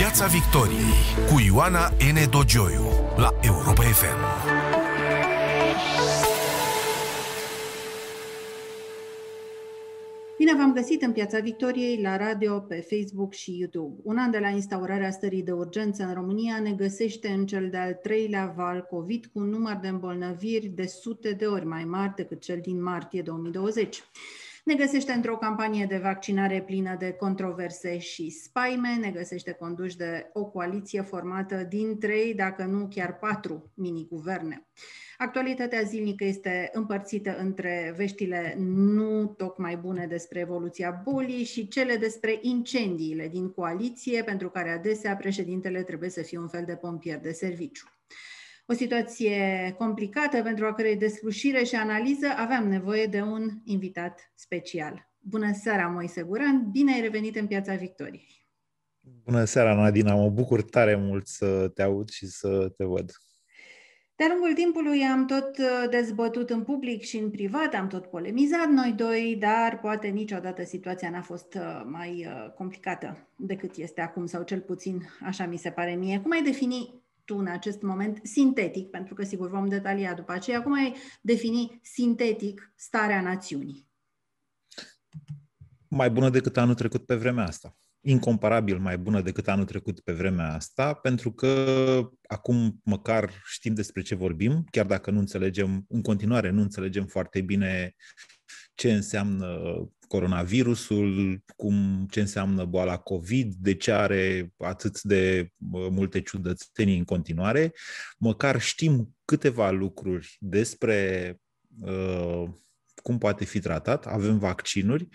Piața 0.00 0.26
Victoriei 0.26 0.94
cu 1.28 1.40
Ioana 1.46 1.88
N. 1.88 2.30
Dogioiu 2.30 2.84
la 3.16 3.34
Europa 3.40 3.82
FM. 3.82 4.20
Bine 10.38 10.54
v-am 10.56 10.72
găsit 10.72 11.02
în 11.02 11.12
Piața 11.12 11.38
Victoriei, 11.38 12.02
la 12.02 12.16
radio, 12.16 12.58
pe 12.58 12.86
Facebook 12.90 13.32
și 13.32 13.58
YouTube. 13.58 14.00
Un 14.02 14.16
an 14.16 14.30
de 14.30 14.38
la 14.38 14.48
instaurarea 14.48 15.10
stării 15.10 15.42
de 15.42 15.52
urgență 15.52 16.02
în 16.02 16.14
România 16.14 16.60
ne 16.60 16.72
găsește 16.72 17.28
în 17.28 17.46
cel 17.46 17.70
de-al 17.70 17.92
treilea 18.02 18.52
val 18.56 18.86
COVID 18.90 19.26
cu 19.26 19.38
un 19.38 19.48
număr 19.48 19.78
de 19.82 19.88
îmbolnăviri 19.88 20.66
de 20.66 20.86
sute 20.86 21.30
de 21.30 21.46
ori 21.46 21.66
mai 21.66 21.84
mari 21.84 22.14
decât 22.16 22.40
cel 22.40 22.58
din 22.62 22.82
martie 22.82 23.22
2020. 23.22 24.02
Ne 24.64 24.74
găsește 24.74 25.12
într-o 25.12 25.36
campanie 25.36 25.86
de 25.86 25.96
vaccinare 25.96 26.62
plină 26.62 26.96
de 26.98 27.12
controverse 27.12 27.98
și 27.98 28.30
spaime, 28.30 28.96
ne 29.00 29.10
găsește 29.10 29.52
conduși 29.52 29.96
de 29.96 30.30
o 30.32 30.44
coaliție 30.44 31.00
formată 31.00 31.66
din 31.68 31.98
trei, 31.98 32.34
dacă 32.34 32.64
nu 32.64 32.88
chiar 32.88 33.18
patru 33.18 33.72
mini-guverne. 33.74 34.66
Actualitatea 35.18 35.82
zilnică 35.82 36.24
este 36.24 36.70
împărțită 36.72 37.36
între 37.38 37.94
veștile 37.96 38.54
nu 38.58 39.26
tocmai 39.26 39.76
bune 39.76 40.06
despre 40.06 40.40
evoluția 40.40 41.00
bolii 41.04 41.44
și 41.44 41.68
cele 41.68 41.96
despre 41.96 42.38
incendiile 42.40 43.28
din 43.28 43.50
coaliție, 43.50 44.22
pentru 44.22 44.50
care 44.50 44.70
adesea 44.70 45.16
președintele 45.16 45.82
trebuie 45.82 46.10
să 46.10 46.22
fie 46.22 46.38
un 46.38 46.48
fel 46.48 46.64
de 46.64 46.76
pompier 46.76 47.20
de 47.20 47.32
serviciu. 47.32 47.99
O 48.70 48.72
situație 48.72 49.74
complicată 49.78 50.42
pentru 50.42 50.66
a 50.66 50.74
cărei 50.74 50.96
deslușire 50.96 51.64
și 51.64 51.74
analiză 51.74 52.26
aveam 52.36 52.68
nevoie 52.68 53.06
de 53.06 53.20
un 53.20 53.48
invitat 53.64 54.32
special. 54.34 55.10
Bună 55.18 55.52
seara, 55.52 55.86
Moise 55.86 56.22
Guran! 56.22 56.70
Bine 56.70 56.92
ai 56.92 57.00
revenit 57.00 57.36
în 57.36 57.46
Piața 57.46 57.74
Victoriei! 57.74 58.48
Bună 59.24 59.44
seara, 59.44 59.74
Nadina! 59.74 60.14
Mă 60.14 60.28
bucur 60.28 60.62
tare 60.62 60.96
mult 60.96 61.26
să 61.26 61.70
te 61.74 61.82
aud 61.82 62.08
și 62.08 62.26
să 62.26 62.72
te 62.76 62.84
văd. 62.84 63.12
De-a 64.16 64.28
lungul 64.28 64.52
timpului 64.52 65.02
am 65.02 65.26
tot 65.26 65.58
uh, 65.58 65.88
dezbătut 65.90 66.50
în 66.50 66.62
public 66.62 67.02
și 67.02 67.16
în 67.16 67.30
privat, 67.30 67.74
am 67.74 67.88
tot 67.88 68.06
polemizat 68.06 68.68
noi 68.68 68.92
doi, 68.96 69.36
dar 69.40 69.78
poate 69.80 70.08
niciodată 70.08 70.64
situația 70.64 71.10
n-a 71.10 71.22
fost 71.22 71.54
uh, 71.54 71.82
mai 71.84 72.26
uh, 72.26 72.52
complicată 72.54 73.28
decât 73.36 73.76
este 73.76 74.00
acum, 74.00 74.26
sau 74.26 74.42
cel 74.42 74.60
puțin 74.60 75.02
așa 75.22 75.46
mi 75.46 75.56
se 75.56 75.70
pare 75.70 75.94
mie. 75.94 76.20
Cum 76.20 76.30
ai 76.30 76.42
defini 76.42 77.00
tu 77.24 77.36
în 77.36 77.46
acest 77.46 77.82
moment 77.82 78.20
sintetic, 78.22 78.90
pentru 78.90 79.14
că 79.14 79.24
sigur 79.24 79.50
vom 79.50 79.68
detalia 79.68 80.14
după 80.14 80.32
aceea, 80.32 80.62
cum 80.62 80.72
ai 80.72 80.94
defini 81.20 81.80
sintetic 81.82 82.72
starea 82.76 83.20
națiunii? 83.20 83.88
Mai 85.88 86.10
bună 86.10 86.30
decât 86.30 86.56
anul 86.56 86.74
trecut 86.74 87.06
pe 87.06 87.14
vremea 87.14 87.46
asta 87.46 87.76
incomparabil 88.00 88.78
mai 88.78 88.98
bună 88.98 89.20
decât 89.20 89.48
anul 89.48 89.64
trecut 89.64 90.00
pe 90.00 90.12
vremea 90.12 90.54
asta, 90.54 90.94
pentru 90.94 91.32
că 91.32 92.10
acum 92.26 92.80
măcar 92.84 93.32
știm 93.44 93.74
despre 93.74 94.02
ce 94.02 94.14
vorbim, 94.14 94.64
chiar 94.70 94.86
dacă 94.86 95.10
nu 95.10 95.18
înțelegem, 95.18 95.84
în 95.88 96.02
continuare 96.02 96.50
nu 96.50 96.60
înțelegem 96.60 97.06
foarte 97.06 97.40
bine 97.40 97.94
ce 98.74 98.92
înseamnă 98.92 99.58
coronavirusul, 100.10 101.42
cum, 101.56 102.06
ce 102.10 102.20
înseamnă 102.20 102.64
boala 102.64 102.96
COVID, 102.96 103.54
de 103.54 103.74
ce 103.74 103.92
are 103.92 104.52
atât 104.58 105.02
de 105.02 105.52
multe 105.90 106.20
ciudățenii 106.20 106.98
în 106.98 107.04
continuare. 107.04 107.72
Măcar 108.18 108.60
știm 108.60 109.16
câteva 109.24 109.70
lucruri 109.70 110.36
despre 110.40 111.36
uh, 111.80 112.44
cum 113.02 113.18
poate 113.18 113.44
fi 113.44 113.60
tratat, 113.60 114.06
avem 114.06 114.38
vaccinuri 114.38 115.08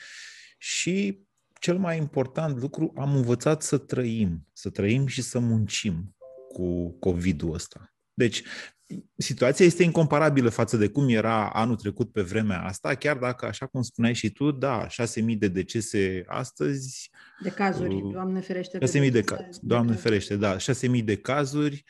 și 0.57 1.23
cel 1.59 1.77
mai 1.77 1.97
important 1.97 2.59
lucru, 2.59 2.93
am 2.97 3.15
învățat 3.15 3.61
să 3.61 3.77
trăim, 3.77 4.47
să 4.53 4.69
trăim 4.69 5.07
și 5.07 5.21
să 5.21 5.39
muncim 5.39 6.15
cu 6.53 6.91
COVID-ul 6.99 7.53
ăsta. 7.53 7.93
Deci, 8.13 8.43
situația 9.17 9.65
este 9.65 9.83
incomparabilă 9.83 10.49
față 10.49 10.77
de 10.77 10.87
cum 10.87 11.09
era 11.09 11.49
anul 11.49 11.75
trecut 11.75 12.11
pe 12.11 12.21
vremea 12.21 12.63
asta, 12.63 12.95
chiar 12.95 13.17
dacă, 13.17 13.45
așa 13.45 13.65
cum 13.65 13.81
spuneai 13.81 14.13
și 14.13 14.29
tu, 14.29 14.51
da, 14.51 14.87
6.000 14.87 15.37
de 15.37 15.47
decese 15.47 16.23
astăzi. 16.27 17.09
De 17.43 17.49
cazuri, 17.49 17.95
uh, 17.95 18.13
Doamne 18.13 18.39
ferește. 18.39 18.77
6.000 18.77 18.91
de, 18.91 19.09
de 19.09 19.21
cazuri, 19.21 19.59
Doamne 19.61 19.91
de 19.91 19.97
ferește, 19.97 20.35
da, 20.35 20.57
6.000 20.57 21.03
de 21.03 21.15
cazuri. 21.15 21.83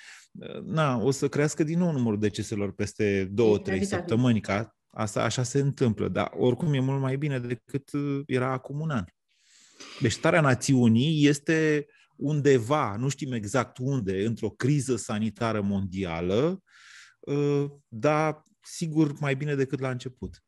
Na, 0.66 0.98
o 0.98 1.12
să 1.12 1.28
crească 1.28 1.64
din 1.64 1.80
nou 1.80 1.92
numărul 1.92 2.20
deceselor 2.20 2.72
peste 2.74 3.34
2-3 3.80 3.82
săptămâni, 3.82 4.42
ca 4.42 4.76
asta 4.90 5.24
așa 5.24 5.44
se 5.44 5.60
întâmplă, 5.60 6.08
dar 6.08 6.32
oricum 6.38 6.74
e 6.74 6.80
mult 6.80 7.02
mai 7.02 7.18
bine 7.18 7.40
decât 7.40 7.92
uh, 7.92 8.22
era 8.26 8.52
acum 8.52 8.80
un 8.80 8.90
an. 8.90 9.04
Deci 10.02 10.12
starea 10.12 10.42
națiunii 10.42 11.28
este 11.28 11.86
undeva, 12.16 12.96
nu 12.96 13.10
știm 13.10 13.32
exact 13.32 13.78
unde, 13.78 14.26
într-o 14.26 14.50
criză 14.50 14.96
sanitară 14.96 15.62
mondială, 15.62 16.46
uh, 16.52 16.58
dar 17.88 18.44
sigur 18.62 19.14
mai 19.20 19.36
bine 19.36 19.56
decât 19.56 19.80
la 19.80 19.90
început. 19.90 20.44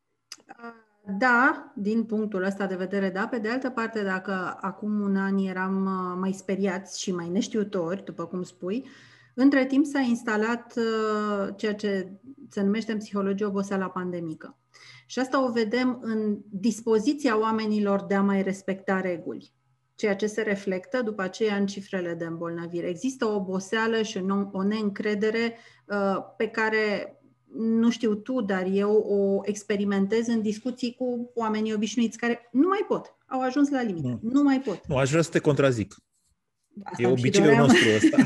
Da, 1.18 1.72
din 1.76 2.04
punctul 2.04 2.42
ăsta 2.42 2.66
de 2.66 2.74
vedere, 2.74 3.10
da. 3.10 3.26
Pe 3.26 3.38
de 3.38 3.48
altă 3.48 3.70
parte, 3.70 4.02
dacă 4.02 4.58
acum 4.60 5.00
un 5.00 5.16
an 5.16 5.38
eram 5.38 5.84
uh, 5.84 6.16
mai 6.20 6.32
speriați 6.32 7.00
și 7.00 7.12
mai 7.12 7.28
neștiutori, 7.28 8.04
după 8.04 8.26
cum 8.26 8.42
spui, 8.42 8.88
între 9.34 9.66
timp 9.66 9.86
s-a 9.86 10.00
instalat 10.00 10.74
uh, 10.76 11.48
ceea 11.56 11.74
ce 11.74 12.20
se 12.50 12.62
numește 12.62 12.92
în 12.92 12.98
psihologie 12.98 13.46
oboseala 13.46 13.88
pandemică. 13.88 14.58
Și 15.06 15.18
asta 15.18 15.44
o 15.44 15.52
vedem 15.52 15.98
în 16.02 16.38
dispoziția 16.50 17.38
oamenilor 17.38 18.04
de 18.04 18.14
a 18.14 18.22
mai 18.22 18.42
respecta 18.42 19.00
reguli, 19.00 19.52
ceea 19.98 20.16
ce 20.16 20.26
se 20.26 20.42
reflectă 20.42 21.02
după 21.02 21.22
aceea 21.22 21.56
în 21.56 21.66
cifrele 21.66 22.14
de 22.14 22.24
îmbolnăvire. 22.24 22.86
Există 22.86 23.24
o 23.24 23.34
oboseală 23.34 24.02
și 24.02 24.24
o 24.52 24.62
neîncredere 24.62 25.56
uh, 25.86 26.16
pe 26.36 26.48
care 26.48 27.12
nu 27.56 27.90
știu 27.90 28.14
tu, 28.14 28.40
dar 28.40 28.66
eu 28.72 28.92
o 28.92 29.40
experimentez 29.44 30.26
în 30.26 30.42
discuții 30.42 30.94
cu 30.94 31.30
oamenii 31.34 31.74
obișnuiți 31.74 32.18
care 32.18 32.48
nu 32.52 32.68
mai 32.68 32.84
pot, 32.88 33.16
au 33.26 33.40
ajuns 33.40 33.70
la 33.70 33.82
limită, 33.82 34.06
nu, 34.06 34.18
nu 34.22 34.42
mai 34.42 34.60
pot. 34.60 34.86
Nu, 34.86 34.96
aș 34.96 35.10
vrea 35.10 35.22
să 35.22 35.30
te 35.30 35.38
contrazic. 35.38 35.94
Asta 36.82 37.02
e 37.02 37.06
obiceiul 37.06 37.56
nostru 37.56 37.88
ăsta. 37.94 38.16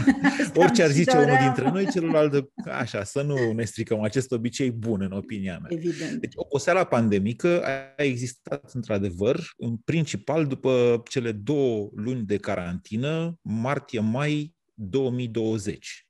Orice 0.62 0.82
ar 0.82 0.90
zice 0.90 1.16
unul 1.16 1.36
dintre 1.40 1.70
noi, 1.70 1.90
celălalt, 1.90 2.50
așa, 2.64 3.04
să 3.04 3.22
nu 3.22 3.52
ne 3.52 3.64
stricăm 3.64 4.00
acest 4.00 4.32
obicei 4.32 4.70
bun, 4.70 5.00
în 5.00 5.12
opinia 5.12 5.58
mea. 5.58 5.70
Evident. 5.72 6.20
Deci, 6.20 6.32
oboseala 6.34 6.84
pandemică 6.84 7.62
a 7.96 8.02
existat, 8.02 8.70
într-adevăr, 8.72 9.40
în 9.56 9.76
principal 9.76 10.46
după 10.46 11.02
cele 11.08 11.32
două 11.32 11.90
luni 11.94 12.22
de 12.22 12.36
carantină, 12.36 13.38
martie-mai 13.42 14.54
2020. 14.74 16.06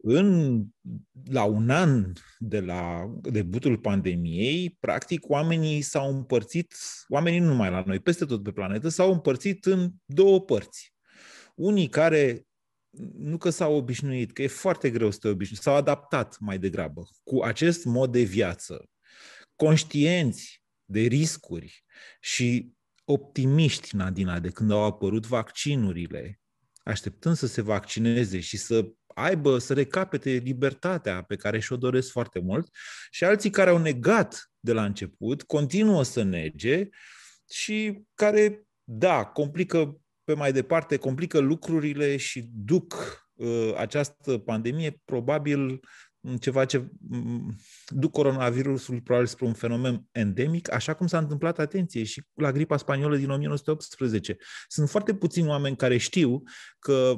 În, 0.00 0.62
la 1.30 1.44
un 1.44 1.70
an 1.70 2.12
de 2.38 2.60
la 2.60 3.12
debutul 3.20 3.78
pandemiei, 3.78 4.76
practic, 4.80 5.28
oamenii 5.28 5.80
s-au 5.80 6.16
împărțit, 6.16 6.74
oamenii 7.08 7.38
nu 7.38 7.46
numai 7.46 7.70
la 7.70 7.82
noi, 7.86 8.00
peste 8.00 8.24
tot 8.24 8.42
pe 8.42 8.50
planetă, 8.50 8.88
s-au 8.88 9.12
împărțit 9.12 9.64
în 9.64 9.90
două 10.04 10.40
părți 10.40 10.96
unii 11.58 11.88
care 11.88 12.46
nu 13.18 13.36
că 13.36 13.50
s-au 13.50 13.74
obișnuit, 13.74 14.32
că 14.32 14.42
e 14.42 14.46
foarte 14.46 14.90
greu 14.90 15.10
să 15.10 15.18
te 15.18 15.28
obișnuiți, 15.28 15.62
s-au 15.62 15.74
adaptat 15.74 16.36
mai 16.40 16.58
degrabă 16.58 17.02
cu 17.22 17.42
acest 17.42 17.84
mod 17.84 18.12
de 18.12 18.22
viață, 18.22 18.88
conștienți 19.56 20.62
de 20.84 21.00
riscuri 21.00 21.84
și 22.20 22.72
optimiști, 23.04 23.96
Nadina, 23.96 24.40
de 24.40 24.50
când 24.50 24.70
au 24.70 24.82
apărut 24.82 25.26
vaccinurile, 25.26 26.40
așteptând 26.82 27.36
să 27.36 27.46
se 27.46 27.60
vaccineze 27.60 28.40
și 28.40 28.56
să 28.56 28.88
aibă, 29.14 29.58
să 29.58 29.74
recapete 29.74 30.30
libertatea 30.30 31.22
pe 31.22 31.36
care 31.36 31.58
și-o 31.58 31.76
doresc 31.76 32.10
foarte 32.10 32.38
mult, 32.38 32.68
și 33.10 33.24
alții 33.24 33.50
care 33.50 33.70
au 33.70 33.78
negat 33.78 34.50
de 34.60 34.72
la 34.72 34.84
început, 34.84 35.42
continuă 35.42 36.02
să 36.02 36.22
nege 36.22 36.88
și 37.50 38.02
care, 38.14 38.66
da, 38.84 39.24
complică 39.24 40.00
pe 40.28 40.34
mai 40.34 40.52
departe 40.52 40.96
complică 40.96 41.38
lucrurile 41.38 42.16
și 42.16 42.48
duc 42.54 42.94
uh, 43.34 43.74
această 43.76 44.38
pandemie 44.38 45.02
probabil 45.04 45.80
ceva 46.40 46.64
ce 46.64 46.90
duc 47.86 48.10
coronavirusul 48.10 49.00
probabil 49.00 49.28
spre 49.28 49.46
un 49.46 49.52
fenomen 49.52 50.06
endemic, 50.12 50.72
așa 50.72 50.94
cum 50.94 51.06
s-a 51.06 51.18
întâmplat, 51.18 51.58
atenție, 51.58 52.04
și 52.04 52.22
la 52.34 52.52
gripa 52.52 52.76
spaniolă 52.76 53.16
din 53.16 53.30
1918. 53.30 54.36
Sunt 54.68 54.88
foarte 54.88 55.14
puțini 55.14 55.48
oameni 55.48 55.76
care 55.76 55.96
știu 55.96 56.42
că 56.78 57.14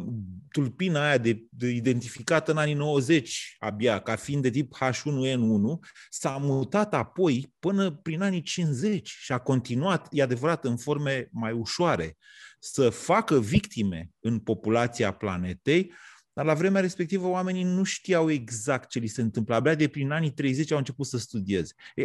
tulpina 0.50 1.06
aia 1.06 1.19
de, 1.19 1.44
de 1.50 1.69
identificată 1.69 2.50
în 2.50 2.56
anii 2.56 2.75
90 2.75 3.56
abia, 3.58 3.99
ca 3.99 4.17
fiind 4.17 4.43
de 4.43 4.50
tip 4.50 4.76
H1N1, 4.76 5.88
s-a 6.08 6.37
mutat 6.37 6.94
apoi 6.94 7.55
până 7.58 7.91
prin 7.91 8.23
anii 8.23 8.43
50 8.43 9.08
și 9.08 9.32
a 9.32 9.38
continuat, 9.38 10.06
e 10.11 10.23
adevărat, 10.23 10.64
în 10.64 10.76
forme 10.76 11.29
mai 11.32 11.52
ușoare 11.52 12.17
să 12.58 12.91
facă 12.91 13.41
victime 13.41 14.11
în 14.20 14.38
populația 14.38 15.12
planetei, 15.12 15.93
dar 16.32 16.44
la 16.44 16.54
vremea 16.54 16.80
respectivă 16.80 17.28
oamenii 17.28 17.62
nu 17.62 17.82
știau 17.82 18.30
exact 18.30 18.88
ce 18.88 18.98
li 18.98 19.06
se 19.06 19.20
întâmplă. 19.20 19.54
Abia 19.54 19.74
de 19.74 19.88
prin 19.88 20.10
anii 20.10 20.30
30 20.30 20.70
au 20.70 20.78
început 20.78 21.06
să 21.06 21.18
studieze. 21.18 21.74
E, 21.94 22.04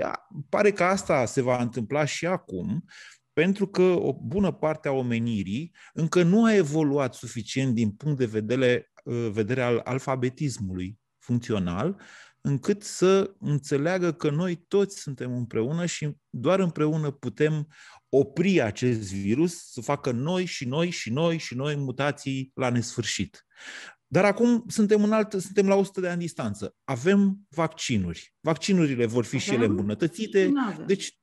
pare 0.49 0.71
că 0.71 0.83
asta 0.83 1.25
se 1.25 1.41
va 1.41 1.61
întâmpla 1.61 2.05
și 2.05 2.25
acum, 2.25 2.85
pentru 3.33 3.67
că 3.67 3.81
o 3.81 4.13
bună 4.13 4.51
parte 4.51 4.87
a 4.87 4.91
omenirii 4.91 5.71
încă 5.93 6.23
nu 6.23 6.43
a 6.43 6.53
evoluat 6.53 7.13
suficient 7.13 7.73
din 7.73 7.91
punct 7.91 8.17
de 8.17 8.25
vedere, 8.25 8.91
uh, 9.03 9.29
vedere 9.31 9.61
al 9.61 9.81
alfabetismului 9.83 10.99
funcțional, 11.19 12.01
încât 12.41 12.83
să 12.83 13.33
înțeleagă 13.39 14.11
că 14.11 14.29
noi 14.29 14.55
toți 14.55 14.99
suntem 14.99 15.35
împreună 15.35 15.85
și 15.85 16.17
doar 16.29 16.59
împreună 16.59 17.11
putem 17.11 17.67
opri 18.09 18.61
acest 18.61 19.13
virus 19.13 19.71
să 19.71 19.81
facă 19.81 20.11
noi 20.11 20.45
și 20.45 20.65
noi 20.65 20.89
și 20.89 21.11
noi 21.11 21.37
și 21.37 21.55
noi 21.55 21.75
mutații 21.75 22.51
la 22.53 22.69
nesfârșit. 22.69 23.45
Dar 24.15 24.25
acum 24.25 24.63
suntem, 24.67 25.03
în 25.03 25.11
alt, 25.11 25.31
suntem 25.31 25.67
la 25.67 25.75
100 25.75 26.01
de 26.01 26.07
ani 26.07 26.19
distanță. 26.19 26.75
Avem 26.83 27.39
vaccinuri. 27.49 28.35
Vaccinurile 28.39 29.05
vor 29.05 29.23
fi 29.23 29.35
Avem? 29.35 29.47
și 29.47 29.53
ele 29.53 29.65
îmbunătățite. 29.65 30.51
Deci, 30.85 31.19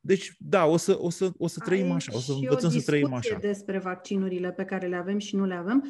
deci, 0.00 0.36
da, 0.38 0.64
o 0.64 0.76
să, 0.76 0.96
o 0.98 1.10
să, 1.10 1.30
o 1.36 1.46
să 1.46 1.60
trăim 1.64 1.84
Aici 1.84 2.08
așa, 2.08 2.16
o 2.16 2.20
să 2.20 2.32
învățăm 2.32 2.70
să 2.70 2.80
trăim 2.80 3.12
așa. 3.12 3.38
despre 3.40 3.78
vaccinurile 3.78 4.52
pe 4.52 4.64
care 4.64 4.86
le 4.86 4.96
avem 4.96 5.18
și 5.18 5.36
nu 5.36 5.44
le 5.44 5.54
avem. 5.54 5.84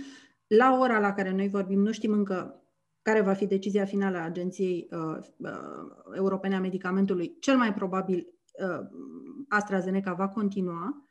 La 0.46 0.78
ora 0.81 0.99
la 0.99 1.12
care 1.12 1.31
noi 1.31 1.49
vorbim, 1.49 1.81
nu 1.81 1.93
știm 1.93 2.12
încă 2.12 2.64
care 3.02 3.20
va 3.20 3.32
fi 3.32 3.46
decizia 3.46 3.84
finală 3.84 4.19
a 4.19 4.25
Agenției 4.25 4.88
uh, 4.90 5.16
uh, 5.37 6.16
Europene 6.16 6.55
a 6.55 6.60
Medicamentului. 6.60 7.37
Cel 7.40 7.56
mai 7.56 7.75
probabil 7.75 8.26
uh, 8.52 8.87
AstraZeneca 9.48 10.12
va 10.12 10.28
continua, 10.28 11.06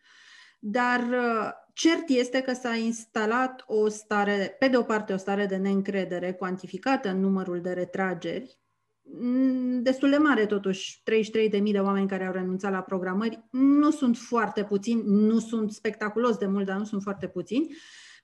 dar 0.63 1.00
uh, 1.00 1.50
cert 1.74 2.10
este 2.10 2.42
că 2.42 2.54
s-a 2.54 2.75
instalat 2.75 3.63
o 3.68 3.88
stare, 3.88 4.56
pe 4.60 4.68
de 4.68 4.78
o 4.78 4.84
parte 4.84 5.13
o 5.13 5.18
stare 5.18 5.46
de 5.46 5.56
neîncredere 5.56 6.34
cuantificată 6.34 7.10
în 7.10 7.19
numărul 7.19 7.62
de 7.62 7.72
retrageri, 7.72 8.60
mm, 9.02 9.81
destul 9.81 10.10
de 10.10 10.18
mare 10.18 10.46
totuși, 10.46 11.02
33.000 11.04 11.72
de 11.72 11.80
oameni 11.80 12.08
care 12.08 12.25
au 12.25 12.34
renunțat 12.34 12.72
la 12.72 12.81
programări, 12.81 13.48
nu 13.52 13.92
sunt 13.92 14.18
foarte 14.18 14.63
puțini, 14.63 15.02
nu 15.06 15.40
sunt 15.40 15.72
spectaculos 15.72 16.38
de 16.38 16.46
mult, 16.46 16.66
dar 16.66 16.78
nu 16.78 16.84
sunt 16.84 17.02
foarte 17.02 17.28
puțini, 17.28 17.75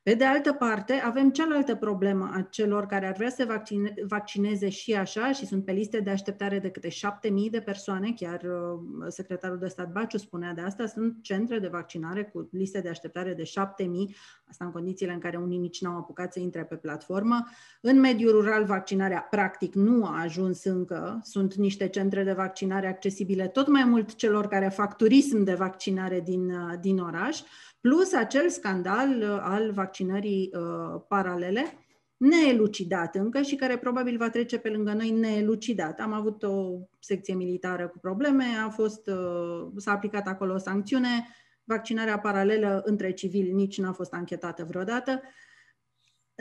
pe 0.07 0.13
de 0.13 0.25
altă 0.25 0.53
parte, 0.53 0.93
avem 0.93 1.29
cealaltă 1.29 1.75
problemă 1.75 2.31
a 2.33 2.41
celor 2.41 2.85
care 2.85 3.07
ar 3.07 3.15
vrea 3.15 3.29
să 3.29 3.45
vaccine, 3.47 3.93
vaccineze 4.07 4.69
și 4.69 4.93
așa 4.93 5.31
și 5.31 5.45
sunt 5.45 5.65
pe 5.65 5.71
liste 5.71 5.99
de 5.99 6.09
așteptare 6.09 6.59
de 6.59 6.69
câte 6.69 6.89
șapte 6.89 7.29
mii 7.29 7.49
de 7.49 7.59
persoane, 7.59 8.13
chiar 8.15 8.41
uh, 8.41 9.05
secretarul 9.07 9.57
de 9.57 9.67
stat 9.67 9.91
Baciu 9.91 10.17
spunea 10.17 10.53
de 10.53 10.61
asta, 10.61 10.85
sunt 10.85 11.15
centre 11.21 11.59
de 11.59 11.67
vaccinare 11.67 12.23
cu 12.23 12.49
liste 12.51 12.79
de 12.79 12.89
așteptare 12.89 13.33
de 13.33 13.43
șapte 13.43 13.83
mii, 13.83 14.15
asta 14.49 14.65
în 14.65 14.71
condițiile 14.71 15.13
în 15.13 15.19
care 15.19 15.37
unii 15.37 15.57
nici 15.57 15.81
n-au 15.81 15.97
apucat 15.97 16.33
să 16.33 16.39
intre 16.39 16.63
pe 16.63 16.75
platformă. 16.75 17.47
În 17.81 17.99
mediul 17.99 18.31
rural, 18.31 18.63
vaccinarea 18.63 19.27
practic 19.29 19.73
nu 19.73 20.05
a 20.05 20.21
ajuns 20.21 20.63
încă, 20.63 21.19
sunt 21.23 21.53
niște 21.53 21.87
centre 21.87 22.23
de 22.23 22.33
vaccinare 22.33 22.87
accesibile 22.87 23.47
tot 23.47 23.67
mai 23.67 23.83
mult 23.83 24.15
celor 24.15 24.47
care 24.47 24.67
fac 24.67 24.97
turism 24.97 25.43
de 25.43 25.53
vaccinare 25.53 26.19
din, 26.19 26.49
uh, 26.49 26.73
din 26.79 26.99
oraș, 26.99 27.41
plus 27.81 28.13
acel 28.13 28.49
scandal 28.49 29.21
uh, 29.21 29.37
al 29.41 29.71
vaccinării 29.71 30.51
uh, 30.53 31.01
paralele, 31.07 31.73
neelucidat 32.17 33.15
încă 33.15 33.41
și 33.41 33.55
care 33.55 33.77
probabil 33.77 34.17
va 34.17 34.29
trece 34.29 34.57
pe 34.57 34.69
lângă 34.69 34.93
noi 34.93 35.09
neelucidat. 35.09 35.99
Am 35.99 36.13
avut 36.13 36.43
o 36.43 36.79
secție 36.99 37.33
militară 37.33 37.87
cu 37.87 37.97
probleme, 37.99 38.45
a 38.65 38.69
fost, 38.69 39.07
uh, 39.07 39.67
s-a 39.75 39.91
aplicat 39.91 40.27
acolo 40.27 40.53
o 40.53 40.57
sancțiune, 40.57 41.27
vaccinarea 41.63 42.19
paralelă 42.19 42.81
între 42.85 43.11
civili 43.11 43.51
nici 43.51 43.77
n-a 43.77 43.91
fost 43.91 44.13
anchetată 44.13 44.63
vreodată. 44.63 45.21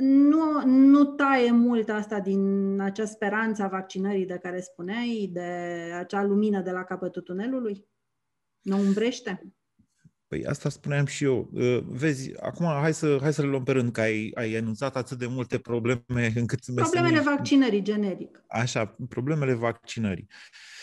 Nu, 0.03 0.67
nu 0.67 1.05
taie 1.05 1.51
mult 1.51 1.89
asta 1.89 2.21
din 2.21 2.77
acea 2.81 3.05
speranță 3.05 3.63
a 3.63 3.69
vaccinării 3.69 4.27
de 4.27 4.39
care 4.43 4.61
spuneai, 4.61 5.31
de 5.33 5.51
acea 5.99 6.23
lumină 6.23 6.61
de 6.61 6.71
la 6.71 6.85
capătul 6.85 7.23
tunelului? 7.23 7.87
Nu 8.61 8.79
umbrește? 8.79 9.56
Păi 10.29 10.47
asta 10.47 10.69
spuneam 10.69 11.07
și 11.07 11.25
eu. 11.25 11.51
Uh, 11.53 11.79
vezi, 11.87 12.41
acum 12.41 12.67
hai 12.67 12.95
să, 12.95 13.19
hai 13.21 13.33
să 13.33 13.43
le 13.43 13.49
luăm 13.49 13.63
pe 13.63 13.73
rând, 13.73 13.93
că 13.93 14.01
ai, 14.01 14.31
ai 14.35 14.55
anunțat 14.55 14.97
atât 14.97 15.19
de 15.19 15.27
multe 15.27 15.59
probleme 15.59 16.33
încât... 16.35 16.65
Problemele 16.75 17.11
mesenii... 17.11 17.37
vaccinării, 17.37 17.83
generic. 17.83 18.45
Așa, 18.49 18.97
problemele 19.09 19.55
vaccinării. 19.55 20.27
Uh, 20.29 20.76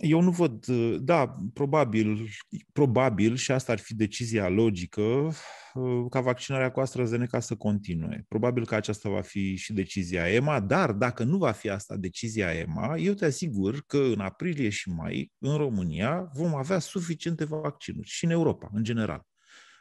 eu 0.00 0.20
nu 0.20 0.30
văd, 0.30 0.68
uh, 0.68 0.96
da, 1.00 1.36
probabil, 1.52 2.28
probabil, 2.72 3.36
și 3.36 3.52
asta 3.52 3.72
ar 3.72 3.78
fi 3.78 3.94
decizia 3.94 4.48
logică, 4.48 5.00
uh, 5.74 6.06
ca 6.10 6.20
vaccinarea 6.20 6.70
cu 6.70 6.80
AstraZeneca 6.80 7.40
să 7.40 7.54
continue. 7.54 8.24
Probabil 8.28 8.66
că 8.66 8.74
aceasta 8.74 9.08
va 9.08 9.20
fi 9.20 9.56
și 9.56 9.72
decizia 9.72 10.28
EMA, 10.28 10.60
dar 10.60 10.92
dacă 10.92 11.24
nu 11.24 11.36
va 11.36 11.52
fi 11.52 11.68
asta 11.68 11.96
decizia 11.96 12.52
EMA, 12.52 12.96
eu 12.96 13.12
te 13.12 13.24
asigur 13.24 13.82
că 13.86 13.98
în 13.98 14.20
aprilie 14.20 14.68
și 14.68 14.88
mai, 14.90 15.32
în 15.38 15.56
România, 15.56 16.30
vom 16.34 16.54
avea 16.54 16.78
suficiente 16.78 17.44
vaccinuri 17.44 18.08
și 18.08 18.24
în 18.24 18.30
Europa, 18.30 18.70
în 18.72 18.82
general. 18.82 19.22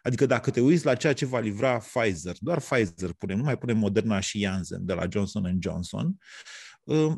Adică 0.01 0.25
dacă 0.25 0.51
te 0.51 0.61
uiți 0.61 0.85
la 0.85 0.95
ceea 0.95 1.13
ce 1.13 1.25
va 1.25 1.39
livra 1.39 1.77
Pfizer, 1.77 2.35
doar 2.39 2.57
Pfizer 2.57 3.13
punem, 3.17 3.37
nu 3.37 3.43
mai 3.43 3.57
punem 3.57 3.77
Moderna 3.77 4.19
și 4.19 4.39
Janssen 4.39 4.85
de 4.85 4.93
la 4.93 5.05
Johnson 5.09 5.57
Johnson, 5.61 6.05
uh, 6.05 6.66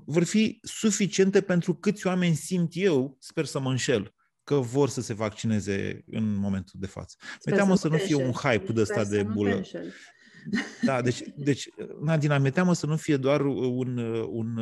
vor 0.06 0.24
fi 0.24 0.60
suficiente 0.62 1.42
pentru 1.42 1.76
câți 1.76 2.08
oameni 2.08 2.36
simt 2.36 2.72
eu, 2.74 3.18
sper 3.20 3.46
să 3.46 3.60
mă 3.60 3.70
înșel, 3.70 4.14
că 4.44 4.56
vor 4.56 4.90
să 4.90 5.02
se 5.02 5.14
vaccineze 5.14 6.04
în 6.12 6.36
momentul 6.36 6.80
de 6.80 6.88
față. 6.88 7.16
Mi 7.46 7.54
teamă 7.54 7.76
să 7.76 7.88
nu 7.88 7.98
fie 7.98 8.16
un 8.16 8.32
hype 8.32 8.74
de 8.74 8.82
ăsta 8.82 9.04
de 9.04 9.24
bulă. 9.24 9.62
Da, 10.82 11.02
deci, 11.02 11.22
deci 11.36 11.68
Nadina, 12.02 12.38
mi 12.38 12.52
teamă 12.52 12.74
să 12.74 12.86
nu 12.86 12.98
fie 12.98 13.18
doar 13.18 13.46
un, 13.46 13.98
un, 14.28 14.58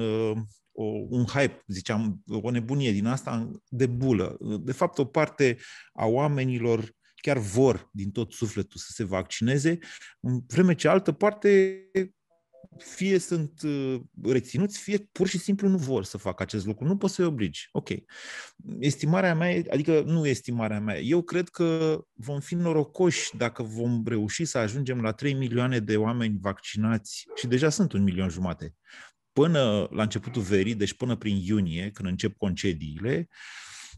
un 1.09 1.25
hype, 1.25 1.63
ziceam, 1.67 2.23
o 2.27 2.49
nebunie 2.49 2.91
din 2.91 3.05
asta 3.05 3.51
de 3.67 3.85
bulă. 3.85 4.37
De 4.61 4.71
fapt, 4.71 4.97
o 4.97 5.05
parte 5.05 5.57
a 5.93 6.05
oamenilor 6.05 6.95
chiar 7.15 7.37
vor 7.37 7.89
din 7.93 8.11
tot 8.11 8.31
sufletul 8.31 8.79
să 8.79 8.91
se 8.91 9.03
vaccineze, 9.03 9.77
în 10.19 10.41
vreme 10.47 10.75
ce 10.75 10.87
altă 10.87 11.11
parte 11.11 11.81
fie 12.77 13.17
sunt 13.17 13.61
uh, 13.63 13.99
reținuți, 14.23 14.79
fie 14.79 14.97
pur 15.11 15.27
și 15.27 15.37
simplu 15.37 15.67
nu 15.67 15.77
vor 15.77 16.03
să 16.03 16.17
facă 16.17 16.43
acest 16.43 16.65
lucru. 16.65 16.85
Nu 16.85 16.97
poți 16.97 17.13
să-i 17.13 17.25
obligi. 17.25 17.69
Ok. 17.71 17.89
Estimarea 18.79 19.35
mea, 19.35 19.61
adică 19.71 20.01
nu 20.05 20.27
estimarea 20.27 20.79
mea, 20.79 20.99
eu 20.99 21.21
cred 21.21 21.49
că 21.49 21.99
vom 22.13 22.39
fi 22.39 22.55
norocoși 22.55 23.37
dacă 23.37 23.63
vom 23.63 24.03
reuși 24.05 24.45
să 24.45 24.57
ajungem 24.57 25.01
la 25.01 25.11
3 25.11 25.33
milioane 25.33 25.79
de 25.79 25.97
oameni 25.97 26.37
vaccinați 26.41 27.25
și 27.35 27.47
deja 27.47 27.69
sunt 27.69 27.93
un 27.93 28.03
milion 28.03 28.29
jumate. 28.29 28.75
Până 29.31 29.87
la 29.91 30.01
începutul 30.01 30.41
verii, 30.41 30.75
deci 30.75 30.93
până 30.93 31.15
prin 31.15 31.35
iunie, 31.35 31.91
când 31.91 32.09
încep 32.09 32.37
concediile, 32.37 33.27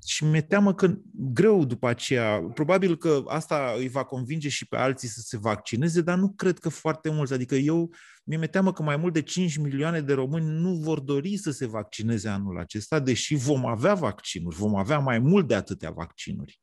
și 0.06 0.26
mi-e 0.26 0.42
teamă 0.42 0.74
că 0.74 0.98
greu 1.12 1.66
după 1.66 1.88
aceea, 1.88 2.42
probabil 2.54 2.98
că 2.98 3.24
asta 3.28 3.74
îi 3.78 3.88
va 3.88 4.04
convinge 4.04 4.50
și 4.50 4.68
pe 4.68 4.78
alții 4.78 5.08
să 5.08 5.20
se 5.24 5.38
vaccineze, 5.38 6.02
dar 6.02 6.18
nu 6.18 6.34
cred 6.36 6.60
că 6.60 6.70
foarte 6.70 7.10
mulți. 7.10 7.34
Adică 7.34 7.56
eu 7.56 7.92
mi-e 8.24 8.48
teamă 8.48 8.74
că 8.74 8.84
mai 8.84 8.98
mult 8.98 9.14
de 9.14 9.22
5 9.22 9.58
milioane 9.58 10.02
de 10.02 10.14
români 10.14 10.60
nu 10.62 10.74
vor 10.74 11.00
dori 11.00 11.38
să 11.38 11.52
se 11.52 11.68
vaccineze 11.68 12.30
anul 12.30 12.60
acesta, 12.60 13.00
deși 13.00 13.36
vom 13.36 13.66
avea 13.66 13.94
vaccinuri, 13.94 14.56
vom 14.56 14.76
avea 14.76 15.00
mai 15.00 15.20
mult 15.20 15.48
de 15.48 15.56
atâtea 15.56 15.92
vaccinuri. 15.92 16.62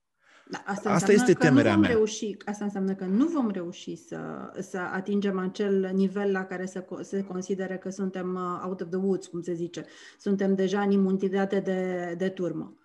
Da, 0.50 0.62
asta, 0.66 0.90
asta 0.90 1.12
este 1.12 1.33
temerea 1.33 1.71
nu 1.71 1.81
vom 1.81 1.81
mea. 1.81 1.90
Reuși, 1.90 2.37
asta 2.45 2.64
înseamnă 2.64 2.95
că 2.95 3.05
nu 3.05 3.26
vom 3.26 3.50
reuși 3.50 3.97
să, 3.97 4.19
să 4.61 4.78
atingem 4.78 5.38
acel 5.38 5.90
nivel 5.95 6.31
la 6.31 6.45
care 6.45 6.66
se, 6.66 6.87
se 7.00 7.23
consideră 7.23 7.76
că 7.76 7.90
suntem 7.90 8.35
uh, 8.35 8.66
out 8.66 8.81
of 8.81 8.88
the 8.88 8.99
woods, 8.99 9.26
cum 9.26 9.40
se 9.40 9.55
zice. 9.55 9.85
Suntem 10.19 10.55
deja 10.55 10.81
în 10.81 10.90
imunitate 10.90 11.61
de, 11.61 12.14
de 12.19 12.28
turmă. 12.28 12.76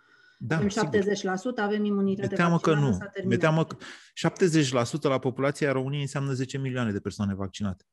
Da, 0.43 0.55
avem 0.55 0.67
70%, 0.67 0.71
sigur. 0.71 1.53
avem 1.55 1.85
imunitate 1.85 2.27
Mi 2.29 2.35
teamă 2.35 2.59
că 2.59 2.73
nu. 2.73 2.97
Mi 3.23 3.37
teamă 3.37 3.65
că 3.65 3.77
70% 3.77 5.01
la 5.01 5.19
populația 5.19 5.71
României 5.71 6.01
înseamnă 6.01 6.33
10 6.33 6.57
milioane 6.57 6.91
de 6.91 6.99
persoane 6.99 7.33
vaccinate. 7.33 7.85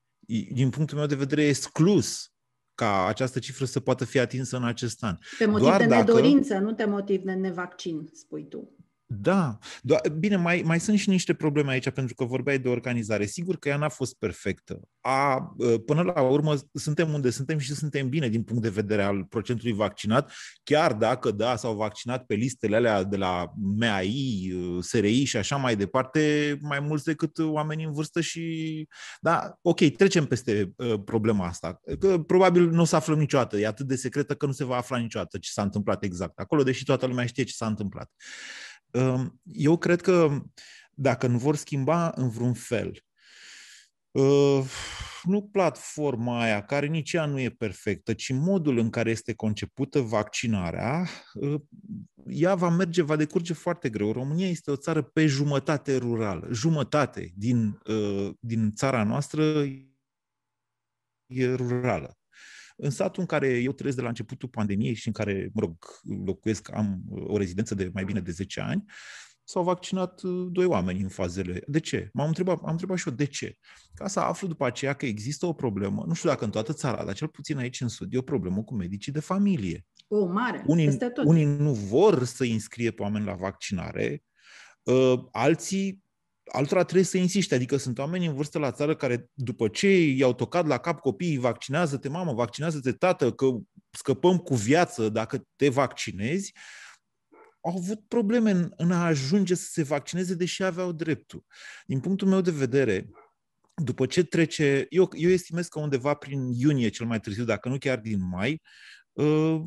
Din 0.52 0.70
punctul 0.70 0.98
meu 0.98 1.06
de 1.06 1.14
vedere, 1.14 1.44
exclus 1.44 2.32
ca 2.74 3.06
această 3.06 3.38
cifră 3.38 3.64
să 3.64 3.80
poată 3.80 4.04
fi 4.04 4.18
atinsă 4.18 4.56
în 4.56 4.64
acest 4.64 5.04
an. 5.04 5.16
Pe 5.38 5.46
motiv 5.46 5.66
Doar 5.66 5.80
de 5.80 5.86
nedorință, 5.86 6.52
dacă... 6.52 6.64
nu 6.64 6.74
pe 6.74 6.84
motiv 6.84 7.22
de 7.22 7.32
nevaccin, 7.32 8.08
spui 8.12 8.48
tu. 8.48 8.77
Da, 9.10 9.58
do- 9.82 10.18
bine, 10.18 10.36
mai, 10.36 10.62
mai 10.64 10.80
sunt 10.80 10.98
și 10.98 11.08
niște 11.08 11.34
probleme 11.34 11.70
aici, 11.70 11.90
pentru 11.90 12.14
că 12.14 12.24
vorbeai 12.24 12.58
de 12.58 12.68
organizare. 12.68 13.26
Sigur 13.26 13.56
că 13.56 13.68
ea 13.68 13.76
n-a 13.76 13.88
fost 13.88 14.14
perfectă. 14.18 14.80
A, 15.00 15.54
ă, 15.60 15.78
până 15.78 16.02
la 16.02 16.22
urmă, 16.22 16.54
suntem 16.72 17.12
unde 17.12 17.30
suntem 17.30 17.58
și 17.58 17.74
suntem 17.74 18.08
bine 18.08 18.28
din 18.28 18.42
punct 18.42 18.62
de 18.62 18.68
vedere 18.68 19.02
al 19.02 19.24
procentului 19.24 19.72
vaccinat, 19.72 20.32
chiar 20.62 20.92
dacă, 20.92 21.30
da, 21.30 21.56
s-au 21.56 21.74
vaccinat 21.74 22.24
pe 22.24 22.34
listele 22.34 22.76
alea 22.76 23.02
de 23.02 23.16
la 23.16 23.52
MAI, 23.56 24.52
ă, 24.76 24.82
SRI 24.82 25.24
și 25.24 25.36
așa 25.36 25.56
mai 25.56 25.76
departe, 25.76 26.56
mai 26.60 26.80
mulți 26.80 27.04
decât 27.04 27.38
oamenii 27.38 27.84
în 27.84 27.92
vârstă 27.92 28.20
și... 28.20 28.86
Da, 29.20 29.58
ok, 29.62 29.80
trecem 29.96 30.24
peste 30.26 30.72
uh, 30.76 30.94
problema 31.04 31.46
asta. 31.46 31.80
Că 31.98 32.18
probabil 32.18 32.70
nu 32.70 32.80
o 32.80 32.84
să 32.84 32.96
aflăm 32.96 33.18
niciodată. 33.18 33.58
E 33.58 33.66
atât 33.66 33.86
de 33.86 33.96
secretă 33.96 34.34
că 34.34 34.46
nu 34.46 34.52
se 34.52 34.64
va 34.64 34.76
afla 34.76 34.96
niciodată 34.96 35.38
ce 35.38 35.50
s-a 35.50 35.62
întâmplat 35.62 36.04
exact 36.04 36.38
acolo, 36.38 36.62
deși 36.62 36.84
toată 36.84 37.06
lumea 37.06 37.26
știe 37.26 37.44
ce 37.44 37.54
s-a 37.54 37.66
întâmplat. 37.66 38.10
Eu 39.42 39.76
cred 39.76 40.00
că 40.00 40.42
dacă 40.90 41.26
nu 41.26 41.38
vor 41.38 41.56
schimba 41.56 42.12
în 42.14 42.28
vreun 42.28 42.54
fel, 42.54 43.04
uh, 44.10 44.64
nu 45.22 45.42
platforma 45.42 46.40
aia, 46.40 46.64
care 46.64 46.86
nici 46.86 47.12
ea 47.12 47.26
nu 47.26 47.40
e 47.40 47.50
perfectă, 47.50 48.12
ci 48.12 48.32
modul 48.32 48.78
în 48.78 48.90
care 48.90 49.10
este 49.10 49.34
concepută 49.34 50.00
vaccinarea, 50.00 51.06
uh, 51.34 51.60
ea 52.26 52.54
va 52.54 52.68
merge, 52.68 53.02
va 53.02 53.16
decurge 53.16 53.52
foarte 53.52 53.90
greu. 53.90 54.12
România 54.12 54.48
este 54.48 54.70
o 54.70 54.76
țară 54.76 55.02
pe 55.02 55.26
jumătate 55.26 55.96
rurală. 55.96 56.48
Jumătate 56.52 57.32
din, 57.34 57.80
uh, 57.86 58.30
din 58.40 58.72
țara 58.74 59.04
noastră 59.04 59.42
e 61.26 61.54
rurală. 61.54 62.17
În 62.80 62.90
satul 62.90 63.20
în 63.20 63.26
care 63.26 63.48
eu 63.48 63.72
trăiesc 63.72 63.96
de 63.96 64.02
la 64.02 64.08
începutul 64.08 64.48
pandemiei 64.48 64.94
și 64.94 65.06
în 65.06 65.12
care, 65.12 65.50
mă 65.54 65.60
rog, 65.60 65.76
locuiesc, 66.24 66.74
am 66.74 67.02
o 67.10 67.36
rezidență 67.36 67.74
de 67.74 67.90
mai 67.92 68.04
bine 68.04 68.20
de 68.20 68.30
10 68.30 68.60
ani, 68.60 68.84
s-au 69.44 69.62
vaccinat 69.62 70.22
uh, 70.22 70.46
doi 70.50 70.64
oameni 70.64 71.02
în 71.02 71.08
fazele. 71.08 71.62
De 71.66 71.80
ce? 71.80 72.08
M-am 72.12 72.26
întrebat, 72.26 72.58
am 72.62 72.70
întrebat 72.70 72.96
și 72.96 73.08
eu 73.08 73.14
de 73.14 73.24
ce. 73.24 73.56
Ca 73.94 74.08
să 74.08 74.20
aflu 74.20 74.46
după 74.46 74.66
aceea 74.66 74.92
că 74.92 75.06
există 75.06 75.46
o 75.46 75.52
problemă, 75.52 76.04
nu 76.06 76.14
știu 76.14 76.28
dacă 76.28 76.44
în 76.44 76.50
toată 76.50 76.72
țara, 76.72 77.04
dar 77.04 77.14
cel 77.14 77.28
puțin 77.28 77.56
aici 77.56 77.80
în 77.80 77.88
Sud, 77.88 78.14
e 78.14 78.18
o 78.18 78.22
problemă 78.22 78.62
cu 78.62 78.74
medicii 78.74 79.12
de 79.12 79.20
familie. 79.20 79.86
O, 80.08 80.26
mare, 80.26 80.62
unii, 80.66 80.84
peste 80.84 81.08
tot. 81.08 81.24
Unii 81.24 81.44
nu 81.44 81.72
vor 81.72 82.24
să 82.24 82.44
înscrie 82.44 82.90
pe 82.90 83.02
oameni 83.02 83.24
la 83.24 83.34
vaccinare, 83.34 84.22
uh, 84.82 85.14
alții 85.30 86.02
altora 86.52 86.82
trebuie 86.82 87.04
să 87.04 87.16
insiste. 87.16 87.54
Adică 87.54 87.76
sunt 87.76 87.98
oameni 87.98 88.26
în 88.26 88.34
vârstă 88.34 88.58
la 88.58 88.72
țară 88.72 88.96
care, 88.96 89.30
după 89.34 89.68
ce 89.68 89.88
i-au 89.98 90.34
tocat 90.34 90.66
la 90.66 90.78
cap 90.78 91.00
copiii, 91.00 91.38
vaccinează-te, 91.38 92.08
mamă, 92.08 92.32
vaccinează-te, 92.32 92.92
tată, 92.92 93.32
că 93.32 93.46
scăpăm 93.90 94.38
cu 94.38 94.54
viață 94.54 95.08
dacă 95.08 95.46
te 95.56 95.68
vaccinezi, 95.68 96.52
au 97.60 97.76
avut 97.76 98.00
probleme 98.08 98.50
în, 98.50 98.72
în 98.76 98.92
a 98.92 99.04
ajunge 99.04 99.54
să 99.54 99.68
se 99.70 99.82
vaccineze, 99.82 100.34
deși 100.34 100.62
aveau 100.62 100.92
dreptul. 100.92 101.44
Din 101.86 102.00
punctul 102.00 102.28
meu 102.28 102.40
de 102.40 102.50
vedere, 102.50 103.10
după 103.74 104.06
ce 104.06 104.22
trece, 104.22 104.86
eu, 104.88 105.08
eu 105.12 105.30
estimez 105.30 105.68
că 105.68 105.78
undeva 105.78 106.14
prin 106.14 106.50
iunie 106.52 106.88
cel 106.88 107.06
mai 107.06 107.20
târziu, 107.20 107.44
dacă 107.44 107.68
nu 107.68 107.78
chiar 107.78 107.98
din 107.98 108.28
mai, 108.28 108.52
uh, 108.52 108.97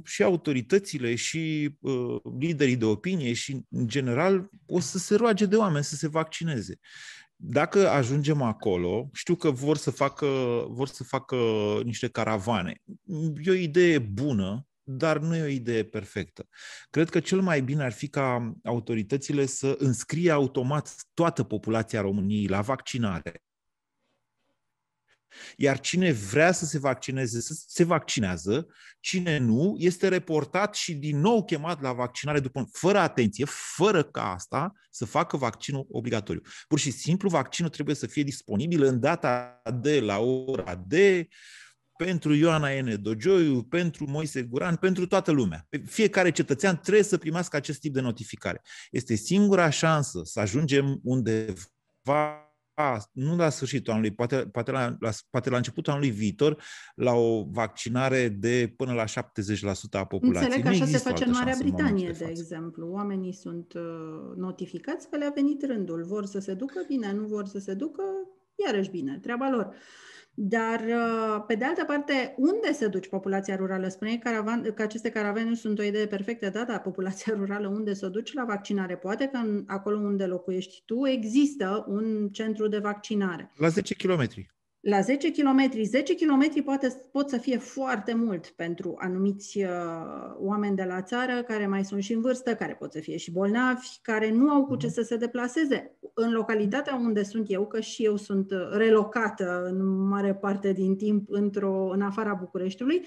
și 0.03 0.24
autoritățile 0.24 1.15
și 1.15 1.75
uh, 1.79 2.15
liderii 2.39 2.75
de 2.75 2.86
opinie 2.86 3.34
și, 3.34 3.62
în 3.70 3.88
general, 3.88 4.50
o 4.65 4.79
să 4.79 4.98
se 4.98 5.15
roage 5.15 5.46
de 5.46 5.55
oameni 5.55 5.84
să 5.84 5.96
se 5.96 6.08
vaccineze. 6.08 6.79
Dacă 7.36 7.89
ajungem 7.89 8.41
acolo, 8.41 9.10
știu 9.13 9.36
că 9.36 9.51
vor 9.51 9.77
să 9.77 9.91
facă, 9.91 10.27
vor 10.70 10.88
să 10.88 11.03
facă 11.03 11.38
niște 11.84 12.08
caravane. 12.08 12.75
E 13.43 13.51
o 13.51 13.53
idee 13.53 14.00
bună, 14.00 14.65
dar 14.84 15.20
nu 15.20 15.36
e 15.36 15.41
o 15.41 15.48
idee 15.48 15.84
perfectă. 15.84 16.48
Cred 16.89 17.10
că 17.10 17.20
cel 17.20 17.41
mai 17.41 17.62
bine 17.62 17.84
ar 17.84 17.91
fi 17.91 18.08
ca 18.08 18.53
autoritățile 18.63 19.46
să 19.46 19.75
înscrie 19.77 20.31
automat 20.31 20.96
toată 21.13 21.43
populația 21.43 22.01
României 22.01 22.48
la 22.48 22.62
vaccinare. 22.62 23.43
Iar 25.57 25.79
cine 25.79 26.11
vrea 26.11 26.51
să 26.51 26.65
se 26.65 26.79
vaccineze, 26.79 27.41
să 27.41 27.63
se 27.67 27.83
vaccinează, 27.83 28.67
cine 29.00 29.38
nu, 29.38 29.75
este 29.77 30.07
reportat 30.07 30.75
și 30.75 30.93
din 30.93 31.19
nou 31.19 31.45
chemat 31.45 31.81
la 31.81 31.93
vaccinare 31.93 32.39
după, 32.39 32.69
fără 32.71 32.97
atenție, 32.97 33.45
fără 33.75 34.03
ca 34.03 34.33
asta 34.33 34.73
să 34.89 35.05
facă 35.05 35.38
vaccinul 35.38 35.88
obligatoriu. 35.89 36.41
Pur 36.67 36.79
și 36.79 36.91
simplu, 36.91 37.29
vaccinul 37.29 37.69
trebuie 37.69 37.95
să 37.95 38.07
fie 38.07 38.23
disponibil 38.23 38.83
în 38.83 39.00
data 39.00 39.61
de 39.81 40.00
la 40.00 40.19
ora 40.19 40.83
de, 40.88 41.27
pentru 41.97 42.33
Ioana 42.33 42.81
N. 42.81 43.01
Dogioiu, 43.01 43.63
pentru 43.63 44.05
Moise 44.09 44.41
Guran, 44.41 44.75
pentru 44.75 45.07
toată 45.07 45.31
lumea. 45.31 45.67
Fiecare 45.85 46.31
cetățean 46.31 46.79
trebuie 46.79 47.03
să 47.03 47.17
primească 47.17 47.55
acest 47.55 47.79
tip 47.79 47.93
de 47.93 48.01
notificare. 48.01 48.61
Este 48.91 49.15
singura 49.15 49.69
șansă 49.69 50.21
să 50.23 50.39
ajungem 50.39 51.00
undeva 51.03 52.50
nu 53.11 53.35
la 53.35 53.50
sfârșitul 53.50 53.93
anului, 53.93 54.13
poate, 54.13 54.35
poate, 54.35 54.71
la, 54.71 54.95
la, 55.00 55.09
poate 55.29 55.50
la 55.50 55.57
începutul 55.57 55.91
anului 55.91 56.11
viitor, 56.11 56.63
la 56.95 57.13
o 57.13 57.43
vaccinare 57.43 58.27
de 58.29 58.73
până 58.77 58.93
la 58.93 59.03
70% 59.03 59.07
a 59.91 60.05
populației. 60.05 60.43
Înțeleg 60.43 60.63
că 60.63 60.67
așa 60.67 60.85
se 60.85 60.97
face 60.97 61.23
în 61.23 61.31
Marea 61.31 61.55
Britanie, 61.59 62.11
de, 62.11 62.25
de 62.25 62.29
exemplu. 62.29 62.88
Oamenii 62.91 63.33
sunt 63.33 63.73
uh, 63.73 64.35
notificați 64.35 65.09
că 65.09 65.17
le-a 65.17 65.31
venit 65.35 65.65
rândul. 65.65 66.03
Vor 66.03 66.25
să 66.25 66.39
se 66.39 66.53
ducă, 66.53 66.83
bine, 66.88 67.13
nu 67.13 67.27
vor 67.27 67.45
să 67.45 67.59
se 67.59 67.73
ducă, 67.73 68.03
iarăși 68.65 68.89
bine, 68.89 69.19
treaba 69.21 69.50
lor. 69.50 69.75
Uh, 70.35 70.45
dar, 70.47 70.79
uh, 70.79 71.43
pe 71.47 71.55
de 71.55 71.65
altă 71.65 71.83
parte, 71.83 72.33
unde 72.38 72.73
se 72.73 72.88
duce 72.88 73.09
populația 73.09 73.55
rurală? 73.55 73.88
Spuneai 73.88 74.17
caravan, 74.23 74.73
că 74.73 74.81
aceste 74.81 75.09
caravane 75.09 75.55
sunt 75.55 75.79
o 75.79 75.83
idee 75.83 76.07
perfectă, 76.07 76.50
da, 76.50 76.63
dar 76.63 76.81
populația 76.81 77.33
rurală 77.38 77.67
unde 77.67 77.93
se 77.93 78.07
duce 78.07 78.33
la 78.35 78.45
vaccinare? 78.45 78.95
Poate 78.95 79.27
că 79.27 79.38
în, 79.38 79.63
acolo 79.67 79.97
unde 79.97 80.25
locuiești 80.25 80.83
tu 80.85 81.05
există 81.05 81.85
un 81.88 82.29
centru 82.31 82.67
de 82.67 82.77
vaccinare. 82.77 83.51
La 83.57 83.67
10 83.67 83.93
kilometri 83.93 84.51
la 84.81 85.01
10 85.01 85.31
km, 85.31 85.71
10 85.83 86.15
km 86.15 86.63
poate, 86.63 87.01
pot 87.11 87.29
să 87.29 87.38
fie 87.38 87.57
foarte 87.57 88.13
mult 88.13 88.47
pentru 88.47 88.95
anumiți 88.97 89.57
uh, 89.57 89.69
oameni 90.38 90.75
de 90.75 90.83
la 90.83 91.01
țară 91.01 91.43
care 91.43 91.67
mai 91.67 91.85
sunt 91.85 92.03
și 92.03 92.13
în 92.13 92.21
vârstă, 92.21 92.55
care 92.55 92.73
pot 92.73 92.91
să 92.91 93.00
fie 93.00 93.17
și 93.17 93.31
bolnavi, 93.31 93.88
care 94.01 94.31
nu 94.31 94.50
au 94.50 94.65
cu 94.65 94.75
ce 94.75 94.85
mhm. 94.85 94.95
să 94.95 95.01
se 95.01 95.17
deplaseze. 95.17 95.97
În 96.13 96.32
localitatea 96.32 96.96
unde 96.96 97.24
sunt 97.24 97.46
eu, 97.50 97.68
că 97.68 97.80
și 97.80 98.06
eu 98.06 98.15
sunt 98.15 98.51
relocată 98.72 99.63
în 99.65 100.08
mare 100.08 100.36
parte 100.36 100.72
din 100.72 100.96
timp 100.96 101.30
într-o, 101.30 101.89
în 101.94 102.01
afara 102.01 102.34
Bucureștiului, 102.34 103.06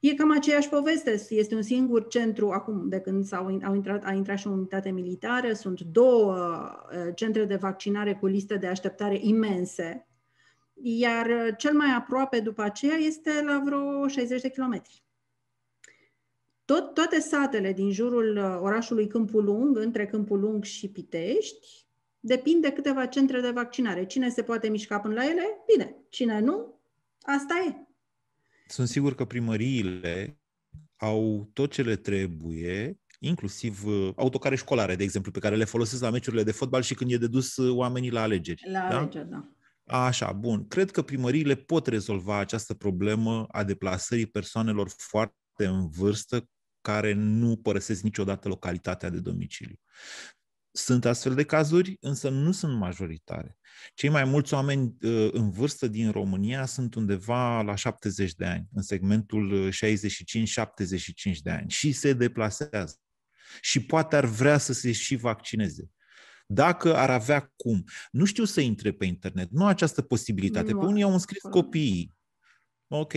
E 0.00 0.14
cam 0.14 0.30
aceeași 0.30 0.68
poveste. 0.68 1.20
Este 1.28 1.54
un 1.54 1.62
singur 1.62 2.06
centru, 2.06 2.50
acum 2.50 2.88
de 2.88 3.00
când 3.00 3.24
s-au, 3.24 3.60
au 3.64 3.74
intrat, 3.74 4.04
a 4.04 4.12
intrat 4.12 4.38
și 4.38 4.46
o 4.46 4.50
unitate 4.50 4.90
militară, 4.90 5.52
sunt 5.52 5.80
două 5.80 6.34
uh, 6.34 7.14
centre 7.14 7.44
de 7.44 7.56
vaccinare 7.56 8.14
cu 8.14 8.26
liste 8.26 8.56
de 8.56 8.66
așteptare 8.66 9.18
imense 9.20 10.10
iar 10.82 11.26
uh, 11.26 11.54
cel 11.56 11.74
mai 11.74 11.94
aproape 11.96 12.40
după 12.40 12.62
aceea 12.62 12.96
este 12.96 13.42
la 13.42 13.62
vreo 13.64 14.08
60 14.08 14.40
de 14.40 14.50
kilometri. 14.50 15.04
Tot, 16.64 16.94
toate 16.94 17.20
satele 17.20 17.72
din 17.72 17.92
jurul 17.92 18.36
uh, 18.36 18.58
orașului 18.60 19.06
Câmpul 19.06 19.44
Lung, 19.44 19.76
între 19.76 20.06
Câmpul 20.06 20.40
Lung 20.40 20.64
și 20.64 20.90
Pitești, 20.90 21.88
depind 22.20 22.62
de 22.62 22.72
câteva 22.72 23.06
centre 23.06 23.40
de 23.40 23.50
vaccinare. 23.50 24.06
Cine 24.06 24.28
se 24.28 24.42
poate 24.42 24.68
mișca 24.68 25.00
până 25.00 25.14
la 25.14 25.24
ele? 25.24 25.42
Bine. 25.72 25.96
Cine 26.08 26.40
nu? 26.40 26.80
Asta 27.22 27.54
e. 27.68 27.74
Sunt 28.66 28.88
sigur 28.88 29.14
că 29.14 29.24
primăriile 29.24 30.40
au 30.96 31.50
tot 31.52 31.70
ce 31.70 31.82
le 31.82 31.96
trebuie, 31.96 33.00
inclusiv 33.18 33.84
uh, 33.86 34.12
autocare 34.16 34.56
școlare, 34.56 34.96
de 34.96 35.02
exemplu, 35.02 35.30
pe 35.30 35.38
care 35.38 35.56
le 35.56 35.64
folosesc 35.64 36.02
la 36.02 36.10
meciurile 36.10 36.42
de 36.42 36.52
fotbal 36.52 36.82
și 36.82 36.94
când 36.94 37.12
e 37.12 37.16
de 37.16 37.26
dus 37.26 37.56
oamenii 37.56 38.10
la 38.10 38.22
alegeri. 38.22 38.62
La 38.70 38.88
da? 38.88 38.98
alegeri, 38.98 39.28
da. 39.28 39.48
Așa, 39.84 40.32
bun. 40.32 40.68
Cred 40.68 40.90
că 40.90 41.02
primăriile 41.02 41.54
pot 41.54 41.86
rezolva 41.86 42.38
această 42.38 42.74
problemă 42.74 43.46
a 43.50 43.64
deplasării 43.64 44.26
persoanelor 44.26 44.88
foarte 44.96 45.34
în 45.56 45.88
vârstă 45.88 46.48
care 46.80 47.12
nu 47.12 47.56
părăsesc 47.56 48.02
niciodată 48.02 48.48
localitatea 48.48 49.08
de 49.08 49.20
domiciliu. 49.20 49.76
Sunt 50.72 51.04
astfel 51.04 51.34
de 51.34 51.44
cazuri, 51.44 51.96
însă 52.00 52.28
nu 52.28 52.52
sunt 52.52 52.78
majoritare. 52.78 53.58
Cei 53.94 54.08
mai 54.08 54.24
mulți 54.24 54.54
oameni 54.54 54.96
uh, 55.02 55.28
în 55.32 55.50
vârstă 55.50 55.88
din 55.88 56.10
România 56.10 56.66
sunt 56.66 56.94
undeva 56.94 57.62
la 57.62 57.74
70 57.74 58.34
de 58.34 58.44
ani, 58.44 58.68
în 58.72 58.82
segmentul 58.82 59.70
65-75 59.70 59.72
de 61.42 61.50
ani 61.50 61.70
și 61.70 61.92
se 61.92 62.12
deplasează. 62.12 62.96
Și 63.60 63.84
poate 63.84 64.16
ar 64.16 64.24
vrea 64.24 64.58
să 64.58 64.72
se 64.72 64.92
și 64.92 65.16
vaccineze 65.16 65.90
dacă 66.52 66.96
ar 66.96 67.10
avea 67.10 67.52
cum. 67.56 67.84
Nu 68.10 68.24
știu 68.24 68.44
să 68.44 68.60
intre 68.60 68.92
pe 68.92 69.04
internet, 69.04 69.50
nu 69.50 69.66
această 69.66 70.02
posibilitate. 70.02 70.72
Nu, 70.72 70.78
pe 70.78 70.86
unii 70.86 71.02
au 71.02 71.12
înscris 71.12 71.42
copiii. 71.42 72.14
Ok, 72.88 73.12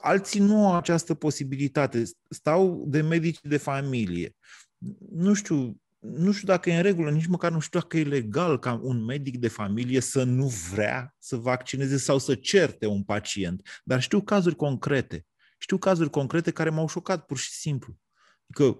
alții 0.00 0.40
nu 0.40 0.66
au 0.66 0.76
această 0.76 1.14
posibilitate. 1.14 2.02
Stau 2.28 2.84
de 2.88 3.00
medici 3.00 3.40
de 3.42 3.56
familie. 3.56 4.36
Nu 5.10 5.34
știu, 5.34 5.80
nu 6.14 6.32
știu 6.32 6.46
dacă 6.46 6.70
e 6.70 6.76
în 6.76 6.82
regulă, 6.82 7.10
nici 7.10 7.26
măcar 7.26 7.50
nu 7.50 7.58
știu 7.58 7.80
dacă 7.80 7.96
e 7.96 8.02
legal 8.02 8.58
ca 8.58 8.80
un 8.82 9.04
medic 9.04 9.38
de 9.38 9.48
familie 9.48 10.00
să 10.00 10.22
nu 10.22 10.46
vrea 10.46 11.14
să 11.18 11.36
vaccineze 11.36 11.96
sau 11.96 12.18
să 12.18 12.34
certe 12.34 12.86
un 12.86 13.02
pacient. 13.02 13.80
Dar 13.84 14.00
știu 14.00 14.22
cazuri 14.22 14.56
concrete. 14.56 15.26
Știu 15.58 15.78
cazuri 15.78 16.10
concrete 16.10 16.50
care 16.50 16.70
m-au 16.70 16.88
șocat 16.88 17.26
pur 17.26 17.38
și 17.38 17.50
simplu. 17.50 17.96
Că 18.52 18.76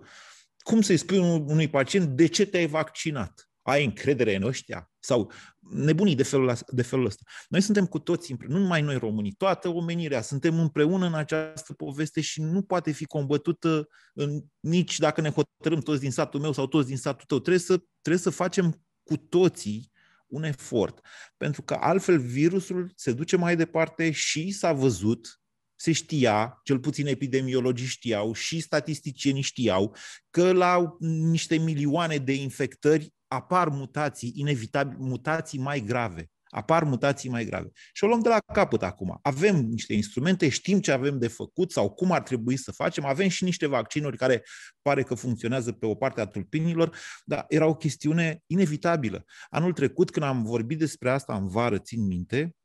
cum 0.59 0.81
să-i 0.81 0.97
spui 0.97 1.19
unui 1.19 1.69
pacient 1.69 2.09
de 2.09 2.27
ce 2.27 2.47
te-ai 2.47 2.67
vaccinat? 2.67 3.46
Ai 3.71 3.85
încredere 3.85 4.35
în 4.35 4.43
ăștia? 4.43 4.91
Sau 4.99 5.33
nebunii 5.71 6.15
de 6.15 6.23
felul, 6.23 6.57
de 6.67 6.83
felul 6.83 7.05
ăsta. 7.05 7.23
Noi 7.49 7.61
suntem 7.61 7.87
cu 7.87 7.99
toți, 7.99 8.35
nu 8.49 8.59
numai 8.59 8.83
noi 8.83 8.97
românii, 8.97 9.33
toată 9.33 9.69
omenirea, 9.69 10.23
suntem 10.23 10.59
împreună 10.59 11.07
în 11.07 11.15
această 11.15 11.73
poveste 11.73 12.21
și 12.21 12.41
nu 12.41 12.63
poate 12.63 12.91
fi 12.91 13.05
combătută 13.05 13.89
în, 14.15 14.43
nici 14.61 14.99
dacă 14.99 15.21
ne 15.21 15.31
hotărâm 15.31 15.81
toți 15.81 16.01
din 16.01 16.11
satul 16.11 16.41
meu 16.41 16.53
sau 16.53 16.67
toți 16.67 16.89
din 16.89 16.97
satul 16.97 17.25
tău. 17.27 17.39
Trebuie 17.39 17.63
să, 17.63 17.83
trebuie 18.01 18.23
să 18.23 18.31
facem 18.31 18.83
cu 19.03 19.17
toții 19.17 19.91
un 20.27 20.43
efort. 20.43 21.01
Pentru 21.37 21.63
că 21.63 21.77
altfel 21.81 22.19
virusul 22.19 22.93
se 22.95 23.13
duce 23.13 23.37
mai 23.37 23.57
departe 23.57 24.11
și 24.11 24.51
s-a 24.51 24.73
văzut 24.73 25.41
se 25.79 25.93
știa, 25.93 26.61
cel 26.65 26.79
puțin 26.79 27.07
epidemiologii 27.07 27.87
știau 27.87 28.33
și 28.33 28.61
statisticienii 28.61 29.43
știau, 29.43 29.97
că 30.31 30.53
la 30.53 30.97
niște 30.99 31.57
milioane 31.57 32.17
de 32.17 32.33
infectări 32.33 33.15
apar 33.29 33.69
mutații, 33.69 34.33
inevitabil, 34.37 34.97
mutații 34.99 35.59
mai 35.59 35.81
grave. 35.81 36.31
apar 36.49 36.85
mutații 36.85 37.31
mai 37.31 37.45
grave. 37.45 37.71
Și 37.93 38.05
o 38.05 38.07
luăm 38.07 38.21
de 38.21 38.29
la 38.29 38.39
capăt 38.53 38.83
acum. 38.83 39.19
Avem 39.23 39.57
niște 39.57 39.93
instrumente, 39.93 40.49
știm 40.49 40.81
ce 40.81 40.93
avem 40.93 41.19
de 41.19 41.29
făcut 41.29 41.73
sau 41.73 41.91
cum 41.91 42.13
ar 42.13 42.23
trebui 42.23 42.57
să 42.57 42.73
facem, 42.73 43.05
avem 43.05 43.29
și 43.29 43.45
niște 43.45 43.67
vaccinuri 43.67 44.17
care 44.17 44.45
pare 44.83 45.03
că 45.03 45.15
funcționează 45.15 45.73
pe 45.73 45.87
o 45.87 45.95
parte 45.95 46.21
a 46.21 46.27
tulpinilor, 46.27 46.97
dar 47.25 47.45
era 47.49 47.67
o 47.67 47.75
chestiune 47.75 48.43
inevitabilă. 48.47 49.25
Anul 49.49 49.73
trecut, 49.73 50.11
când 50.11 50.27
am 50.27 50.43
vorbit 50.43 50.79
despre 50.79 51.11
asta 51.11 51.37
în 51.37 51.49
vară, 51.49 51.79
țin 51.79 52.07
minte, 52.07 52.57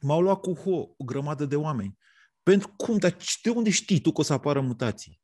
m-au 0.00 0.20
luat 0.20 0.40
cu 0.40 0.52
ho 0.52 0.76
o 0.96 1.04
grămadă 1.04 1.44
de 1.44 1.56
oameni. 1.56 1.98
Pentru 2.42 2.74
cum? 2.76 2.98
Dar 2.98 3.16
de 3.42 3.50
unde 3.50 3.70
știi 3.70 4.00
tu 4.00 4.12
că 4.12 4.20
o 4.20 4.24
să 4.24 4.32
apară 4.32 4.60
mutații? 4.60 5.20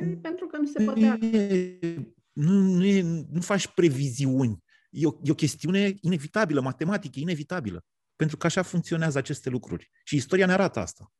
E 0.00 0.04
pentru 0.04 0.46
că 0.46 0.56
nu 0.56 0.66
se 0.66 0.84
poate. 0.84 2.13
Nu, 2.34 2.52
nu, 2.52 2.84
e, 2.84 3.02
nu 3.30 3.40
faci 3.40 3.66
previziuni 3.66 4.62
e 4.94 5.06
o, 5.06 5.12
e 5.22 5.30
o 5.30 5.34
chestiune 5.34 5.94
inevitabilă, 6.00 6.60
matematică, 6.60 7.18
inevitabilă. 7.20 7.84
Pentru 8.16 8.36
că 8.36 8.46
așa 8.46 8.62
funcționează 8.62 9.18
aceste 9.18 9.50
lucruri. 9.50 9.90
Și 10.04 10.16
istoria 10.16 10.46
ne 10.46 10.52
arată 10.52 10.78
asta. 10.78 11.12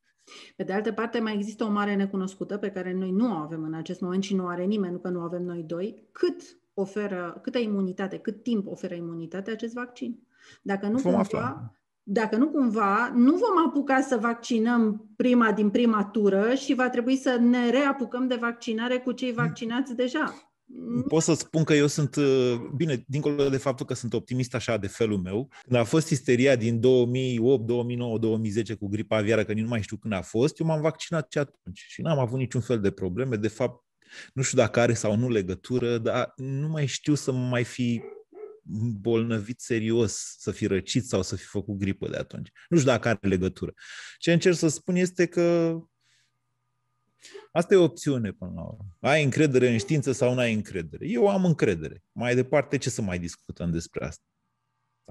Pe 0.56 0.62
de 0.62 0.72
altă 0.72 0.92
parte, 0.92 1.20
mai 1.20 1.34
există 1.34 1.64
o 1.64 1.70
mare 1.70 1.94
necunoscută 1.94 2.56
pe 2.56 2.70
care 2.70 2.92
noi 2.92 3.10
nu 3.10 3.32
o 3.32 3.36
avem 3.36 3.62
în 3.62 3.74
acest 3.74 4.00
moment 4.00 4.22
și 4.22 4.34
nu 4.34 4.46
are 4.46 4.64
nimeni, 4.64 4.92
nu 4.92 4.98
că 4.98 5.08
nu 5.08 5.20
avem 5.20 5.42
noi 5.42 5.62
doi. 5.62 6.08
Cât 6.12 6.42
oferă, 6.74 7.38
câtă 7.42 7.58
imunitate, 7.58 8.18
cât 8.18 8.42
timp 8.42 8.66
oferă 8.66 8.94
imunitate 8.94 9.50
acest 9.50 9.74
vaccin? 9.74 10.18
Dacă 10.62 10.86
nu, 10.86 11.00
cumva, 11.00 11.18
afla. 11.18 11.72
dacă 12.02 12.36
nu 12.36 12.48
cumva, 12.48 13.12
nu 13.14 13.36
vom 13.36 13.66
apuca 13.66 14.00
să 14.00 14.16
vaccinăm 14.16 15.12
prima 15.16 15.52
din 15.52 15.70
prima 15.70 16.04
tură 16.04 16.54
și 16.54 16.74
va 16.74 16.90
trebui 16.90 17.16
să 17.16 17.38
ne 17.40 17.70
reapucăm 17.70 18.26
de 18.26 18.34
vaccinare 18.34 18.98
cu 18.98 19.12
cei 19.12 19.32
vaccinați 19.32 19.94
deja. 19.94 20.53
Pot 21.08 21.22
să 21.22 21.34
spun 21.34 21.64
că 21.64 21.74
eu 21.74 21.86
sunt, 21.86 22.16
uh, 22.16 22.54
bine, 22.76 23.04
dincolo 23.06 23.48
de 23.48 23.56
faptul 23.56 23.86
că 23.86 23.94
sunt 23.94 24.12
optimist 24.12 24.54
așa 24.54 24.76
de 24.76 24.86
felul 24.86 25.18
meu, 25.18 25.50
când 25.62 25.80
a 25.80 25.84
fost 25.84 26.10
isteria 26.10 26.56
din 26.56 26.80
2008, 26.80 27.66
2009, 27.66 28.18
2010 28.18 28.74
cu 28.74 28.88
gripa 28.88 29.16
aviară, 29.16 29.44
că 29.44 29.52
nu 29.52 29.68
mai 29.68 29.82
știu 29.82 29.96
când 29.96 30.12
a 30.12 30.22
fost, 30.22 30.58
eu 30.58 30.66
m-am 30.66 30.80
vaccinat 30.80 31.32
și 31.32 31.38
atunci 31.38 31.84
și 31.88 32.02
n-am 32.02 32.18
avut 32.18 32.38
niciun 32.38 32.60
fel 32.60 32.80
de 32.80 32.90
probleme. 32.90 33.36
De 33.36 33.48
fapt, 33.48 33.84
nu 34.32 34.42
știu 34.42 34.58
dacă 34.58 34.80
are 34.80 34.94
sau 34.94 35.16
nu 35.16 35.28
legătură, 35.28 35.98
dar 35.98 36.32
nu 36.36 36.68
mai 36.68 36.86
știu 36.86 37.14
să 37.14 37.32
mai 37.32 37.64
fi 37.64 38.02
bolnăvit 39.00 39.60
serios, 39.60 40.36
să 40.38 40.50
fi 40.50 40.66
răcit 40.66 41.06
sau 41.06 41.22
să 41.22 41.36
fi 41.36 41.44
făcut 41.44 41.76
gripă 41.76 42.08
de 42.08 42.16
atunci. 42.16 42.50
Nu 42.68 42.76
știu 42.76 42.90
dacă 42.90 43.08
are 43.08 43.18
legătură. 43.20 43.72
Ce 44.18 44.32
încerc 44.32 44.56
să 44.56 44.68
spun 44.68 44.94
este 44.94 45.26
că 45.26 45.76
Asta 47.56 47.74
e 47.74 47.76
o 47.76 47.82
opțiune 47.82 48.32
până 48.32 48.52
la 48.54 48.62
urmă. 48.62 48.96
Ai 49.00 49.24
încredere 49.24 49.68
în 49.68 49.78
știință 49.78 50.12
sau 50.12 50.34
nu 50.34 50.40
ai 50.40 50.54
încredere? 50.54 51.08
Eu 51.08 51.28
am 51.28 51.44
încredere. 51.44 52.04
Mai 52.12 52.34
departe, 52.34 52.78
ce 52.78 52.90
să 52.90 53.02
mai 53.02 53.18
discutăm 53.18 53.70
despre 53.70 54.04
asta? 54.04 54.24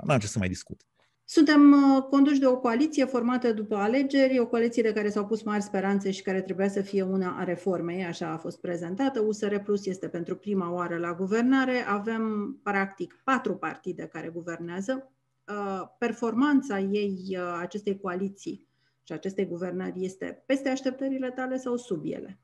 N-am 0.06 0.20
ce 0.20 0.28
să 0.28 0.40
mai 0.40 0.48
discut. 0.48 0.82
Suntem 1.26 1.72
uh, 1.72 2.04
conduși 2.04 2.40
de 2.40 2.46
o 2.46 2.58
coaliție 2.58 3.06
formată 3.06 3.54
după 3.54 3.76
alegeri, 3.76 4.40
o 4.40 4.48
coaliție 4.48 4.84
de 4.84 4.94
care 4.94 5.10
s-au 5.10 5.26
pus 5.26 5.44
mari 5.44 5.64
speranțe 5.64 6.12
și 6.12 6.22
care 6.22 6.42
trebuia 6.42 6.70
să 6.70 6.82
fie 6.82 7.02
una 7.02 7.38
a 7.40 7.44
reformei, 7.44 8.04
așa 8.04 8.30
a 8.30 8.38
fost 8.38 8.60
prezentată. 8.60 9.20
USR 9.20 9.56
Plus 9.56 9.86
este 9.86 10.08
pentru 10.08 10.36
prima 10.36 10.72
oară 10.72 10.98
la 10.98 11.14
guvernare. 11.14 11.86
Avem, 11.88 12.54
practic, 12.64 13.22
patru 13.24 13.56
partide 13.56 14.10
care 14.12 14.28
guvernează. 14.28 15.12
Uh, 15.48 15.82
performanța 15.98 16.80
ei, 16.80 17.38
uh, 17.38 17.58
acestei 17.60 18.00
coaliții, 18.00 18.68
și 19.04 19.14
acestei 19.14 19.46
guvernări 19.46 20.06
este 20.06 20.44
peste 20.46 20.70
așteptările 20.70 21.32
tale 21.32 21.58
sau 21.58 21.78
sub 21.78 22.02
ele? 22.06 22.40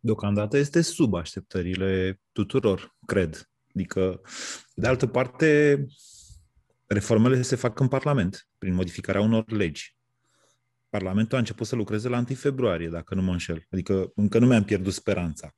Deocamdată 0.00 0.56
este 0.56 0.80
sub 0.80 1.14
așteptările 1.14 2.20
tuturor, 2.32 2.96
cred. 3.06 3.50
Adică, 3.74 4.20
de 4.74 4.86
altă 4.86 5.06
parte, 5.06 5.84
reformele 6.86 7.42
se 7.42 7.56
fac 7.56 7.80
în 7.80 7.88
Parlament, 7.88 8.48
prin 8.58 8.74
modificarea 8.74 9.20
unor 9.20 9.50
legi. 9.50 9.96
Parlamentul 10.88 11.36
a 11.36 11.40
început 11.40 11.66
să 11.66 11.76
lucreze 11.76 12.08
la 12.08 12.16
1 12.16 12.26
februarie, 12.26 12.88
dacă 12.88 13.14
nu 13.14 13.22
mă 13.22 13.32
înșel. 13.32 13.66
Adică 13.70 14.12
încă 14.14 14.38
nu 14.38 14.46
mi-am 14.46 14.64
pierdut 14.64 14.92
speranța. 14.92 15.54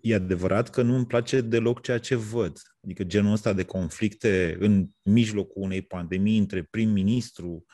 E 0.00 0.14
adevărat 0.14 0.70
că 0.70 0.82
nu 0.82 0.94
îmi 0.94 1.06
place 1.06 1.40
deloc 1.40 1.82
ceea 1.82 1.98
ce 1.98 2.14
văd. 2.14 2.60
Adică 2.84 3.04
genul 3.04 3.32
ăsta 3.32 3.52
de 3.52 3.64
conflicte 3.64 4.56
în 4.60 4.88
mijlocul 5.02 5.62
unei 5.62 5.82
pandemii 5.82 6.38
între 6.38 6.62
prim-ministru, 6.62 7.64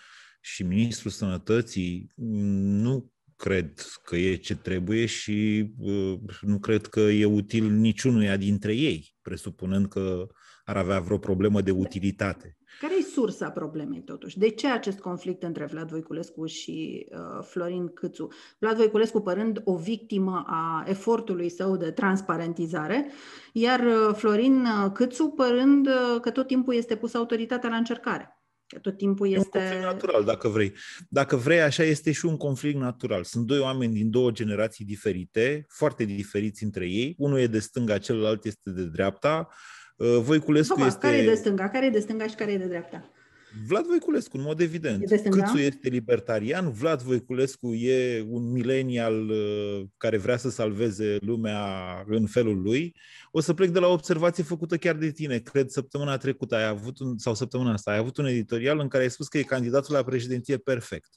și 0.45 0.63
Ministrul 0.63 1.11
Sănătății 1.11 2.13
nu 2.15 3.13
cred 3.37 3.83
că 4.05 4.17
e 4.17 4.37
ce 4.37 4.57
trebuie 4.57 5.07
și 5.07 5.71
uh, 5.79 6.19
nu 6.41 6.59
cred 6.59 6.87
că 6.87 7.01
e 7.01 7.25
util 7.25 7.71
niciunuia 7.71 8.37
dintre 8.37 8.75
ei, 8.75 9.15
presupunând 9.23 9.87
că 9.89 10.27
ar 10.65 10.77
avea 10.77 11.01
vreo 11.01 11.19
problemă 11.19 11.61
de 11.61 11.71
utilitate. 11.71 12.57
Care 12.81 12.95
e 12.99 13.03
sursa 13.03 13.51
problemei, 13.51 14.03
totuși? 14.03 14.39
De 14.39 14.49
ce 14.49 14.69
acest 14.69 14.99
conflict 14.99 15.43
între 15.43 15.65
Vlad 15.65 15.89
Voiculescu 15.89 16.47
și 16.47 17.07
uh, 17.11 17.45
Florin 17.45 17.89
Câțu? 17.89 18.29
Vlad 18.59 18.77
Voiculescu 18.77 19.21
părând 19.21 19.61
o 19.65 19.77
victimă 19.77 20.45
a 20.47 20.85
efortului 20.87 21.49
său 21.49 21.77
de 21.77 21.91
transparentizare, 21.91 23.11
iar 23.53 23.81
uh, 23.81 24.15
Florin 24.15 24.61
uh, 24.61 24.91
Câțu 24.93 25.29
părând 25.29 25.87
uh, 25.87 26.21
că 26.21 26.31
tot 26.31 26.47
timpul 26.47 26.75
este 26.75 26.97
pus 26.97 27.15
autoritatea 27.15 27.71
la 27.71 27.77
încercare. 27.77 28.42
Că 28.73 28.79
tot 28.79 28.97
timpul 28.97 29.27
este... 29.33 29.59
E 29.59 29.61
un 29.61 29.67
conflict 29.67 29.83
natural, 29.83 30.25
dacă 30.25 30.49
vrei. 30.49 30.73
Dacă 31.09 31.37
vrei, 31.37 31.61
așa 31.61 31.83
este 31.83 32.13
și 32.13 32.27
un 32.27 32.37
conflict 32.37 32.79
natural. 32.79 33.25
Sunt 33.25 33.47
doi 33.47 33.59
oameni 33.59 33.93
din 33.93 34.11
două 34.11 34.31
generații 34.31 34.85
diferite, 34.85 35.67
foarte 35.69 36.05
diferiți 36.05 36.65
între 36.65 36.87
ei. 36.87 37.15
Unul 37.19 37.39
e 37.39 37.47
de 37.47 37.59
stânga, 37.59 37.99
celălalt 37.99 38.45
este 38.45 38.71
de 38.71 38.83
dreapta. 38.83 39.49
Uh, 39.97 40.19
Voiculescu 40.21 40.75
Opa, 40.75 40.87
este... 40.87 40.99
Care 41.01 41.17
e 41.17 41.25
de 41.25 41.35
stânga? 41.35 41.69
Care 41.69 41.87
e 41.87 41.91
de 41.91 41.99
stânga 41.99 42.27
și 42.27 42.35
care 42.35 42.53
e 42.53 42.59
de 42.59 42.67
dreapta? 42.67 43.11
Vlad 43.67 43.87
Voiculescu, 43.87 44.37
în 44.37 44.43
mod 44.43 44.61
evident. 44.61 45.09
Câțu 45.31 45.57
este 45.57 45.89
libertarian, 45.89 46.71
Vlad 46.71 47.03
Voiculescu 47.03 47.75
e 47.75 48.25
un 48.29 48.51
milenial 48.51 49.29
uh, 49.29 49.83
care 49.97 50.17
vrea 50.17 50.37
să 50.37 50.51
salveze 50.51 51.17
lumea 51.21 51.65
în 52.07 52.27
felul 52.27 52.63
lui. 52.63 52.97
O 53.31 53.41
să 53.41 53.55
plec 53.55 53.71
de 53.71 53.79
la 53.79 53.87
o 53.87 53.93
observație 53.93 54.43
făcută 54.43 54.77
chiar 54.77 54.95
de 54.95 55.11
tine. 55.11 55.39
Cred 55.39 55.69
săptămâna 55.69 56.17
trecută 56.17 56.55
ai 56.55 56.67
avut 56.67 56.99
un, 56.99 57.19
sau 57.19 57.35
săptămâna 57.35 57.73
asta 57.73 57.91
ai 57.91 57.97
avut 57.99 58.17
un 58.17 58.27
editorial 58.27 58.79
în 58.79 58.89
care 58.89 59.03
ai 59.03 59.11
spus 59.11 59.29
că 59.29 59.39
e 59.39 59.43
candidatul 59.43 59.95
la 59.95 60.03
președinție 60.03 60.57
perfect. 60.57 61.11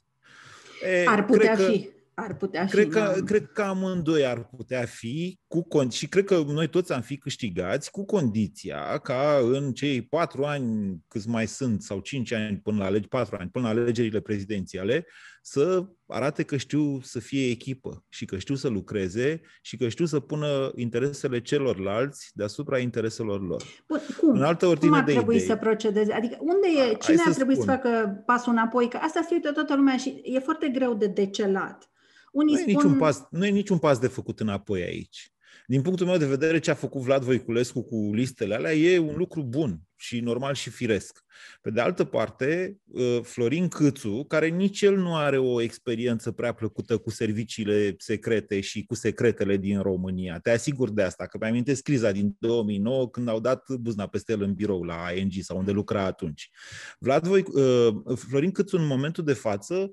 E, 0.84 1.04
Ar 1.06 1.24
putea 1.24 1.56
fi. 1.56 1.80
Că 1.80 1.90
ar 2.18 2.36
putea 2.36 2.64
cred 2.64 2.84
fi. 2.84 2.90
Că, 2.90 2.98
da. 2.98 3.24
Cred 3.24 3.46
că 3.46 3.62
amândoi 3.62 4.26
ar 4.26 4.44
putea 4.56 4.84
fi 4.84 5.38
cu 5.46 5.66
și 5.90 6.08
cred 6.08 6.24
că 6.24 6.42
noi 6.46 6.68
toți 6.68 6.92
am 6.92 7.00
fi 7.00 7.16
câștigați 7.16 7.90
cu 7.90 8.04
condiția 8.04 8.98
ca 8.98 9.38
în 9.42 9.72
cei 9.72 10.02
patru 10.02 10.44
ani 10.44 10.96
câți 11.08 11.28
mai 11.28 11.46
sunt 11.46 11.82
sau 11.82 12.00
cinci 12.00 12.32
ani 12.32 12.56
până 12.56 12.78
la 12.78 12.88
legi, 12.88 13.08
patru 13.08 13.36
ani 13.40 13.50
până 13.50 13.64
la 13.64 13.80
alegerile 13.80 14.20
prezidențiale 14.20 15.06
să 15.42 15.86
arate 16.06 16.42
că 16.42 16.56
știu 16.56 17.00
să 17.02 17.18
fie 17.18 17.50
echipă 17.50 18.04
și 18.08 18.24
că 18.24 18.38
știu 18.38 18.54
să 18.54 18.68
lucreze 18.68 19.40
și 19.62 19.76
că 19.76 19.88
știu 19.88 20.04
să 20.04 20.20
pună 20.20 20.72
interesele 20.74 21.40
celorlalți 21.40 22.30
deasupra 22.34 22.78
intereselor 22.78 23.46
lor. 23.46 23.62
Bun, 23.88 24.00
cum? 24.20 24.30
În 24.30 24.42
altă 24.42 24.66
ordine 24.66 24.90
cum 24.90 24.98
ar 24.98 25.04
de 25.04 25.12
trebui 25.12 25.34
idei. 25.34 25.46
să 25.46 25.56
procedeze? 25.56 26.12
Adică 26.12 26.36
unde 26.40 26.66
e, 26.90 26.94
cine 26.94 27.22
ar 27.26 27.32
trebui 27.32 27.54
spun. 27.54 27.66
să 27.66 27.72
facă 27.72 28.22
pasul 28.26 28.52
înapoi? 28.52 28.88
Că 28.88 28.96
asta 28.96 29.20
se 29.28 29.34
uită 29.34 29.52
toată 29.52 29.76
lumea 29.76 29.96
și 29.96 30.20
e 30.24 30.38
foarte 30.38 30.68
greu 30.68 30.94
de 30.94 31.06
decelat. 31.06 31.90
Unii 32.36 32.54
nu, 32.54 32.60
spun... 32.60 32.70
e 32.70 32.74
niciun 32.74 32.98
pas, 32.98 33.26
nu 33.30 33.46
e 33.46 33.50
niciun 33.50 33.78
pas 33.78 33.98
de 33.98 34.06
făcut 34.06 34.40
înapoi 34.40 34.82
aici. 34.82 35.30
Din 35.66 35.82
punctul 35.82 36.06
meu 36.06 36.16
de 36.16 36.26
vedere, 36.26 36.58
ce 36.58 36.70
a 36.70 36.74
făcut 36.74 37.00
Vlad 37.00 37.22
Voiculescu 37.22 37.82
cu 37.82 38.10
listele 38.14 38.54
alea 38.54 38.74
e 38.74 38.98
un 38.98 39.14
lucru 39.16 39.42
bun 39.42 39.80
și 39.96 40.20
normal 40.20 40.54
și 40.54 40.70
firesc. 40.70 41.24
Pe 41.62 41.70
de 41.70 41.80
altă 41.80 42.04
parte, 42.04 42.76
uh, 42.84 43.18
Florin 43.22 43.68
Câțu, 43.68 44.24
care 44.28 44.48
nici 44.48 44.82
el 44.82 44.96
nu 44.96 45.16
are 45.16 45.38
o 45.38 45.60
experiență 45.60 46.32
prea 46.32 46.52
plăcută 46.52 46.98
cu 46.98 47.10
serviciile 47.10 47.94
secrete 47.98 48.60
și 48.60 48.84
cu 48.84 48.94
secretele 48.94 49.56
din 49.56 49.80
România. 49.80 50.38
Te 50.38 50.50
asigur 50.50 50.90
de 50.90 51.02
asta, 51.02 51.26
că 51.26 51.38
mi-am 51.40 51.62
criza 51.82 52.12
din 52.12 52.36
2009 52.38 53.10
când 53.10 53.28
au 53.28 53.40
dat 53.40 53.70
buzna 53.80 54.06
peste 54.06 54.32
el 54.32 54.42
în 54.42 54.54
birou 54.54 54.82
la 54.82 55.12
ING 55.16 55.32
sau 55.40 55.58
unde 55.58 55.70
lucra 55.70 56.04
atunci. 56.04 56.50
Vlad 56.98 57.26
Voi, 57.26 57.44
uh, 57.52 58.16
Florin 58.16 58.50
Câțu, 58.50 58.76
în 58.76 58.86
momentul 58.86 59.24
de 59.24 59.32
față, 59.32 59.90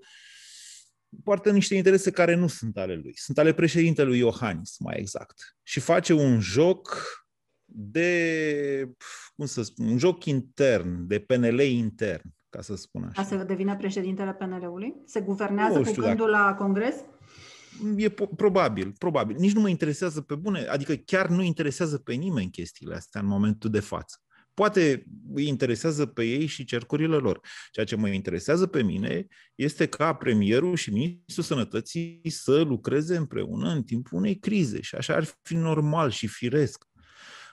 poartă 1.24 1.52
niște 1.52 1.76
interese 1.76 2.12
care 2.12 2.36
nu 2.36 2.48
sunt 2.48 2.78
ale 2.78 2.96
lui. 2.96 3.14
Sunt 3.16 3.38
ale 3.38 3.54
președintelui 3.54 4.18
Iohannis, 4.18 4.78
mai 4.80 4.96
exact. 4.98 5.56
Și 5.64 5.80
face 5.80 6.14
un 6.14 6.40
joc 6.40 6.98
de, 7.66 8.92
cum 9.36 9.46
să 9.46 9.62
spun, 9.62 9.88
un 9.88 9.98
joc 9.98 10.26
intern, 10.26 11.08
de 11.08 11.20
PNL 11.20 11.60
intern, 11.60 12.34
ca 12.50 12.62
să 12.62 12.76
spun 12.76 13.04
așa. 13.04 13.22
Ca 13.22 13.28
să 13.28 13.44
devină 13.44 13.76
președintele 13.76 14.34
PNL-ului? 14.34 14.94
Se 15.06 15.22
guvernează 15.22 15.82
cu 15.82 15.92
gândul 15.92 16.32
dacă... 16.32 16.44
la 16.44 16.56
congres? 16.56 16.96
E 17.98 18.10
po- 18.10 18.36
probabil, 18.36 18.94
probabil. 18.98 19.36
Nici 19.40 19.54
nu 19.54 19.62
mă 19.62 19.70
interesează 19.70 20.22
pe 20.22 20.36
bune, 20.36 20.66
adică 20.66 20.94
chiar 20.94 21.28
nu 21.28 21.42
interesează 21.42 21.98
pe 21.98 22.14
nimeni 22.14 22.50
chestiile 22.50 22.96
astea 22.96 23.22
în 23.22 23.28
momentul 23.28 23.70
de 23.70 23.80
față. 23.80 24.23
Poate 24.54 25.06
îi 25.34 25.48
interesează 25.48 26.06
pe 26.06 26.24
ei 26.24 26.46
și 26.46 26.66
cercurile 26.66 27.16
lor. 27.16 27.40
Ceea 27.72 27.86
ce 27.86 27.96
mă 27.96 28.08
interesează 28.08 28.68
pe 28.68 28.84
mine 28.84 29.28
este 29.56 29.88
ca 29.88 30.14
premierul 30.14 30.76
și 30.76 30.92
ministrul 30.92 31.44
sănătății 31.44 32.22
să 32.30 32.62
lucreze 32.62 33.16
împreună 33.16 33.70
în 33.70 33.84
timpul 33.84 34.18
unei 34.18 34.40
crize 34.40 34.82
și 34.82 34.96
așa 34.96 35.16
ar 35.16 35.24
fi 35.42 35.56
normal 35.56 36.10
și 36.10 36.28
firesc. 36.28 36.86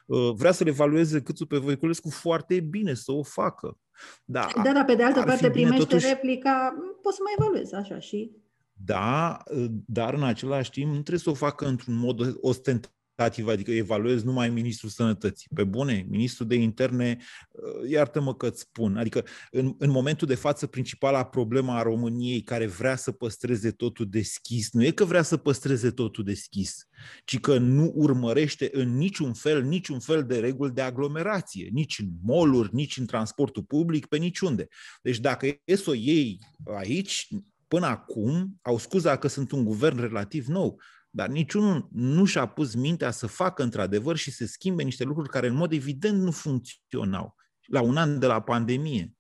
uh, 0.06 0.30
vrea 0.34 0.52
să-l 0.52 0.66
evalueze 0.66 1.22
Câțu 1.22 1.46
pe 1.46 1.56
Voiculescu 1.56 2.10
foarte 2.10 2.60
bine 2.60 2.94
să 2.94 3.12
o 3.12 3.22
facă. 3.22 3.78
Da, 4.24 4.48
da, 4.64 4.72
dar 4.72 4.84
pe 4.84 4.94
de 4.94 5.02
altă 5.02 5.22
parte 5.22 5.50
primește 5.50 5.78
totuși... 5.78 6.06
replica, 6.06 6.74
poți 7.02 7.16
să 7.16 7.22
mai 7.24 7.34
evaluezi 7.38 7.74
așa 7.74 7.98
și... 7.98 8.30
Da, 8.72 9.42
dar 9.86 10.14
în 10.14 10.22
același 10.22 10.70
timp 10.70 10.86
nu 10.86 10.92
trebuie 10.92 11.18
să 11.18 11.30
o 11.30 11.34
facă 11.34 11.66
într-un 11.66 11.94
mod 11.94 12.36
ostentativ 12.40 12.99
tativ, 13.20 13.48
adică 13.48 13.70
evaluez 13.70 14.22
numai 14.22 14.50
ministrul 14.50 14.90
sănătății. 14.90 15.48
Pe 15.54 15.64
bune, 15.64 16.06
ministrul 16.09 16.46
de 16.46 16.54
interne, 16.54 17.16
uh, 17.50 17.90
iartă-mă 17.90 18.35
că 18.35 18.46
îți 18.46 18.61
spun, 18.61 18.96
adică 18.96 19.24
în, 19.50 19.74
în 19.78 19.90
momentul 19.90 20.26
de 20.26 20.35
față 20.35 20.66
principala 20.66 21.24
problema 21.24 21.78
a 21.78 21.83
României 21.83 22.40
care 22.40 22.66
vrea 22.66 22.96
să 22.96 23.12
păstreze 23.12 23.70
totul 23.70 24.06
deschis, 24.09 24.72
nu 24.72 24.85
e 24.85 24.90
că 24.90 25.04
vrea 25.04 25.22
să 25.22 25.37
păstreze 25.37 25.90
totul 25.90 26.24
deschis, 26.24 26.88
ci 27.24 27.40
că 27.40 27.59
nu 27.59 27.92
urmărește 27.94 28.68
în 28.72 28.96
niciun 28.96 29.33
fel, 29.33 29.62
niciun 29.62 29.98
fel 29.98 30.24
de 30.24 30.38
reguli 30.38 30.72
de 30.72 30.80
aglomerație, 30.80 31.68
nici 31.72 31.98
în 31.98 32.09
moluri, 32.22 32.74
nici 32.74 32.96
în 32.96 33.06
transportul 33.06 33.62
public, 33.62 34.06
pe 34.06 34.16
niciunde. 34.16 34.68
Deci 35.02 35.18
dacă 35.18 35.46
e 35.64 35.74
să 35.74 35.90
o 35.90 35.94
iei 35.94 36.38
aici, 36.76 37.28
până 37.68 37.87
acum, 37.87 38.59
au 38.62 38.78
scuza 38.78 39.16
că 39.16 39.28
sunt 39.28 39.52
un 39.52 39.64
guvern 39.64 40.00
relativ 40.00 40.46
nou, 40.46 40.80
dar 41.11 41.29
niciunul 41.29 41.88
nu 41.92 42.25
și-a 42.25 42.46
pus 42.46 42.75
mintea 42.75 43.11
să 43.11 43.27
facă 43.27 43.62
într-adevăr 43.62 44.16
și 44.16 44.31
să 44.31 44.46
schimbe 44.46 44.83
niște 44.83 45.05
lucruri 45.05 45.29
care 45.29 45.46
în 45.46 45.55
mod 45.55 45.73
evident 45.73 46.23
nu 46.23 46.31
funcționau 46.31 47.35
la 47.66 47.81
un 47.81 47.96
an 47.96 48.18
de 48.18 48.27
la 48.27 48.42
pandemie. 48.42 49.14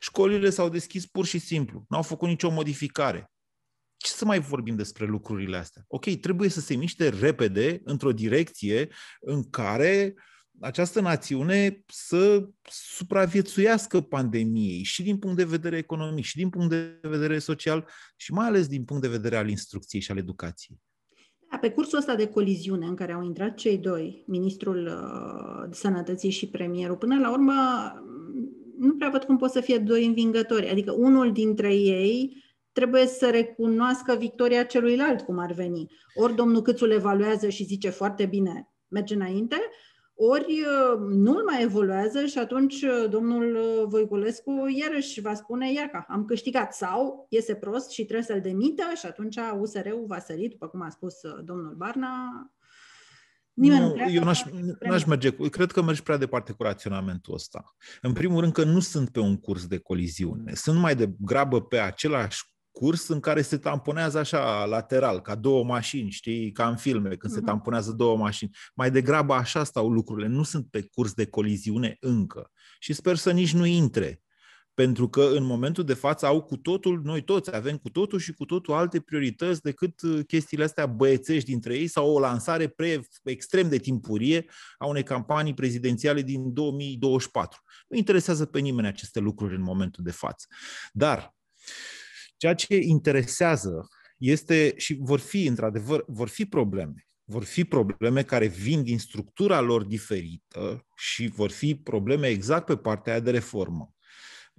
Școlile 0.00 0.50
s-au 0.50 0.68
deschis 0.68 1.06
pur 1.06 1.26
și 1.26 1.38
simplu, 1.38 1.84
n-au 1.88 2.02
făcut 2.02 2.28
nicio 2.28 2.50
modificare. 2.50 3.30
Ce 3.96 4.10
să 4.10 4.24
mai 4.24 4.40
vorbim 4.40 4.76
despre 4.76 5.06
lucrurile 5.06 5.56
astea? 5.56 5.84
Ok, 5.86 6.10
trebuie 6.20 6.48
să 6.48 6.60
se 6.60 6.74
miște 6.74 7.08
repede 7.08 7.80
într-o 7.84 8.12
direcție 8.12 8.88
în 9.20 9.50
care 9.50 10.14
această 10.60 11.00
națiune 11.00 11.82
să 11.86 12.48
supraviețuiască 12.70 14.00
pandemiei 14.00 14.82
și 14.82 15.02
din 15.02 15.18
punct 15.18 15.36
de 15.36 15.44
vedere 15.44 15.76
economic, 15.76 16.24
și 16.24 16.36
din 16.36 16.50
punct 16.50 16.70
de 16.70 16.98
vedere 17.02 17.38
social, 17.38 17.88
și 18.16 18.32
mai 18.32 18.46
ales 18.46 18.66
din 18.66 18.84
punct 18.84 19.02
de 19.02 19.08
vedere 19.08 19.36
al 19.36 19.48
instrucției 19.48 20.02
și 20.02 20.10
al 20.10 20.18
educației. 20.18 20.80
Da, 21.52 21.58
pe 21.58 21.70
cursul 21.70 21.98
ăsta 21.98 22.14
de 22.14 22.28
coliziune 22.28 22.86
în 22.86 22.94
care 22.94 23.12
au 23.12 23.22
intrat 23.22 23.54
cei 23.54 23.78
doi, 23.78 24.24
ministrul 24.26 24.86
uh, 24.86 25.68
sănătății 25.70 26.30
și 26.30 26.48
premierul, 26.48 26.96
până 26.96 27.18
la 27.18 27.30
urmă 27.30 27.52
nu 28.78 28.94
prea 28.94 29.08
văd 29.10 29.24
cum 29.24 29.36
pot 29.36 29.50
să 29.50 29.60
fie 29.60 29.78
doi 29.78 30.06
învingători. 30.06 30.70
Adică 30.70 30.92
unul 30.92 31.32
dintre 31.32 31.74
ei 31.74 32.44
trebuie 32.72 33.06
să 33.06 33.30
recunoască 33.30 34.14
victoria 34.14 34.64
celuilalt, 34.64 35.20
cum 35.20 35.38
ar 35.38 35.52
veni. 35.52 35.86
Ori 36.14 36.34
domnul 36.34 36.62
Câțul 36.62 36.90
evaluează 36.90 37.48
și 37.48 37.64
zice 37.64 37.90
foarte 37.90 38.26
bine, 38.26 38.68
merge 38.88 39.14
înainte, 39.14 39.56
ori 40.24 40.60
uh, 40.60 40.98
nu 41.08 41.42
mai 41.46 41.62
evoluează 41.62 42.26
și 42.26 42.38
atunci 42.38 42.82
uh, 42.82 43.08
domnul 43.10 43.54
uh, 43.54 43.84
Voiculescu 43.88 44.66
iarăși 44.80 45.20
va 45.20 45.34
spune, 45.34 45.72
iar 45.72 45.86
că 45.86 46.04
am 46.08 46.24
câștigat. 46.24 46.74
Sau 46.74 47.26
iese 47.28 47.54
prost 47.54 47.90
și 47.90 48.04
trebuie 48.04 48.26
să-l 48.26 48.40
demită 48.40 48.82
și 48.94 49.06
atunci 49.06 49.36
USR-ul 49.58 50.04
va 50.06 50.18
sări, 50.18 50.48
după 50.48 50.68
cum 50.68 50.82
a 50.82 50.88
spus 50.88 51.14
domnul 51.44 51.74
Barna, 51.76 52.10
Nimeni 53.54 53.80
nu, 53.80 53.94
nu 53.94 54.10
eu 54.10 54.24
n-aș, 54.24 54.42
n-aș 54.80 55.04
merge, 55.04 55.30
cred 55.50 55.70
că 55.70 55.82
mergi 55.82 56.02
prea 56.02 56.16
departe 56.16 56.52
cu 56.52 56.62
raționamentul 56.62 57.34
ăsta. 57.34 57.74
În 58.00 58.12
primul 58.12 58.40
rând 58.40 58.52
că 58.52 58.64
nu 58.64 58.80
sunt 58.80 59.10
pe 59.10 59.20
un 59.20 59.36
curs 59.36 59.66
de 59.66 59.78
coliziune, 59.78 60.54
sunt 60.54 60.78
mai 60.78 60.96
degrabă 60.96 61.62
pe 61.62 61.78
același 61.78 62.51
curs 62.72 63.08
în 63.08 63.20
care 63.20 63.42
se 63.42 63.58
tamponează 63.58 64.18
așa 64.18 64.64
lateral, 64.64 65.20
ca 65.20 65.34
două 65.34 65.64
mașini, 65.64 66.10
știi, 66.10 66.52
ca 66.52 66.68
în 66.68 66.76
filme, 66.76 67.08
când 67.08 67.32
uh-huh. 67.32 67.34
se 67.34 67.40
mhm. 67.40 67.48
tamponează 67.48 67.92
două 67.92 68.16
mașini. 68.16 68.50
Mai 68.74 68.90
degrabă 68.90 69.34
așa 69.34 69.64
stau 69.64 69.88
lucrurile, 69.88 70.28
nu 70.28 70.42
sunt 70.42 70.66
pe 70.70 70.82
curs 70.82 71.12
de 71.12 71.26
coliziune 71.26 71.96
încă. 72.00 72.50
Și 72.78 72.92
sper 72.92 73.16
să 73.16 73.32
nici 73.32 73.54
nu 73.54 73.64
intre. 73.64 74.22
Pentru 74.74 75.08
că 75.08 75.22
în 75.22 75.44
momentul 75.44 75.84
de 75.84 75.94
față 75.94 76.26
au 76.26 76.42
cu 76.42 76.56
totul, 76.56 77.00
noi 77.04 77.22
toți 77.22 77.54
avem 77.54 77.76
cu 77.76 77.90
totul 77.90 78.18
și 78.18 78.32
cu 78.32 78.44
totul 78.44 78.74
alte 78.74 79.00
priorități 79.00 79.62
decât 79.62 80.02
uh, 80.02 80.20
chestiile 80.26 80.64
astea 80.64 80.86
băiețești 80.86 81.50
dintre 81.50 81.76
ei 81.76 81.86
sau 81.86 82.10
o 82.10 82.18
lansare 82.18 82.68
pre, 82.68 83.00
extrem 83.22 83.68
de 83.68 83.76
timpurie 83.76 84.44
a 84.78 84.86
unei 84.86 85.02
campanii 85.02 85.54
prezidențiale 85.54 86.22
din 86.22 86.52
2024. 86.52 87.62
Nu 87.88 87.96
interesează 87.96 88.44
pe 88.44 88.58
nimeni 88.58 88.86
aceste 88.86 89.20
lucruri 89.20 89.54
în 89.54 89.62
momentul 89.62 90.04
de 90.04 90.10
față. 90.10 90.46
Dar 90.92 91.34
Ceea 92.42 92.54
ce 92.54 92.76
interesează 92.76 93.88
este 94.16 94.74
și 94.76 94.98
vor 95.00 95.18
fi, 95.20 95.46
într-adevăr, 95.46 96.04
vor 96.06 96.28
fi 96.28 96.44
probleme. 96.44 97.06
Vor 97.24 97.44
fi 97.44 97.64
probleme 97.64 98.22
care 98.22 98.46
vin 98.46 98.82
din 98.82 98.98
structura 98.98 99.60
lor 99.60 99.84
diferită 99.84 100.86
și 100.96 101.26
vor 101.26 101.50
fi 101.50 101.74
probleme 101.74 102.26
exact 102.26 102.66
pe 102.66 102.76
partea 102.76 103.20
de 103.20 103.30
reformă. 103.30 103.94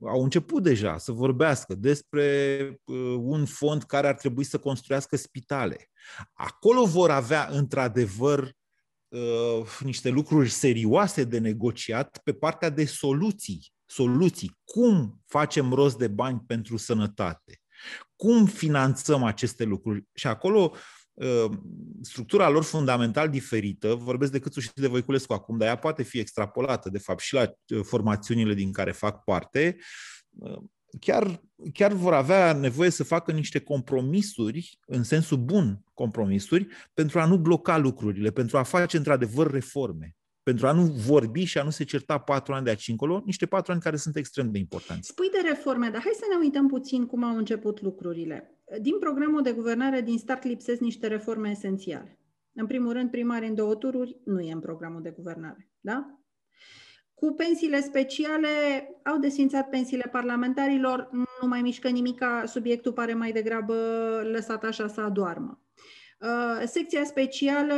Au 0.01 0.23
început 0.23 0.63
deja 0.63 0.97
să 0.97 1.11
vorbească 1.11 1.75
despre 1.75 2.57
uh, 2.83 3.15
un 3.19 3.45
fond 3.45 3.83
care 3.83 4.07
ar 4.07 4.15
trebui 4.15 4.43
să 4.43 4.59
construiască 4.59 5.15
spitale. 5.15 5.91
Acolo 6.33 6.85
vor 6.85 7.11
avea, 7.11 7.47
într-adevăr, 7.51 8.51
uh, 9.07 9.79
niște 9.79 10.09
lucruri 10.09 10.49
serioase 10.49 11.23
de 11.23 11.39
negociat 11.39 12.19
pe 12.23 12.33
partea 12.33 12.69
de 12.69 12.85
soluții. 12.85 13.71
Soluții. 13.85 14.57
Cum 14.63 15.21
facem 15.25 15.73
rost 15.73 15.97
de 15.97 16.07
bani 16.07 16.43
pentru 16.47 16.77
sănătate? 16.77 17.57
Cum 18.23 18.45
finanțăm 18.45 19.23
aceste 19.23 19.63
lucruri? 19.63 20.03
Și 20.13 20.27
acolo 20.27 20.71
uh, 21.13 21.49
structura 22.01 22.49
lor 22.49 22.63
fundamental 22.63 23.29
diferită, 23.29 23.95
vorbesc 23.95 24.31
de 24.31 24.39
Câțu 24.39 24.59
și 24.59 24.69
de 24.75 24.87
Voiculescu 24.87 25.33
acum, 25.33 25.57
dar 25.57 25.67
ea 25.67 25.75
poate 25.75 26.03
fi 26.03 26.19
extrapolată, 26.19 26.89
de 26.89 26.97
fapt, 26.97 27.19
și 27.19 27.33
la 27.33 27.41
uh, 27.41 27.79
formațiunile 27.83 28.53
din 28.53 28.71
care 28.71 28.91
fac 28.91 29.23
parte, 29.23 29.77
uh, 30.29 30.61
chiar, 30.99 31.41
chiar 31.73 31.93
vor 31.93 32.13
avea 32.13 32.53
nevoie 32.53 32.89
să 32.89 33.03
facă 33.03 33.31
niște 33.31 33.59
compromisuri, 33.59 34.79
în 34.85 35.03
sensul 35.03 35.37
bun 35.37 35.83
compromisuri, 35.93 36.67
pentru 36.93 37.19
a 37.19 37.25
nu 37.25 37.37
bloca 37.37 37.77
lucrurile, 37.77 38.31
pentru 38.31 38.57
a 38.57 38.63
face 38.63 38.97
într-adevăr 38.97 39.51
reforme 39.51 40.15
pentru 40.43 40.67
a 40.67 40.71
nu 40.71 40.81
vorbi 40.81 41.43
și 41.43 41.57
a 41.57 41.63
nu 41.63 41.69
se 41.69 41.83
certa 41.83 42.17
patru 42.17 42.53
ani 42.53 42.63
de 42.63 42.69
aici 42.69 42.87
încolo, 42.87 43.21
niște 43.25 43.45
patru 43.45 43.71
ani 43.71 43.81
care 43.81 43.95
sunt 43.95 44.15
extrem 44.15 44.51
de 44.51 44.57
importanți. 44.57 45.07
Spui 45.07 45.29
de 45.29 45.47
reforme, 45.47 45.89
dar 45.89 46.01
hai 46.01 46.11
să 46.15 46.25
ne 46.29 46.43
uităm 46.43 46.67
puțin 46.67 47.05
cum 47.05 47.23
au 47.23 47.37
început 47.37 47.81
lucrurile. 47.81 48.57
Din 48.81 48.99
programul 48.99 49.41
de 49.41 49.51
guvernare 49.51 50.01
din 50.01 50.17
start 50.17 50.43
lipsesc 50.43 50.79
niște 50.79 51.07
reforme 51.07 51.49
esențiale. 51.49 52.19
În 52.53 52.67
primul 52.67 52.93
rând, 52.93 53.11
primari 53.11 53.47
în 53.47 53.55
două 53.55 53.75
tururi 53.75 54.17
nu 54.25 54.39
e 54.39 54.51
în 54.51 54.59
programul 54.59 55.01
de 55.01 55.09
guvernare, 55.09 55.69
da? 55.79 56.17
Cu 57.13 57.33
pensiile 57.33 57.81
speciale, 57.81 58.47
au 59.03 59.17
desfințat 59.17 59.69
pensiile 59.69 60.09
parlamentarilor, 60.11 61.09
nu 61.41 61.47
mai 61.47 61.61
mișcă 61.61 61.89
nimica, 61.89 62.43
subiectul 62.45 62.93
pare 62.93 63.13
mai 63.13 63.31
degrabă 63.31 63.75
lăsat 64.31 64.63
așa 64.63 64.87
să 64.87 65.01
adoarmă. 65.01 65.61
Uh, 66.19 66.61
secția 66.65 67.03
specială 67.03 67.75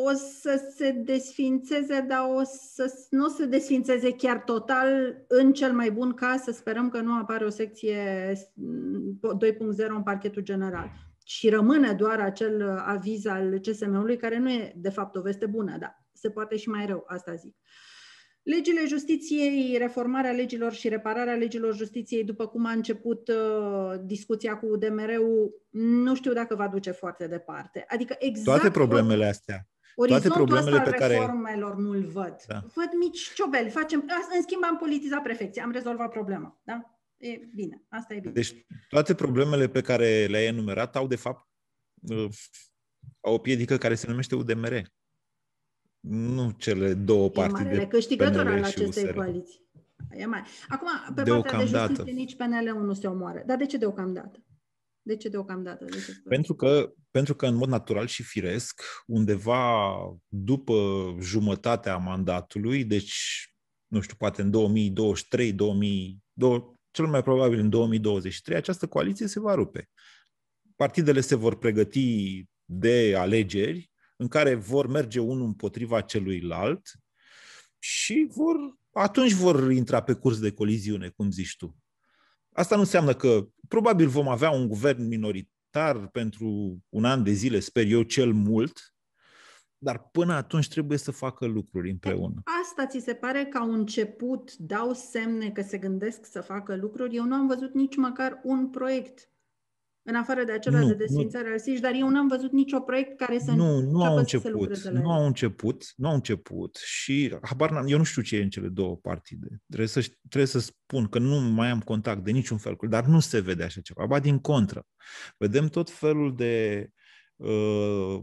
o 0.00 0.12
să 0.12 0.72
se 0.76 0.90
desfințeze, 0.90 2.00
dar 2.08 2.28
o 2.34 2.42
să 2.44 3.06
nu 3.10 3.24
o 3.24 3.28
să 3.28 3.34
se 3.36 3.46
desfințeze 3.46 4.14
chiar 4.14 4.38
total, 4.38 5.16
în 5.28 5.52
cel 5.52 5.72
mai 5.72 5.90
bun 5.90 6.12
caz, 6.12 6.40
să 6.40 6.50
sperăm 6.50 6.88
că 6.88 7.00
nu 7.00 7.12
apare 7.12 7.44
o 7.44 7.48
secție 7.48 8.32
2.0 8.32 9.88
în 9.88 10.02
parchetul 10.02 10.42
general. 10.42 10.90
Și 11.24 11.48
rămâne 11.48 11.92
doar 11.92 12.20
acel 12.20 12.78
aviz 12.86 13.26
al 13.26 13.58
CSM-ului, 13.58 14.16
care 14.16 14.38
nu 14.38 14.50
e 14.50 14.72
de 14.76 14.88
fapt 14.88 15.16
o 15.16 15.20
veste 15.20 15.46
bună, 15.46 15.76
dar 15.78 16.04
se 16.12 16.30
poate 16.30 16.56
și 16.56 16.68
mai 16.68 16.86
rău, 16.86 17.04
asta 17.06 17.34
zic. 17.34 17.56
Legile 18.42 18.86
justiției, 18.86 19.76
reformarea 19.78 20.32
legilor 20.32 20.72
și 20.72 20.88
repararea 20.88 21.34
legilor 21.34 21.74
justiției, 21.74 22.24
după 22.24 22.46
cum 22.46 22.66
a 22.66 22.70
început 22.70 23.28
uh, 23.28 24.00
discuția 24.04 24.56
cu 24.56 24.76
DMR-ul, 24.76 25.66
nu 25.70 26.14
știu 26.14 26.32
dacă 26.32 26.54
va 26.54 26.68
duce 26.68 26.90
foarte 26.90 27.26
departe. 27.26 27.84
Adică 27.88 28.16
exact 28.18 28.58
Toate 28.58 28.70
problemele 28.70 29.24
astea 29.24 29.68
Orizontul 30.00 30.30
toate 30.30 30.44
problemele 30.44 30.90
pe 30.90 30.96
care... 30.96 31.18
reformelor 31.18 31.76
nu-l 31.76 32.06
văd. 32.06 32.36
Da. 32.46 32.54
Văd 32.74 32.88
mici 32.98 33.32
ciobeli. 33.34 33.70
Facem, 33.70 34.04
în 34.36 34.42
schimb 34.42 34.62
am 34.64 34.76
politizat 34.76 35.22
prefecția, 35.22 35.64
am 35.64 35.70
rezolvat 35.70 36.10
problema. 36.10 36.60
Da? 36.64 37.00
E 37.16 37.38
bine, 37.54 37.82
asta 37.88 38.14
e 38.14 38.18
bine. 38.18 38.32
Deci 38.32 38.54
toate 38.88 39.14
problemele 39.14 39.68
pe 39.68 39.80
care 39.80 40.26
le-ai 40.26 40.46
enumerat 40.46 40.96
au 40.96 41.06
de 41.06 41.16
fapt 41.16 41.48
uh, 42.00 42.28
au 43.20 43.34
o 43.34 43.38
piedică 43.38 43.76
care 43.76 43.94
se 43.94 44.06
numește 44.08 44.34
UDMR. 44.34 44.82
Nu 46.00 46.50
cele 46.50 46.94
două 46.94 47.30
partide. 47.30 47.80
E 47.80 47.86
câștigător 47.86 48.46
al 48.46 48.62
acestei 48.62 49.12
coaliții. 49.14 49.68
E 50.10 50.26
mai. 50.26 50.42
Acum, 50.68 50.88
pe 51.14 51.22
partea 51.22 51.58
de 51.58 51.64
justiție, 51.64 52.12
nici 52.12 52.36
PNL-ul 52.36 52.84
nu 52.84 52.94
se 52.94 53.06
omoară. 53.06 53.42
Dar 53.46 53.56
de 53.56 53.66
ce 53.66 53.76
deocamdată? 53.76 54.42
De 55.08 55.16
ce 55.16 55.28
deocamdată? 55.28 55.84
De 55.84 55.96
ce 56.06 56.12
pentru, 56.28 56.54
că, 56.54 56.92
pentru 57.10 57.34
că, 57.34 57.46
în 57.46 57.54
mod 57.54 57.68
natural 57.68 58.06
și 58.06 58.22
firesc, 58.22 58.82
undeva 59.06 59.94
după 60.26 61.16
jumătatea 61.20 61.96
mandatului, 61.96 62.84
deci, 62.84 63.46
nu 63.86 64.00
știu, 64.00 64.16
poate 64.18 64.42
în 64.42 64.50
2023, 64.50 65.52
2020, 65.52 66.76
cel 66.90 67.06
mai 67.06 67.22
probabil 67.22 67.58
în 67.58 67.70
2023, 67.70 68.56
această 68.58 68.86
coaliție 68.86 69.26
se 69.26 69.40
va 69.40 69.54
rupe. 69.54 69.88
Partidele 70.76 71.20
se 71.20 71.34
vor 71.34 71.58
pregăti 71.58 72.44
de 72.64 73.14
alegeri 73.16 73.90
în 74.16 74.28
care 74.28 74.54
vor 74.54 74.86
merge 74.86 75.20
unul 75.20 75.46
împotriva 75.46 76.00
celuilalt 76.00 76.88
și 77.78 78.28
vor, 78.30 78.56
atunci 78.92 79.32
vor 79.32 79.70
intra 79.70 80.02
pe 80.02 80.12
curs 80.12 80.38
de 80.38 80.52
coliziune, 80.52 81.08
cum 81.08 81.30
zici 81.30 81.56
tu. 81.56 81.76
Asta 82.52 82.74
nu 82.74 82.80
înseamnă 82.80 83.14
că 83.14 83.48
probabil 83.68 84.08
vom 84.08 84.28
avea 84.28 84.50
un 84.50 84.68
guvern 84.68 85.06
minoritar 85.06 86.08
pentru 86.12 86.78
un 86.88 87.04
an 87.04 87.22
de 87.22 87.30
zile, 87.30 87.60
sper 87.60 87.86
eu, 87.86 88.02
cel 88.02 88.32
mult, 88.32 88.94
dar 89.78 90.08
până 90.12 90.32
atunci 90.32 90.68
trebuie 90.68 90.98
să 90.98 91.10
facă 91.10 91.46
lucruri 91.46 91.90
împreună. 91.90 92.42
Asta 92.62 92.86
ți 92.86 93.04
se 93.04 93.14
pare 93.14 93.44
ca 93.44 93.64
un 93.64 93.74
început, 93.74 94.56
dau 94.56 94.92
semne 94.92 95.50
că 95.50 95.62
se 95.62 95.78
gândesc 95.78 96.26
să 96.26 96.40
facă 96.40 96.76
lucruri? 96.76 97.16
Eu 97.16 97.24
nu 97.24 97.34
am 97.34 97.46
văzut 97.46 97.74
nici 97.74 97.96
măcar 97.96 98.40
un 98.42 98.70
proiect 98.70 99.30
în 100.08 100.14
afară 100.14 100.44
de 100.44 100.52
acela 100.52 100.78
nu, 100.78 100.86
de 100.86 100.94
desfințare 100.94 101.50
al 101.50 101.58
SIJ, 101.58 101.80
dar 101.80 101.92
eu 101.94 102.08
n-am 102.08 102.28
văzut 102.28 102.52
nicio 102.52 102.80
proiect 102.80 103.16
care 103.16 103.38
să 103.38 103.50
nu, 103.50 103.80
nu 103.80 104.04
au 104.04 104.16
început, 104.16 104.76
să 104.76 104.90
nu 104.90 105.10
au 105.10 105.26
început, 105.26 105.84
nu 105.96 106.08
au 106.08 106.14
început 106.14 106.76
și 106.76 107.36
habar 107.42 107.70
n-am, 107.70 107.86
eu 107.86 107.98
nu 107.98 108.04
știu 108.04 108.22
ce 108.22 108.36
e 108.36 108.42
în 108.42 108.50
cele 108.50 108.68
două 108.68 108.96
partide. 108.96 109.46
Trebuie 109.66 109.88
să, 109.88 110.00
trebuie 110.28 110.46
să 110.46 110.58
spun 110.58 111.06
că 111.06 111.18
nu 111.18 111.40
mai 111.40 111.70
am 111.70 111.80
contact 111.80 112.24
de 112.24 112.30
niciun 112.30 112.58
fel 112.58 112.76
cu 112.76 112.86
dar 112.86 113.04
nu 113.04 113.20
se 113.20 113.40
vede 113.40 113.62
așa 113.62 113.80
ceva, 113.80 114.06
ba 114.06 114.18
din 114.18 114.38
contră. 114.38 114.86
Vedem 115.36 115.68
tot 115.68 115.90
felul 115.90 116.36
de 116.36 116.88
uh, 117.36 118.18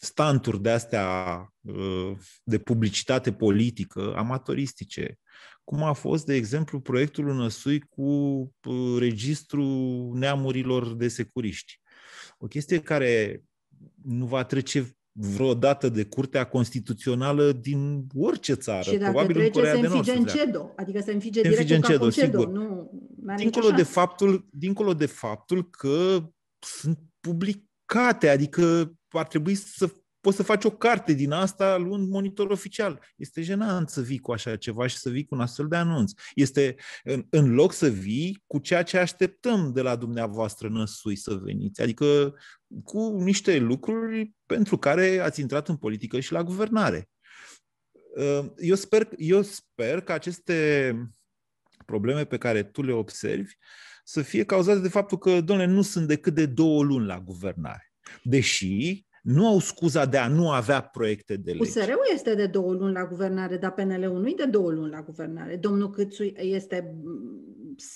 stanturi 0.00 0.62
de 0.62 0.70
astea 0.70 1.46
uh, 1.60 2.12
de 2.42 2.58
publicitate 2.58 3.32
politică, 3.32 4.14
amatoristice, 4.16 5.18
cum 5.70 5.82
a 5.82 5.92
fost, 5.92 6.26
de 6.26 6.34
exemplu, 6.34 6.80
proiectul 6.80 7.34
Năsui 7.34 7.80
cu 7.80 8.02
uh, 8.02 8.96
registrul 8.98 10.10
neamurilor 10.14 10.94
de 10.94 11.08
securiști. 11.08 11.80
O 12.38 12.46
chestie 12.46 12.80
care 12.80 13.44
nu 14.02 14.26
va 14.26 14.44
trece 14.44 14.96
vreodată 15.12 15.88
de 15.88 16.04
Curtea 16.04 16.44
Constituțională 16.44 17.52
din 17.52 18.06
orice 18.14 18.54
țară. 18.54 18.90
Și 18.90 18.96
dacă 18.96 19.10
Probabil 19.10 19.34
trece, 19.34 19.46
în 19.46 19.52
Corea 19.52 19.72
se 19.72 19.96
înfige 19.96 20.12
în 20.12 20.24
CEDO, 20.24 20.72
adică 20.76 21.00
se 21.00 21.12
înfige 21.12 21.40
direct 21.40 21.58
înfige 21.58 21.74
în 21.74 21.82
CEDO, 21.82 22.10
sigur. 22.10 22.48
Nu, 22.48 22.90
dincolo, 23.36 23.70
de 23.70 23.82
faptul, 23.82 24.48
dincolo 24.52 24.94
de 24.94 25.06
faptul 25.06 25.70
că 25.70 26.30
sunt 26.58 26.98
publicate, 27.20 28.28
adică 28.28 28.94
ar 29.08 29.26
trebui 29.26 29.54
să 29.54 29.90
poți 30.20 30.36
să 30.36 30.42
faci 30.42 30.64
o 30.64 30.70
carte 30.70 31.12
din 31.12 31.30
asta 31.30 31.76
luând 31.76 32.08
monitor 32.08 32.50
oficial. 32.50 33.04
Este 33.16 33.42
jenant 33.42 33.88
să 33.88 34.00
vii 34.00 34.18
cu 34.18 34.32
așa 34.32 34.56
ceva 34.56 34.86
și 34.86 34.96
să 34.96 35.10
vii 35.10 35.24
cu 35.24 35.34
un 35.34 35.40
astfel 35.40 35.66
de 35.66 35.76
anunț. 35.76 36.12
Este 36.34 36.74
în, 37.04 37.26
în 37.30 37.54
loc 37.54 37.72
să 37.72 37.88
vii 37.88 38.42
cu 38.46 38.58
ceea 38.58 38.82
ce 38.82 38.98
așteptăm 38.98 39.72
de 39.72 39.80
la 39.80 39.96
dumneavoastră 39.96 40.68
năsui 40.68 41.16
să 41.16 41.34
veniți, 41.34 41.82
adică 41.82 42.34
cu 42.84 43.20
niște 43.22 43.58
lucruri 43.58 44.32
pentru 44.46 44.78
care 44.78 45.18
ați 45.18 45.40
intrat 45.40 45.68
în 45.68 45.76
politică 45.76 46.20
și 46.20 46.32
la 46.32 46.42
guvernare. 46.42 47.08
Uh, 48.16 48.50
eu 48.56 48.74
sper, 48.74 49.08
eu 49.16 49.42
sper 49.42 50.00
că 50.00 50.12
aceste 50.12 50.94
probleme 51.86 52.24
pe 52.24 52.38
care 52.38 52.62
tu 52.62 52.82
le 52.82 52.92
observi 52.92 53.52
să 54.04 54.22
fie 54.22 54.44
cauzate 54.44 54.80
de 54.80 54.88
faptul 54.88 55.18
că, 55.18 55.40
domnule, 55.40 55.68
nu 55.68 55.82
sunt 55.82 56.06
decât 56.06 56.34
de 56.34 56.46
două 56.46 56.82
luni 56.82 57.06
la 57.06 57.20
guvernare. 57.20 57.92
Deși 58.22 59.06
nu 59.22 59.46
au 59.46 59.58
scuza 59.58 60.06
de 60.06 60.16
a 60.16 60.28
nu 60.28 60.50
avea 60.50 60.80
proiecte 60.80 61.36
de 61.36 61.50
lege. 61.50 61.62
USR-ul 61.62 62.08
este 62.12 62.34
de 62.34 62.46
două 62.46 62.72
luni 62.72 62.92
la 62.92 63.04
guvernare, 63.04 63.56
dar 63.56 63.72
PNL-ul 63.72 64.20
nu 64.20 64.28
e 64.28 64.34
de 64.36 64.44
două 64.44 64.70
luni 64.70 64.90
la 64.90 65.02
guvernare. 65.02 65.56
Domnul 65.56 65.90
Câțu 65.90 66.22
este 66.36 66.94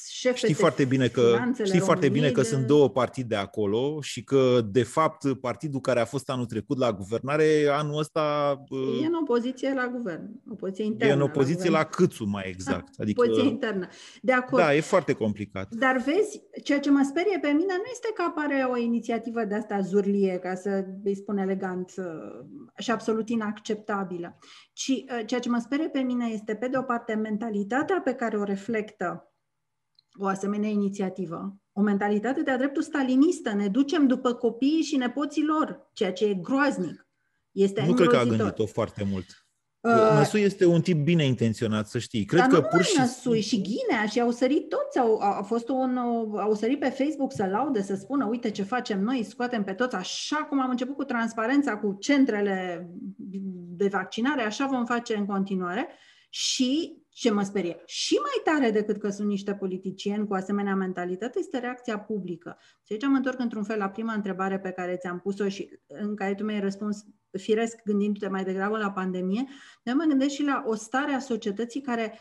șef 0.08 0.36
știi 0.36 0.54
foarte 0.54 0.84
bine 0.84 1.08
că 1.08 1.36
Știi 1.64 1.80
foarte 1.80 2.08
bine 2.08 2.30
că 2.30 2.40
de... 2.40 2.46
sunt 2.46 2.66
două 2.66 2.88
partide 2.90 3.34
acolo 3.36 4.00
și 4.00 4.24
că, 4.24 4.60
de 4.70 4.82
fapt, 4.82 5.34
partidul 5.40 5.80
care 5.80 6.00
a 6.00 6.04
fost 6.04 6.30
anul 6.30 6.46
trecut 6.46 6.78
la 6.78 6.92
guvernare, 6.92 7.66
anul 7.70 7.98
ăsta... 7.98 8.56
E 9.02 9.06
în 9.06 9.14
opoziție 9.14 9.72
la 9.74 9.88
guvern, 9.88 10.30
opoziție 10.50 10.84
internă. 10.84 11.12
E 11.12 11.16
în 11.16 11.22
opoziție 11.22 11.70
la, 11.70 11.78
la 11.78 11.84
Câțu, 11.84 12.24
mai 12.24 12.44
exact. 12.46 12.94
Adică, 13.00 13.22
opoziție 13.22 13.48
internă. 13.48 13.88
De 14.22 14.32
acord. 14.32 14.62
Da, 14.62 14.74
e 14.74 14.80
foarte 14.80 15.12
complicat. 15.12 15.74
Dar 15.74 15.96
vezi, 15.96 16.42
ceea 16.62 16.80
ce 16.80 16.90
mă 16.90 17.02
sperie 17.08 17.38
pe 17.40 17.48
mine 17.48 17.74
nu 17.76 17.90
este 17.90 18.08
că 18.14 18.22
apare 18.22 18.66
o 18.70 18.76
inițiativă 18.76 19.44
de 19.44 19.54
asta 19.54 19.80
zurlie, 19.80 20.38
ca 20.38 20.54
să 20.54 20.84
îi 21.04 21.16
spun 21.16 21.38
elegant, 21.38 21.92
uh, 21.96 22.04
și 22.78 22.90
absolut 22.90 23.28
inacceptabilă, 23.28 24.38
ci 24.72 24.88
uh, 24.88 25.22
ceea 25.26 25.40
ce 25.40 25.48
mă 25.48 25.58
sperie 25.58 25.88
pe 25.88 26.00
mine 26.00 26.26
este, 26.32 26.54
pe 26.54 26.68
de 26.68 26.76
o 26.78 26.82
parte, 26.82 27.14
mentalitatea 27.14 28.00
pe 28.04 28.14
care 28.14 28.36
o 28.36 28.44
reflectă 28.44 29.28
o 30.18 30.26
asemenea 30.26 30.68
inițiativă, 30.68 31.56
o 31.72 31.80
mentalitate 31.80 32.42
de-a 32.42 32.56
dreptul 32.56 32.82
stalinistă. 32.82 33.52
Ne 33.52 33.68
ducem 33.68 34.06
după 34.06 34.32
copiii 34.32 34.82
și 34.82 34.96
nepoții 34.96 35.44
lor, 35.44 35.90
ceea 35.92 36.12
ce 36.12 36.24
e 36.24 36.34
groaznic. 36.34 37.08
Este 37.52 37.84
nu 37.86 37.94
cred 37.94 38.08
că 38.08 38.16
a 38.16 38.24
gândit-o 38.24 38.66
foarte 38.66 39.04
mult. 39.10 39.26
Uh, 39.80 39.92
Năsui 39.92 40.40
este 40.40 40.66
un 40.66 40.80
tip 40.80 41.04
bine 41.04 41.24
intenționat, 41.24 41.88
să 41.88 41.98
știi. 41.98 42.24
Cred 42.24 42.40
dar 42.40 42.48
că 42.48 42.56
nu 42.56 42.62
pur 42.62 42.82
și 42.82 42.98
Năsui 42.98 43.40
și 43.40 43.62
Ghinea 43.62 44.06
și 44.06 44.20
au 44.20 44.30
sărit 44.30 44.68
toți, 44.68 44.98
au, 44.98 45.16
au 45.18 45.42
fost 45.42 45.68
un, 45.68 45.96
au 46.36 46.54
sărit 46.54 46.78
pe 46.78 46.88
Facebook 46.88 47.32
să 47.32 47.46
laude, 47.46 47.82
să 47.82 47.94
spună, 47.94 48.26
uite 48.26 48.50
ce 48.50 48.62
facem 48.62 49.00
noi, 49.00 49.24
scoatem 49.28 49.64
pe 49.64 49.72
toți, 49.72 49.94
așa 49.94 50.36
cum 50.36 50.60
am 50.60 50.70
început 50.70 50.96
cu 50.96 51.04
transparența, 51.04 51.78
cu 51.78 51.96
centrele 52.00 52.88
de 53.76 53.88
vaccinare, 53.88 54.42
așa 54.42 54.66
vom 54.66 54.84
face 54.84 55.16
în 55.16 55.26
continuare. 55.26 55.88
Și 56.28 57.02
ce 57.14 57.30
mă 57.30 57.42
sperie 57.42 57.82
și 57.86 58.14
mai 58.14 58.54
tare 58.54 58.70
decât 58.70 58.96
că 58.96 59.08
sunt 59.08 59.28
niște 59.28 59.54
politicieni 59.54 60.26
cu 60.26 60.34
asemenea 60.34 60.74
mentalitate 60.74 61.38
este 61.38 61.58
reacția 61.58 61.98
publică. 61.98 62.58
Și 62.82 62.92
aici 62.92 63.06
mă 63.06 63.16
întorc 63.16 63.38
într-un 63.38 63.62
fel 63.62 63.78
la 63.78 63.88
prima 63.88 64.12
întrebare 64.12 64.58
pe 64.58 64.70
care 64.70 64.96
ți-am 64.96 65.20
pus-o 65.20 65.48
și 65.48 65.78
în 65.86 66.14
care 66.14 66.34
tu 66.34 66.44
mi-ai 66.44 66.60
răspuns 66.60 67.04
firesc 67.30 67.82
gândindu-te 67.84 68.28
mai 68.28 68.44
degrabă 68.44 68.78
la 68.78 68.90
pandemie, 68.90 69.44
dar 69.82 69.94
mă 69.94 70.04
gândesc 70.04 70.34
și 70.34 70.42
la 70.42 70.64
o 70.66 70.74
stare 70.74 71.12
a 71.12 71.18
societății 71.18 71.80
care 71.80 72.18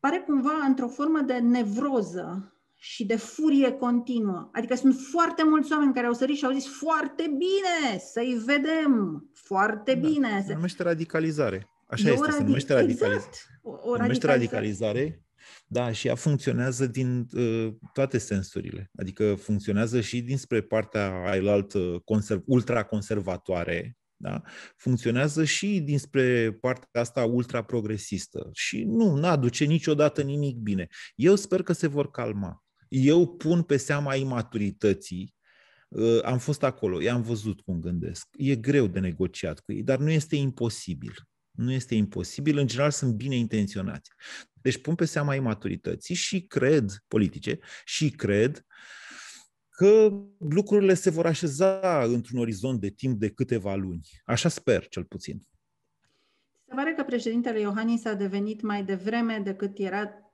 pare 0.00 0.18
cumva 0.18 0.64
într-o 0.66 0.88
formă 0.88 1.20
de 1.20 1.38
nevroză 1.38 2.54
și 2.74 3.06
de 3.06 3.16
furie 3.16 3.72
continuă. 3.72 4.48
Adică 4.52 4.74
sunt 4.74 4.94
foarte 5.10 5.44
mulți 5.44 5.72
oameni 5.72 5.94
care 5.94 6.06
au 6.06 6.12
sărit 6.12 6.36
și 6.36 6.44
au 6.44 6.52
zis 6.52 6.66
foarte 6.66 7.22
bine, 7.22 7.98
să-i 7.98 8.42
vedem, 8.44 9.24
foarte 9.32 9.94
da, 9.94 10.08
bine. 10.08 10.44
Se 10.46 10.54
numește 10.54 10.82
radicalizare. 10.82 11.69
Așa 11.90 12.08
e 12.08 12.12
este, 12.12 12.26
radic- 12.26 12.36
se 12.36 12.42
numește 12.42 12.72
radicalizare. 12.72 13.14
Exact. 13.14 13.46
O, 13.62 13.70
o 13.70 13.94
se 13.94 14.02
numește 14.02 14.26
radicalizare. 14.26 15.24
Da, 15.66 15.92
și 15.92 16.06
ea 16.06 16.14
funcționează 16.14 16.86
din 16.86 17.26
uh, 17.32 17.74
toate 17.92 18.18
sensurile. 18.18 18.90
Adică 18.98 19.34
funcționează 19.34 20.00
și 20.00 20.20
dinspre 20.20 20.60
partea 20.60 21.22
ailaltă 21.30 22.02
conserv- 22.04 22.42
ultraconservatoare, 22.46 23.98
da? 24.16 24.42
funcționează 24.76 25.44
și 25.44 25.80
dinspre 25.80 26.52
partea 26.52 27.00
asta 27.00 27.24
ultra-progresistă. 27.24 28.48
Și 28.52 28.84
nu, 28.84 29.14
nu 29.14 29.26
aduce 29.26 29.64
niciodată 29.64 30.22
nimic 30.22 30.56
bine. 30.56 30.86
Eu 31.14 31.34
sper 31.34 31.62
că 31.62 31.72
se 31.72 31.86
vor 31.86 32.10
calma. 32.10 32.64
Eu 32.88 33.36
pun 33.36 33.62
pe 33.62 33.76
seama 33.76 34.14
imaturității 34.14 35.34
uh, 35.88 36.22
am 36.22 36.38
fost 36.38 36.62
acolo, 36.62 37.02
i-am 37.02 37.22
văzut 37.22 37.60
cum 37.60 37.80
gândesc. 37.80 38.28
E 38.32 38.56
greu 38.56 38.86
de 38.86 39.00
negociat 39.00 39.60
cu 39.60 39.72
ei, 39.72 39.82
dar 39.82 39.98
nu 39.98 40.10
este 40.10 40.36
imposibil. 40.36 41.14
Nu 41.50 41.72
este 41.72 41.94
imposibil, 41.94 42.58
în 42.58 42.66
general 42.66 42.90
sunt 42.90 43.14
bine 43.14 43.36
intenționați. 43.36 44.10
Deci 44.52 44.80
pun 44.80 44.94
pe 44.94 45.04
seama 45.04 45.34
imaturității 45.34 46.14
și 46.14 46.46
cred, 46.46 47.04
politice, 47.08 47.58
și 47.84 48.10
cred 48.10 48.66
că 49.68 50.10
lucrurile 50.38 50.94
se 50.94 51.10
vor 51.10 51.26
așeza 51.26 52.02
într-un 52.04 52.38
orizont 52.38 52.80
de 52.80 52.90
timp 52.90 53.18
de 53.18 53.30
câteva 53.30 53.74
luni. 53.74 54.08
Așa 54.24 54.48
sper, 54.48 54.88
cel 54.88 55.04
puțin. 55.04 55.40
Se 56.66 56.74
pare 56.74 56.94
că 56.94 57.02
președintele 57.02 57.60
Iohannis 57.60 58.04
a 58.04 58.14
devenit 58.14 58.60
mai 58.62 58.84
devreme 58.84 59.40
decât 59.44 59.78
era 59.78 60.29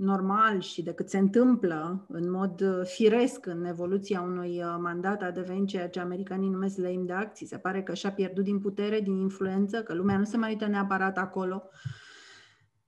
normal 0.00 0.60
și 0.60 0.82
decât 0.82 1.08
se 1.08 1.18
întâmplă 1.18 2.06
în 2.08 2.30
mod 2.30 2.60
uh, 2.60 2.80
firesc 2.84 3.46
în 3.46 3.64
evoluția 3.64 4.20
unui 4.20 4.62
uh, 4.62 4.76
mandat, 4.78 5.22
a 5.22 5.30
devenit 5.30 5.68
ceea 5.68 5.88
ce 5.88 6.00
americanii 6.00 6.48
numesc 6.48 6.76
lame 6.76 7.02
de 7.06 7.12
acții. 7.12 7.46
Se 7.46 7.58
pare 7.58 7.82
că 7.82 7.94
și-a 7.94 8.12
pierdut 8.12 8.44
din 8.44 8.58
putere, 8.58 9.00
din 9.00 9.16
influență, 9.16 9.82
că 9.82 9.94
lumea 9.94 10.18
nu 10.18 10.24
se 10.24 10.36
mai 10.36 10.50
uită 10.50 10.66
neapărat 10.66 11.18
acolo. 11.18 11.62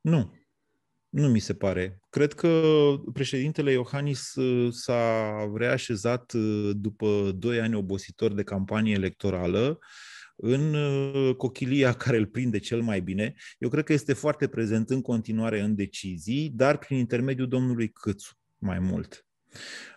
Nu, 0.00 0.32
nu 1.08 1.28
mi 1.28 1.38
se 1.38 1.54
pare. 1.54 2.00
Cred 2.10 2.32
că 2.32 2.62
președintele 3.12 3.72
Iohannis 3.72 4.34
uh, 4.34 4.72
s-a 4.72 5.32
reașezat 5.54 6.32
după 6.72 7.30
doi 7.38 7.60
ani 7.60 7.74
obositori 7.74 8.34
de 8.34 8.42
campanie 8.42 8.94
electorală 8.94 9.78
în 10.44 10.74
uh, 10.74 11.34
cochilia 11.36 11.92
care 11.92 12.16
îl 12.16 12.26
prinde 12.26 12.58
cel 12.58 12.82
mai 12.82 13.00
bine. 13.00 13.34
Eu 13.58 13.68
cred 13.68 13.84
că 13.84 13.92
este 13.92 14.12
foarte 14.12 14.46
prezent 14.46 14.90
în 14.90 15.00
continuare 15.00 15.60
în 15.60 15.74
decizii, 15.74 16.50
dar 16.54 16.78
prin 16.78 16.98
intermediul 16.98 17.48
domnului 17.48 17.88
Câțu 17.88 18.38
mai 18.58 18.78
mult. 18.78 19.26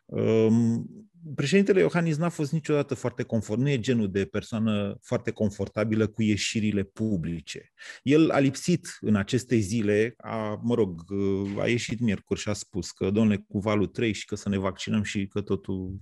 Um, 0.06 0.90
președintele 1.36 1.80
Iohannis 1.80 2.18
n-a 2.18 2.30
fost 2.30 2.52
niciodată 2.52 2.94
foarte 2.94 3.24
confort, 3.24 3.60
nu 3.60 3.70
e 3.70 3.80
genul 3.80 4.12
de 4.12 4.26
persoană 4.26 4.98
foarte 5.02 5.32
confortabilă 5.32 6.08
cu 6.08 6.22
ieșirile 6.22 6.84
publice. 6.84 7.74
El 8.04 8.30
a 8.30 8.40
lipsit 8.40 8.98
în 9.00 9.16
aceste 9.16 9.56
zile, 9.56 10.14
a, 10.18 10.60
mă 10.64 10.76
rog, 10.76 11.02
uh, 11.10 11.62
a 11.62 11.68
ieșit 11.68 12.00
miercuri 12.00 12.40
și 12.40 12.50
a 12.50 12.54
spus 12.54 12.92
că, 12.92 13.10
domnule, 13.10 13.46
cu 13.48 13.60
valul 13.60 13.88
3 13.88 14.14
și 14.14 14.26
că 14.26 14.36
să 14.36 14.50
ne 14.50 14.58
vaccinăm 14.58 15.04
și 15.04 15.28
că 15.28 15.42
totul 15.42 16.00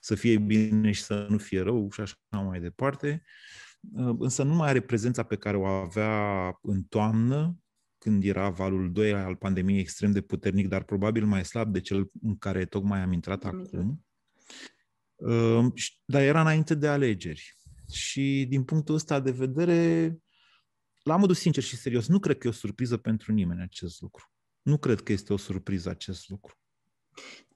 să 0.00 0.14
fie 0.14 0.38
bine 0.38 0.90
și 0.90 1.02
să 1.02 1.26
nu 1.28 1.38
fie 1.38 1.60
rău 1.60 1.90
și 1.90 2.00
așa 2.00 2.16
mai 2.30 2.60
departe. 2.60 3.22
Însă 4.18 4.42
nu 4.42 4.54
mai 4.54 4.68
are 4.68 4.80
prezența 4.80 5.22
pe 5.22 5.36
care 5.36 5.56
o 5.56 5.64
avea 5.64 6.58
în 6.62 6.82
toamnă, 6.82 7.58
când 7.98 8.24
era 8.24 8.50
valul 8.50 8.92
2 8.92 9.12
al 9.12 9.36
pandemiei 9.36 9.80
extrem 9.80 10.12
de 10.12 10.20
puternic, 10.20 10.68
dar 10.68 10.84
probabil 10.84 11.26
mai 11.26 11.44
slab 11.44 11.72
de 11.72 11.80
cel 11.80 12.10
în 12.22 12.36
care 12.36 12.64
tocmai 12.64 13.00
am 13.00 13.12
intrat 13.12 13.44
am 13.44 13.60
acum. 13.64 14.06
Dar 16.04 16.22
era 16.22 16.40
înainte 16.40 16.74
de 16.74 16.88
alegeri. 16.88 17.54
Și 17.92 18.46
din 18.48 18.64
punctul 18.64 18.94
ăsta 18.94 19.20
de 19.20 19.30
vedere, 19.30 20.16
la 21.02 21.16
modul 21.16 21.34
sincer 21.34 21.62
și 21.62 21.76
serios, 21.76 22.06
nu 22.08 22.18
cred 22.18 22.38
că 22.38 22.46
e 22.46 22.50
o 22.50 22.52
surpriză 22.52 22.96
pentru 22.96 23.32
nimeni 23.32 23.62
acest 23.62 24.00
lucru. 24.00 24.24
Nu 24.62 24.78
cred 24.78 25.00
că 25.00 25.12
este 25.12 25.32
o 25.32 25.36
surpriză 25.36 25.88
acest 25.88 26.28
lucru. 26.28 26.58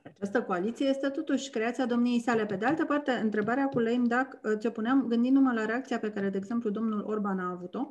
Această 0.04 0.42
coaliție 0.42 0.86
este 0.86 1.08
totuși 1.08 1.50
creația 1.50 1.86
domniei 1.86 2.20
sale. 2.20 2.46
Pe 2.46 2.56
de 2.56 2.64
altă 2.64 2.84
parte, 2.84 3.10
întrebarea 3.10 3.66
cu 3.68 3.78
Leim 3.78 4.04
dacă 4.04 4.56
ce 4.56 4.70
puneam, 4.70 5.06
gândindu-mă 5.06 5.52
la 5.52 5.64
reacția 5.64 5.98
pe 5.98 6.10
care, 6.10 6.28
de 6.28 6.36
exemplu, 6.36 6.70
domnul 6.70 7.04
Orban 7.06 7.38
a 7.38 7.50
avut-o, 7.50 7.88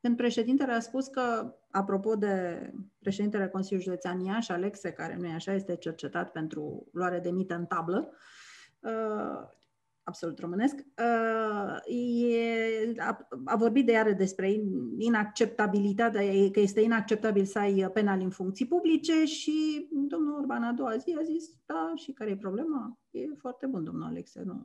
când 0.00 0.16
președintele 0.16 0.72
a 0.72 0.80
spus 0.80 1.06
că, 1.06 1.54
apropo 1.70 2.14
de 2.14 2.60
președintele 2.98 3.48
Consiliului 3.48 3.88
Județean 3.88 4.20
Iași, 4.20 4.52
Alexe, 4.52 4.92
care 4.92 5.16
nu 5.20 5.26
e 5.26 5.32
așa, 5.32 5.52
este 5.52 5.76
cercetat 5.76 6.32
pentru 6.32 6.88
luare 6.92 7.18
de 7.18 7.30
mită 7.30 7.54
în 7.54 7.64
tablă, 7.64 8.12
uh, 8.80 9.48
absolut 10.02 10.38
românesc, 10.38 10.74
uh, 10.76 11.96
e, 11.96 12.94
a, 12.98 13.28
a 13.44 13.56
vorbit 13.56 13.86
de 13.86 13.92
iară 13.92 14.12
despre 14.12 14.52
inacceptabilitatea, 14.98 16.22
că 16.52 16.60
este 16.60 16.80
inacceptabil 16.80 17.44
să 17.44 17.58
ai 17.58 17.90
penal 17.92 18.20
în 18.20 18.30
funcții 18.30 18.66
publice 18.66 19.24
și 19.24 19.88
domnul 19.90 20.38
Orban 20.38 20.62
a 20.62 20.72
doua 20.72 20.96
zi 20.96 21.16
a 21.18 21.22
zis, 21.22 21.44
da, 21.66 21.92
și 21.94 22.12
care 22.12 22.30
e 22.30 22.36
problema? 22.36 22.98
E 23.10 23.20
foarte 23.38 23.66
bun, 23.66 23.84
domnul 23.84 24.08
Alexe, 24.08 24.42
nu, 24.44 24.64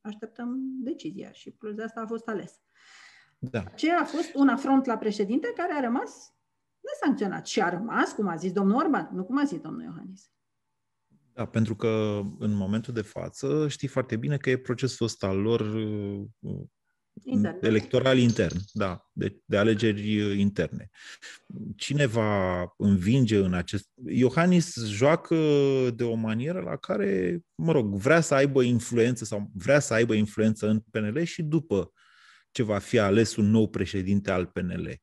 așteptăm 0.00 0.58
decizia 0.82 1.30
și 1.32 1.50
plus 1.50 1.74
de 1.74 1.82
asta 1.82 2.00
a 2.00 2.06
fost 2.06 2.28
ales. 2.28 2.60
Da. 3.38 3.60
Ce 3.60 3.92
a 3.92 4.04
fost 4.04 4.34
un 4.34 4.48
afront 4.48 4.84
la 4.84 4.98
președinte 4.98 5.52
care 5.56 5.72
a 5.72 5.80
rămas 5.80 6.34
nesancționat 6.80 7.46
și 7.46 7.62
a 7.62 7.68
rămas, 7.68 8.12
cum 8.12 8.26
a 8.26 8.36
zis 8.36 8.52
domnul 8.52 8.76
Orban, 8.76 9.10
nu 9.12 9.24
cum 9.24 9.38
a 9.38 9.44
zis 9.44 9.60
domnul 9.60 9.82
Iohannis. 9.82 10.30
Da, 11.36 11.44
pentru 11.44 11.76
că 11.76 12.20
în 12.38 12.52
momentul 12.52 12.94
de 12.94 13.02
față 13.02 13.68
știi 13.68 13.88
foarte 13.88 14.16
bine 14.16 14.36
că 14.36 14.50
e 14.50 14.56
procesul 14.56 15.06
ăsta 15.06 15.26
al 15.26 15.38
lor 15.38 15.60
uh, 15.60 16.60
intern. 17.24 17.64
electoral 17.64 18.18
intern, 18.18 18.56
da, 18.72 19.10
de, 19.12 19.40
de 19.44 19.56
alegeri 19.56 20.20
uh, 20.20 20.38
interne. 20.38 20.90
Cine 21.76 22.06
va 22.06 22.62
învinge 22.76 23.36
în 23.36 23.54
acest... 23.54 23.88
Iohannis 24.06 24.86
joacă 24.86 25.36
de 25.94 26.04
o 26.04 26.14
manieră 26.14 26.60
la 26.60 26.76
care, 26.76 27.40
mă 27.54 27.72
rog, 27.72 27.94
vrea 27.94 28.20
să 28.20 28.34
aibă 28.34 28.62
influență 28.62 29.24
sau 29.24 29.50
vrea 29.54 29.78
să 29.78 29.94
aibă 29.94 30.14
influență 30.14 30.68
în 30.68 30.80
PNL 30.90 31.22
și 31.22 31.42
după 31.42 31.92
ce 32.56 32.62
va 32.62 32.78
fi 32.78 32.98
ales 32.98 33.36
un 33.36 33.50
nou 33.50 33.68
președinte 33.68 34.30
al 34.30 34.46
PNL. 34.46 35.00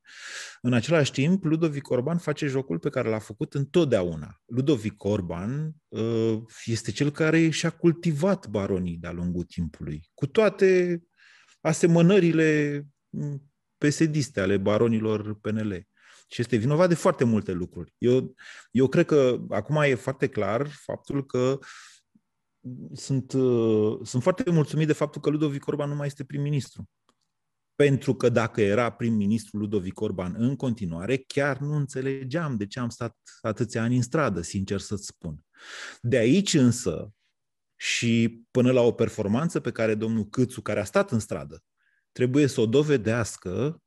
În 0.62 0.74
același 0.74 1.12
timp, 1.12 1.44
Ludovic 1.44 1.90
Orban 1.90 2.18
face 2.18 2.48
jocul 2.48 2.80
pe 2.80 2.90
care 2.90 3.10
l-a 3.10 3.20
făcut 3.20 3.54
întotdeauna. 3.54 4.42
Ludovic 4.46 5.04
Orban 5.04 5.76
uh, 5.88 6.38
este 6.66 6.92
cel 6.92 7.12
care 7.12 7.50
și-a 7.50 7.70
cultivat 7.70 8.48
baronii 8.48 8.98
de-a 8.98 9.12
lungul 9.12 9.44
timpului, 9.44 10.10
cu 10.14 10.28
toate 10.28 11.02
asemănările 11.62 12.82
mm, 13.10 13.52
pesediste 13.78 14.42
ale 14.42 14.58
baronilor 14.58 15.40
PNL. 15.40 15.88
Și 16.28 16.42
este 16.42 16.56
vinovat 16.56 16.90
de 16.90 16.96
foarte 16.96 17.24
multe 17.24 17.52
lucruri. 17.52 17.94
Eu, 17.98 18.36
eu 18.72 18.88
cred 18.88 19.06
că 19.06 19.40
acum 19.50 19.76
e 19.76 19.96
foarte 19.96 20.28
clar 20.28 20.68
faptul 20.68 21.26
că 21.26 21.60
sunt, 22.94 23.34
uh, 23.34 24.00
sunt 24.04 24.22
foarte 24.22 24.52
mulțumit 24.52 24.88
de 24.88 24.94
faptul 24.94 25.22
că 25.22 25.30
Ludovic 25.30 25.68
Orban 25.68 25.90
nu 25.90 25.96
mai 25.96 26.08
este 26.08 26.24
prim-ministru. 26.24 26.90
Pentru 27.76 28.16
că 28.16 28.30
dacă 28.30 28.62
era 28.62 28.90
prim-ministru 28.90 29.58
Ludovic 29.58 30.02
Orban 30.02 30.36
în 30.38 30.56
continuare, 30.56 31.18
chiar 31.18 31.58
nu 31.58 31.76
înțelegeam 31.76 32.56
de 32.58 32.66
ce 32.66 32.80
am 32.80 32.90
stat 32.90 33.18
atâția 33.42 33.82
ani 33.82 33.96
în 33.96 34.02
stradă, 34.02 34.42
sincer 34.42 34.80
să-ți 34.80 35.06
spun. 35.06 35.46
De 36.02 36.18
aici 36.18 36.54
însă 36.54 37.14
și 37.76 38.44
până 38.52 38.72
la 38.72 38.82
o 38.82 38.92
performanță 38.92 39.60
pe 39.60 39.72
care 39.72 39.96
domnul 39.96 40.26
Câțu, 40.26 40.62
care 40.62 40.80
a 40.80 40.84
stat 40.84 41.12
în 41.12 41.20
stradă, 41.20 41.64
trebuie 42.12 42.48
să 42.48 42.62
o 42.62 42.66
dovedească 42.66 43.50
Uh, 43.50 43.83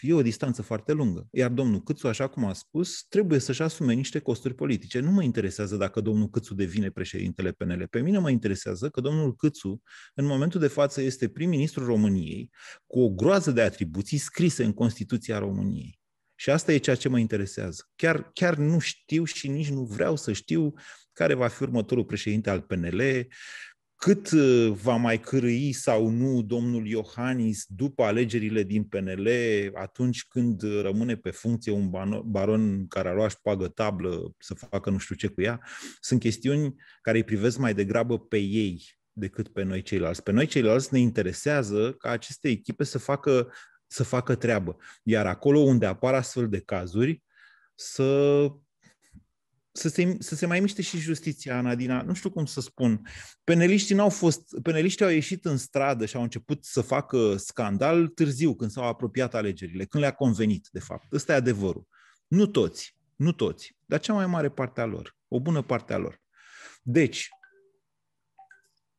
e 0.00 0.12
o 0.12 0.22
distanță 0.22 0.62
foarte 0.62 0.92
lungă. 0.92 1.28
Iar 1.30 1.50
domnul 1.50 1.82
Câțu, 1.82 2.06
așa 2.06 2.28
cum 2.28 2.44
a 2.44 2.52
spus, 2.52 3.02
trebuie 3.08 3.38
să-și 3.38 3.62
asume 3.62 3.92
niște 3.92 4.18
costuri 4.18 4.54
politice. 4.54 5.00
Nu 5.00 5.10
mă 5.10 5.22
interesează 5.22 5.76
dacă 5.76 6.00
domnul 6.00 6.28
Câțu 6.28 6.54
devine 6.54 6.90
președintele 6.90 7.52
PNL. 7.52 7.86
Pe 7.90 8.00
mine 8.00 8.18
mă 8.18 8.30
interesează 8.30 8.88
că 8.88 9.00
domnul 9.00 9.36
Câțu, 9.36 9.82
în 10.14 10.24
momentul 10.24 10.60
de 10.60 10.66
față, 10.66 11.00
este 11.00 11.28
prim-ministrul 11.28 11.86
României 11.86 12.50
cu 12.86 13.00
o 13.00 13.10
groază 13.10 13.50
de 13.50 13.62
atribuții 13.62 14.18
scrise 14.18 14.64
în 14.64 14.72
Constituția 14.72 15.38
României. 15.38 15.98
Și 16.34 16.50
asta 16.50 16.72
e 16.72 16.78
ceea 16.78 16.96
ce 16.96 17.08
mă 17.08 17.18
interesează. 17.18 17.88
Chiar, 17.96 18.30
chiar 18.32 18.56
nu 18.56 18.78
știu 18.78 19.24
și 19.24 19.48
nici 19.48 19.70
nu 19.70 19.84
vreau 19.84 20.16
să 20.16 20.32
știu 20.32 20.72
care 21.12 21.34
va 21.34 21.48
fi 21.48 21.62
următorul 21.62 22.04
președinte 22.04 22.50
al 22.50 22.60
PNL, 22.60 23.26
cât 24.00 24.30
uh, 24.30 24.72
va 24.82 24.96
mai 24.96 25.20
cârâi 25.20 25.72
sau 25.72 26.08
nu 26.08 26.42
domnul 26.42 26.86
Iohannis 26.86 27.64
după 27.68 28.02
alegerile 28.02 28.62
din 28.62 28.84
PNL, 28.84 29.28
atunci 29.74 30.26
când 30.26 30.62
rămâne 30.62 31.16
pe 31.16 31.30
funcție 31.30 31.72
un 31.72 31.90
baron 32.24 32.86
care 32.86 33.08
a 33.08 33.12
luat 33.12 33.34
pagă 33.34 33.68
tablă 33.68 34.34
să 34.38 34.54
facă 34.54 34.90
nu 34.90 34.98
știu 34.98 35.14
ce 35.14 35.26
cu 35.26 35.40
ea, 35.40 35.60
sunt 36.00 36.20
chestiuni 36.20 36.74
care 37.02 37.16
îi 37.16 37.24
privesc 37.24 37.58
mai 37.58 37.74
degrabă 37.74 38.18
pe 38.18 38.36
ei 38.36 38.98
decât 39.12 39.48
pe 39.48 39.62
noi 39.62 39.82
ceilalți. 39.82 40.22
Pe 40.22 40.32
noi 40.32 40.46
ceilalți 40.46 40.88
ne 40.92 40.98
interesează 40.98 41.92
ca 41.92 42.10
aceste 42.10 42.48
echipe 42.48 42.84
să 42.84 42.98
facă, 42.98 43.52
să 43.86 44.02
facă 44.02 44.34
treabă. 44.34 44.76
Iar 45.02 45.26
acolo 45.26 45.58
unde 45.58 45.86
apar 45.86 46.14
astfel 46.14 46.48
de 46.48 46.60
cazuri, 46.60 47.22
să 47.74 48.46
să 49.72 49.88
se, 49.88 50.16
să 50.18 50.34
se 50.34 50.46
mai 50.46 50.60
miște 50.60 50.82
și 50.82 50.98
justiția, 50.98 51.60
Nadina. 51.60 52.02
Nu 52.02 52.14
știu 52.14 52.30
cum 52.30 52.46
să 52.46 52.60
spun. 52.60 53.06
Peneliștii 53.44 53.94
n-au 53.94 54.08
fost, 54.08 54.60
peneliștii 54.62 55.04
au 55.04 55.10
ieșit 55.10 55.44
în 55.44 55.56
stradă 55.56 56.06
și 56.06 56.16
au 56.16 56.22
început 56.22 56.64
să 56.64 56.80
facă 56.80 57.36
scandal 57.36 58.08
târziu, 58.08 58.54
când 58.54 58.70
s-au 58.70 58.84
apropiat 58.84 59.34
alegerile, 59.34 59.84
când 59.84 60.02
le-a 60.02 60.14
convenit, 60.14 60.68
de 60.72 60.78
fapt. 60.78 61.12
Ăsta 61.12 61.32
e 61.32 61.36
adevărul. 61.36 61.86
Nu 62.26 62.46
toți, 62.46 62.96
nu 63.16 63.32
toți, 63.32 63.76
dar 63.86 64.00
cea 64.00 64.12
mai 64.12 64.26
mare 64.26 64.50
parte 64.50 64.80
a 64.80 64.84
lor, 64.84 65.16
o 65.28 65.40
bună 65.40 65.62
parte 65.62 65.92
a 65.92 65.98
lor. 65.98 66.20
Deci, 66.82 67.28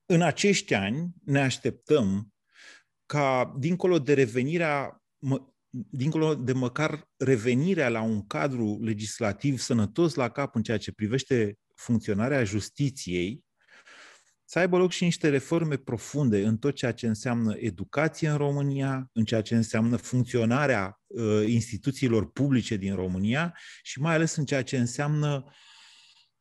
în 0.05 0.21
acești 0.21 0.73
ani 0.73 1.09
ne 1.25 1.41
așteptăm 1.41 2.33
ca, 3.05 3.55
dincolo 3.57 3.99
de 3.99 4.13
revenirea 4.13 5.01
dincolo 5.71 6.35
de 6.35 6.53
măcar 6.53 7.09
revenirea 7.17 7.89
la 7.89 8.01
un 8.01 8.27
cadru 8.27 8.79
legislativ 8.81 9.59
sănătos 9.59 10.13
la 10.13 10.29
cap 10.29 10.55
în 10.55 10.63
ceea 10.63 10.77
ce 10.77 10.91
privește 10.91 11.57
funcționarea 11.75 12.43
justiției, 12.43 13.43
să 14.45 14.59
aibă 14.59 14.77
loc 14.77 14.91
și 14.91 15.03
niște 15.03 15.29
reforme 15.29 15.77
profunde 15.77 16.45
în 16.45 16.57
tot 16.57 16.75
ceea 16.75 16.91
ce 16.91 17.07
înseamnă 17.07 17.55
educație 17.57 18.29
în 18.29 18.37
România, 18.37 19.09
în 19.13 19.25
ceea 19.25 19.41
ce 19.41 19.55
înseamnă 19.55 19.95
funcționarea 19.95 21.01
uh, 21.07 21.43
instituțiilor 21.47 22.31
publice 22.31 22.75
din 22.75 22.95
România 22.95 23.57
și 23.81 23.99
mai 23.99 24.13
ales 24.13 24.35
în 24.35 24.45
ceea 24.45 24.63
ce 24.63 24.77
înseamnă 24.77 25.45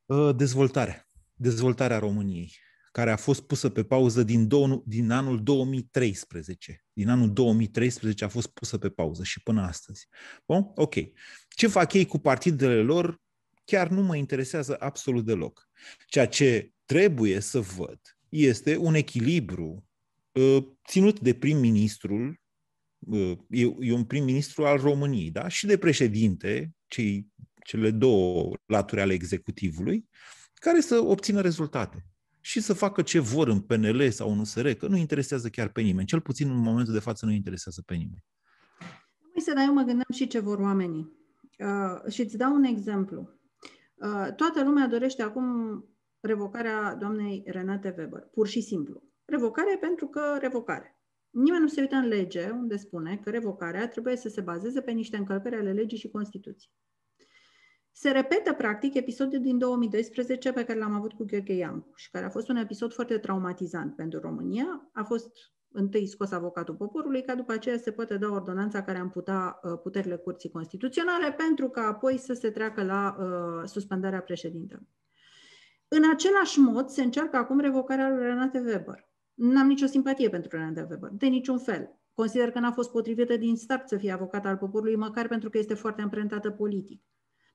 uh, 0.05 0.37
dezvoltarea, 0.37 1.07
dezvoltarea 1.35 1.99
României 1.99 2.53
care 2.91 3.11
a 3.11 3.17
fost 3.17 3.41
pusă 3.41 3.69
pe 3.69 3.83
pauză 3.83 4.23
din, 4.23 4.49
dou- 4.49 4.83
din 4.87 5.11
anul 5.11 5.43
2013. 5.43 6.85
Din 6.93 7.09
anul 7.09 7.33
2013 7.33 8.25
a 8.25 8.29
fost 8.29 8.49
pusă 8.49 8.79
pe 8.79 8.89
pauză 8.89 9.23
și 9.25 9.43
până 9.43 9.63
astăzi. 9.63 10.09
Bun? 10.47 10.71
Ok. 10.75 10.95
Ce 11.49 11.67
fac 11.67 11.93
ei 11.93 12.07
cu 12.07 12.19
partidele 12.19 12.83
lor 12.83 13.21
chiar 13.65 13.89
nu 13.89 14.03
mă 14.03 14.17
interesează 14.17 14.77
absolut 14.79 15.25
deloc. 15.25 15.69
Ceea 16.07 16.27
ce 16.27 16.73
trebuie 16.85 17.41
să 17.41 17.61
văd 17.61 18.01
este 18.29 18.77
un 18.77 18.95
echilibru 18.95 19.89
uh, 20.33 20.65
ținut 20.89 21.21
de 21.21 21.35
prim-ministrul, 21.35 22.41
uh, 22.99 23.39
e, 23.49 23.63
e 23.81 23.93
un 23.93 24.05
prim-ministru 24.05 24.67
al 24.67 24.79
României, 24.79 25.31
da? 25.31 25.49
și 25.49 25.67
de 25.67 25.79
președinte, 25.79 26.71
cei, 26.87 27.27
cele 27.65 27.91
două 27.91 28.57
laturi 28.67 29.01
ale 29.01 29.13
executivului, 29.13 30.09
care 30.55 30.81
să 30.81 30.99
obțină 30.99 31.41
rezultate 31.41 32.05
și 32.41 32.61
să 32.61 32.73
facă 32.73 33.03
ce 33.03 33.19
vor 33.19 33.49
în 33.49 33.61
PNL 33.61 34.11
sau 34.11 34.33
în 34.33 34.39
USR, 34.39 34.69
că 34.69 34.87
nu 34.87 34.97
interesează 34.97 35.49
chiar 35.49 35.69
pe 35.69 35.81
nimeni. 35.81 36.07
Cel 36.07 36.21
puțin 36.21 36.51
în 36.51 36.59
momentul 36.59 36.93
de 36.93 36.99
față 36.99 37.27
nu 37.27 37.33
interesează 37.33 37.83
pe 37.87 37.95
nimeni. 37.95 38.25
Să 39.37 39.53
dar 39.55 39.65
eu 39.67 39.73
mă 39.73 39.83
gândeam 39.83 40.13
și 40.13 40.27
ce 40.27 40.39
vor 40.39 40.59
oamenii. 40.59 41.13
Uh, 41.59 42.13
și 42.13 42.21
îți 42.21 42.37
dau 42.37 42.55
un 42.55 42.65
exemplu. 42.65 43.31
Uh, 43.95 44.29
toată 44.37 44.65
lumea 44.65 44.87
dorește 44.87 45.23
acum 45.23 45.45
revocarea 46.21 46.95
doamnei 46.95 47.43
Renate 47.47 47.95
Weber, 47.99 48.21
pur 48.21 48.47
și 48.47 48.61
simplu. 48.61 49.03
Revocare 49.25 49.77
pentru 49.81 50.07
că 50.07 50.37
revocare. 50.41 51.01
Nimeni 51.31 51.63
nu 51.63 51.69
se 51.69 51.81
uită 51.81 51.95
în 51.95 52.07
lege 52.07 52.51
unde 52.51 52.77
spune 52.77 53.17
că 53.17 53.31
revocarea 53.31 53.89
trebuie 53.89 54.17
să 54.17 54.29
se 54.29 54.41
bazeze 54.41 54.81
pe 54.81 54.91
niște 54.91 55.17
încălcări 55.17 55.57
ale 55.57 55.73
legii 55.73 55.99
și 55.99 56.09
Constituției. 56.09 56.75
Se 57.93 58.11
repetă, 58.11 58.53
practic, 58.53 58.95
episodul 58.95 59.41
din 59.41 59.59
2012 59.59 60.53
pe 60.53 60.65
care 60.65 60.79
l-am 60.79 60.95
avut 60.95 61.13
cu 61.13 61.25
Gheorghe 61.25 61.53
Iancu 61.53 61.93
și 61.95 62.11
care 62.11 62.25
a 62.25 62.31
fost 62.31 62.49
un 62.49 62.57
episod 62.57 62.93
foarte 62.93 63.19
traumatizant 63.19 63.97
pentru 63.97 64.21
România. 64.21 64.91
A 64.93 65.03
fost 65.03 65.31
întâi 65.73 66.07
scos 66.07 66.31
avocatul 66.31 66.75
poporului, 66.75 67.23
ca 67.23 67.35
după 67.35 67.53
aceea 67.53 67.79
se 67.79 67.91
poate 67.91 68.17
da 68.17 68.29
ordonanța 68.29 68.83
care 68.83 68.99
amputa 68.99 69.61
uh, 69.63 69.79
puterile 69.83 70.17
curții 70.17 70.51
constituționale 70.51 71.33
pentru 71.33 71.69
ca 71.69 71.83
apoi 71.83 72.19
să 72.19 72.33
se 72.33 72.51
treacă 72.51 72.83
la 72.83 73.17
uh, 73.19 73.69
suspendarea 73.69 74.21
președintelui. 74.21 74.89
În 75.89 76.03
același 76.13 76.59
mod 76.59 76.89
se 76.89 77.03
încearcă 77.03 77.37
acum 77.37 77.61
revocarea 77.61 78.09
lui 78.09 78.23
Renate 78.23 78.59
Weber. 78.59 79.09
N-am 79.35 79.67
nicio 79.67 79.87
simpatie 79.87 80.29
pentru 80.29 80.57
Renate 80.57 80.87
Weber, 80.91 81.11
de 81.13 81.27
niciun 81.27 81.59
fel. 81.59 81.99
Consider 82.15 82.51
că 82.51 82.59
n-a 82.59 82.73
fost 82.73 82.91
potrivită 82.91 83.37
din 83.37 83.57
start 83.57 83.89
să 83.89 83.97
fie 83.97 84.13
avocat 84.13 84.47
al 84.47 84.57
poporului, 84.57 84.97
măcar 84.97 85.29
pentru 85.29 85.51
că 85.51 85.59
este 85.59 85.75
foarte 85.75 86.03
amprentată 86.03 86.51
politic. 86.51 87.03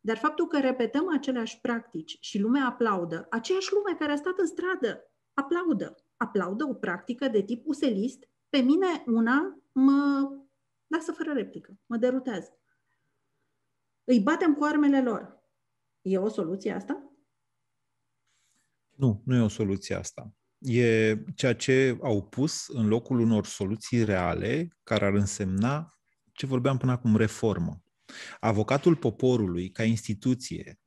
Dar 0.05 0.17
faptul 0.17 0.47
că 0.47 0.59
repetăm 0.59 1.13
aceleași 1.13 1.59
practici 1.61 2.17
și 2.19 2.39
lumea 2.39 2.65
aplaudă, 2.65 3.27
aceeași 3.29 3.73
lume 3.73 3.95
care 3.99 4.11
a 4.11 4.15
stat 4.15 4.37
în 4.37 4.47
stradă, 4.47 5.11
aplaudă. 5.33 5.95
Aplaudă 6.17 6.65
o 6.65 6.73
practică 6.73 7.27
de 7.27 7.41
tip 7.41 7.67
uselist, 7.67 8.27
pe 8.49 8.57
mine 8.57 9.03
una 9.05 9.59
mă 9.71 10.31
lasă 10.87 11.11
fără 11.11 11.31
replică, 11.33 11.77
mă 11.85 11.97
derutează. 11.97 12.59
Îi 14.03 14.19
batem 14.19 14.53
cu 14.53 14.63
armele 14.63 15.01
lor. 15.01 15.43
E 16.01 16.17
o 16.17 16.29
soluție 16.29 16.71
asta? 16.71 17.11
Nu, 18.95 19.21
nu 19.25 19.35
e 19.35 19.41
o 19.41 19.47
soluție 19.47 19.95
asta. 19.95 20.33
E 20.59 21.17
ceea 21.35 21.55
ce 21.55 21.97
au 22.01 22.23
pus 22.23 22.67
în 22.67 22.87
locul 22.87 23.19
unor 23.19 23.45
soluții 23.45 24.03
reale 24.03 24.77
care 24.83 25.05
ar 25.05 25.13
însemna 25.13 25.93
ce 26.31 26.45
vorbeam 26.45 26.77
până 26.77 26.91
acum, 26.91 27.15
reformă. 27.15 27.84
Avocatul 28.39 28.95
poporului, 28.95 29.69
ca 29.69 29.83
instituție, 29.83 30.79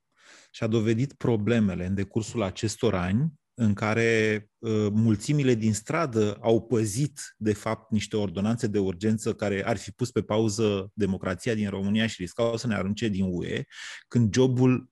și-a 0.51 0.67
dovedit 0.67 1.13
problemele 1.13 1.87
în 1.87 1.95
decursul 1.95 2.43
acestor 2.43 2.95
ani 2.95 3.33
în 3.61 3.75
care 3.75 4.49
uh, 4.59 4.87
mulțimile 4.93 5.55
din 5.55 5.75
stradă 5.75 6.39
au 6.41 6.67
păzit, 6.67 7.35
de 7.37 7.53
fapt, 7.53 7.91
niște 7.91 8.17
ordonanțe 8.17 8.67
de 8.67 8.79
urgență 8.79 9.35
care 9.35 9.67
ar 9.67 9.77
fi 9.77 9.91
pus 9.91 10.11
pe 10.11 10.23
pauză 10.23 10.91
democrația 10.95 11.55
din 11.55 11.69
România 11.69 12.07
și 12.07 12.21
riscau 12.23 12.57
să 12.57 12.67
ne 12.67 12.75
arunce 12.75 13.09
din 13.09 13.25
UE, 13.29 13.63
când 14.09 14.35
jobul, 14.35 14.91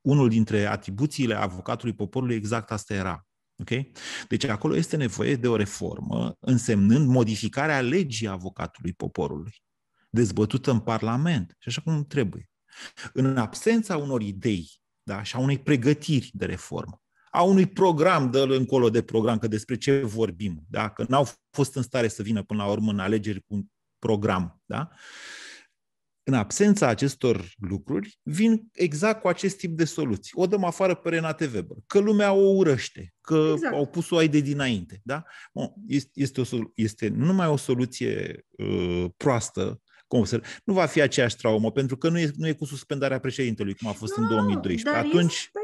unul 0.00 0.28
dintre 0.28 0.66
atribuțiile 0.66 1.34
avocatului 1.34 1.94
poporului, 1.94 2.34
exact 2.34 2.70
asta 2.70 2.94
era. 2.94 3.26
Okay? 3.56 3.92
Deci 4.28 4.44
acolo 4.44 4.76
este 4.76 4.96
nevoie 4.96 5.36
de 5.36 5.48
o 5.48 5.56
reformă, 5.56 6.36
însemnând 6.40 7.08
modificarea 7.08 7.80
legii 7.80 8.28
avocatului 8.28 8.92
poporului, 8.92 9.62
dezbătută 10.14 10.70
în 10.70 10.80
Parlament 10.80 11.56
și 11.58 11.68
așa 11.68 11.80
cum 11.80 12.04
trebuie. 12.04 12.50
În 13.12 13.36
absența 13.36 13.96
unor 13.96 14.22
idei 14.22 14.70
da, 15.02 15.22
și 15.22 15.36
a 15.36 15.38
unei 15.38 15.58
pregătiri 15.58 16.30
de 16.32 16.44
reformă, 16.44 17.02
a 17.30 17.42
unui 17.42 17.66
program, 17.66 18.30
dă 18.30 18.44
încolo 18.44 18.90
de 18.90 19.02
program, 19.02 19.38
că 19.38 19.46
despre 19.46 19.76
ce 19.76 20.00
vorbim, 20.00 20.64
da? 20.68 20.90
că 20.90 21.04
n-au 21.08 21.28
fost 21.50 21.74
în 21.74 21.82
stare 21.82 22.08
să 22.08 22.22
vină 22.22 22.42
până 22.42 22.62
la 22.62 22.70
urmă 22.70 22.90
în 22.90 22.98
alegeri 22.98 23.40
cu 23.40 23.54
un 23.54 23.62
program. 23.98 24.62
Da? 24.64 24.88
În 26.22 26.34
absența 26.34 26.86
acestor 26.86 27.54
lucruri, 27.56 28.18
vin 28.22 28.68
exact 28.72 29.20
cu 29.20 29.28
acest 29.28 29.56
tip 29.56 29.76
de 29.76 29.84
soluții. 29.84 30.32
O 30.34 30.46
dăm 30.46 30.64
afară 30.64 30.94
pe 30.94 31.08
Renate 31.08 31.50
Weber, 31.54 31.76
că 31.86 31.98
lumea 31.98 32.32
o 32.32 32.54
urăște, 32.56 33.14
că 33.20 33.50
exact. 33.52 33.74
au 33.74 33.86
pus-o 33.86 34.16
ai 34.16 34.28
de 34.28 34.40
dinainte. 34.40 35.00
Da? 35.04 35.24
Bun, 35.54 35.72
este, 35.86 36.10
este, 36.14 36.40
o, 36.40 36.44
este 36.74 37.08
nu 37.08 37.24
numai 37.24 37.46
o 37.46 37.56
soluție 37.56 38.44
uh, 38.50 39.06
proastă, 39.16 39.80
cum 40.12 40.24
să, 40.24 40.42
nu 40.64 40.72
va 40.72 40.86
fi 40.86 41.00
aceeași 41.00 41.36
traumă, 41.36 41.70
pentru 41.72 41.96
că 41.96 42.08
nu 42.08 42.18
e, 42.18 42.30
nu 42.36 42.46
e 42.46 42.52
cu 42.52 42.64
suspendarea 42.64 43.18
președintelui, 43.18 43.74
cum 43.74 43.88
a 43.88 43.92
fost 43.92 44.16
no, 44.16 44.22
în 44.22 44.28
2012. 44.28 45.06
Atunci, 45.06 45.32
este 45.34 45.58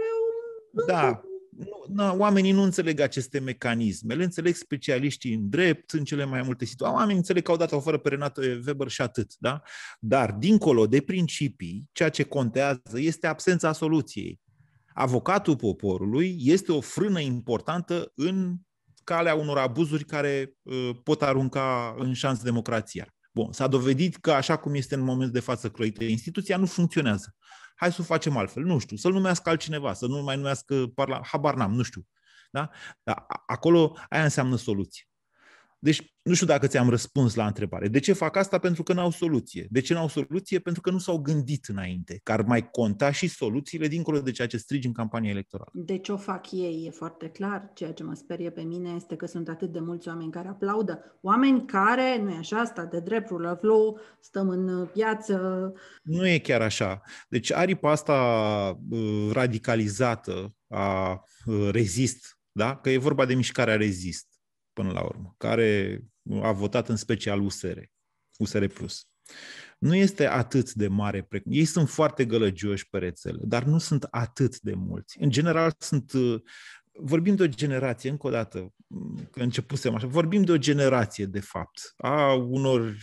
da, 0.86 1.22
nu, 1.50 2.04
nu, 2.04 2.18
oamenii 2.18 2.52
nu 2.52 2.62
înțeleg 2.62 3.00
aceste 3.00 3.38
mecanisme, 3.38 4.14
le 4.14 4.24
înțeleg 4.24 4.54
specialiștii 4.54 5.34
în 5.34 5.48
drept, 5.50 5.90
în 5.90 6.04
cele 6.04 6.24
mai 6.24 6.42
multe 6.42 6.64
situații. 6.64 6.96
Oamenii 6.96 7.16
înțeleg 7.16 7.42
că 7.42 7.50
au 7.50 7.56
dat 7.56 7.72
afară 7.72 7.98
pe 7.98 8.08
Renato 8.08 8.40
Weber 8.66 8.88
și 8.88 9.02
atât. 9.02 9.34
Da? 9.38 9.62
Dar, 10.00 10.32
dincolo 10.32 10.86
de 10.86 11.00
principii, 11.00 11.88
ceea 11.92 12.08
ce 12.08 12.22
contează 12.22 12.80
este 12.94 13.26
absența 13.26 13.72
soluției. 13.72 14.40
Avocatul 14.94 15.56
poporului 15.56 16.36
este 16.38 16.72
o 16.72 16.80
frână 16.80 17.20
importantă 17.20 18.12
în 18.14 18.54
calea 19.04 19.34
unor 19.34 19.58
abuzuri 19.58 20.04
care 20.04 20.52
uh, 20.62 20.90
pot 21.02 21.22
arunca 21.22 21.94
în 21.98 22.12
șans 22.12 22.42
democrația. 22.42 23.12
Bun, 23.38 23.52
s-a 23.52 23.66
dovedit 23.66 24.16
că 24.16 24.32
așa 24.32 24.56
cum 24.56 24.74
este 24.74 24.94
în 24.94 25.00
momentul 25.00 25.32
de 25.32 25.40
față 25.40 25.70
croită 25.70 26.04
instituția, 26.04 26.56
nu 26.56 26.66
funcționează 26.66 27.36
hai 27.78 27.92
să 27.92 28.00
o 28.00 28.04
facem 28.04 28.36
altfel, 28.36 28.62
nu 28.62 28.78
știu, 28.78 28.96
să-l 28.96 29.12
numească 29.12 29.48
altcineva, 29.48 29.92
să 29.92 30.06
nu 30.06 30.22
mai 30.22 30.36
numească, 30.36 30.86
parla, 30.94 31.20
habar 31.24 31.54
n-am, 31.54 31.74
nu 31.74 31.82
știu. 31.82 32.06
Da? 32.50 32.70
Dar 33.02 33.26
acolo 33.46 33.96
aia 34.08 34.22
înseamnă 34.22 34.56
soluție. 34.56 35.07
Deci, 35.78 36.14
nu 36.22 36.34
știu 36.34 36.46
dacă 36.46 36.66
ți-am 36.66 36.88
răspuns 36.88 37.34
la 37.34 37.46
întrebare. 37.46 37.88
De 37.88 37.98
ce 37.98 38.12
fac 38.12 38.36
asta? 38.36 38.58
Pentru 38.58 38.82
că 38.82 38.92
n-au 38.92 39.10
soluție. 39.10 39.66
De 39.70 39.80
ce 39.80 39.94
n-au 39.94 40.08
soluție? 40.08 40.58
Pentru 40.58 40.82
că 40.82 40.90
nu 40.90 40.98
s-au 40.98 41.18
gândit 41.18 41.64
înainte, 41.66 42.20
că 42.22 42.32
ar 42.32 42.42
mai 42.42 42.70
conta 42.70 43.10
și 43.10 43.28
soluțiile 43.28 43.86
dincolo 43.86 44.20
de 44.20 44.30
ceea 44.30 44.48
ce 44.48 44.56
strigi 44.56 44.86
în 44.86 44.92
campania 44.92 45.30
electorală. 45.30 45.70
De 45.72 45.98
ce 45.98 46.12
o 46.12 46.16
fac 46.16 46.52
ei 46.52 46.84
e 46.86 46.90
foarte 46.90 47.28
clar. 47.28 47.70
Ceea 47.74 47.92
ce 47.92 48.02
mă 48.02 48.14
sperie 48.14 48.50
pe 48.50 48.62
mine 48.62 48.90
este 48.96 49.16
că 49.16 49.26
sunt 49.26 49.48
atât 49.48 49.72
de 49.72 49.80
mulți 49.80 50.08
oameni 50.08 50.30
care 50.30 50.48
aplaudă. 50.48 51.18
Oameni 51.20 51.66
care, 51.66 52.20
nu 52.22 52.30
e 52.30 52.36
așa, 52.36 52.60
asta 52.60 52.84
de 52.84 53.00
drept, 53.00 53.28
rulă 53.28 53.56
flow, 53.60 54.00
stăm 54.20 54.48
în 54.48 54.86
piață. 54.86 55.72
Nu 56.02 56.28
e 56.28 56.38
chiar 56.38 56.60
așa. 56.60 57.00
Deci 57.28 57.52
aripa 57.52 57.90
asta 57.90 58.14
uh, 58.90 59.28
radicalizată 59.32 60.54
a 60.68 61.22
uh, 61.46 61.68
rezist, 61.70 62.38
da? 62.52 62.76
că 62.76 62.90
e 62.90 62.98
vorba 62.98 63.24
de 63.24 63.34
mișcarea 63.34 63.76
rezist 63.76 64.27
până 64.78 64.92
la 64.92 65.02
urmă, 65.02 65.34
care 65.36 66.00
a 66.42 66.52
votat 66.52 66.88
în 66.88 66.96
special 66.96 67.40
USR, 67.40 67.78
USR+. 68.38 68.64
Nu 69.78 69.94
este 69.94 70.26
atât 70.26 70.72
de 70.72 70.88
mare 70.88 71.22
precum... 71.22 71.52
Ei 71.54 71.64
sunt 71.64 71.88
foarte 71.88 72.24
gălăgioși 72.24 72.88
pe 72.88 72.98
rețele, 72.98 73.38
dar 73.42 73.64
nu 73.64 73.78
sunt 73.78 74.06
atât 74.10 74.60
de 74.60 74.74
mulți. 74.74 75.22
În 75.22 75.30
general 75.30 75.74
sunt... 75.78 76.12
Vorbim 77.00 77.34
de 77.34 77.42
o 77.42 77.46
generație, 77.46 78.10
încă 78.10 78.26
o 78.26 78.30
dată, 78.30 78.74
că 79.30 79.40
începusem 79.42 79.94
așa, 79.94 80.06
vorbim 80.06 80.42
de 80.42 80.52
o 80.52 80.56
generație, 80.56 81.24
de 81.24 81.40
fapt, 81.40 81.94
a 81.96 82.32
unor 82.32 82.96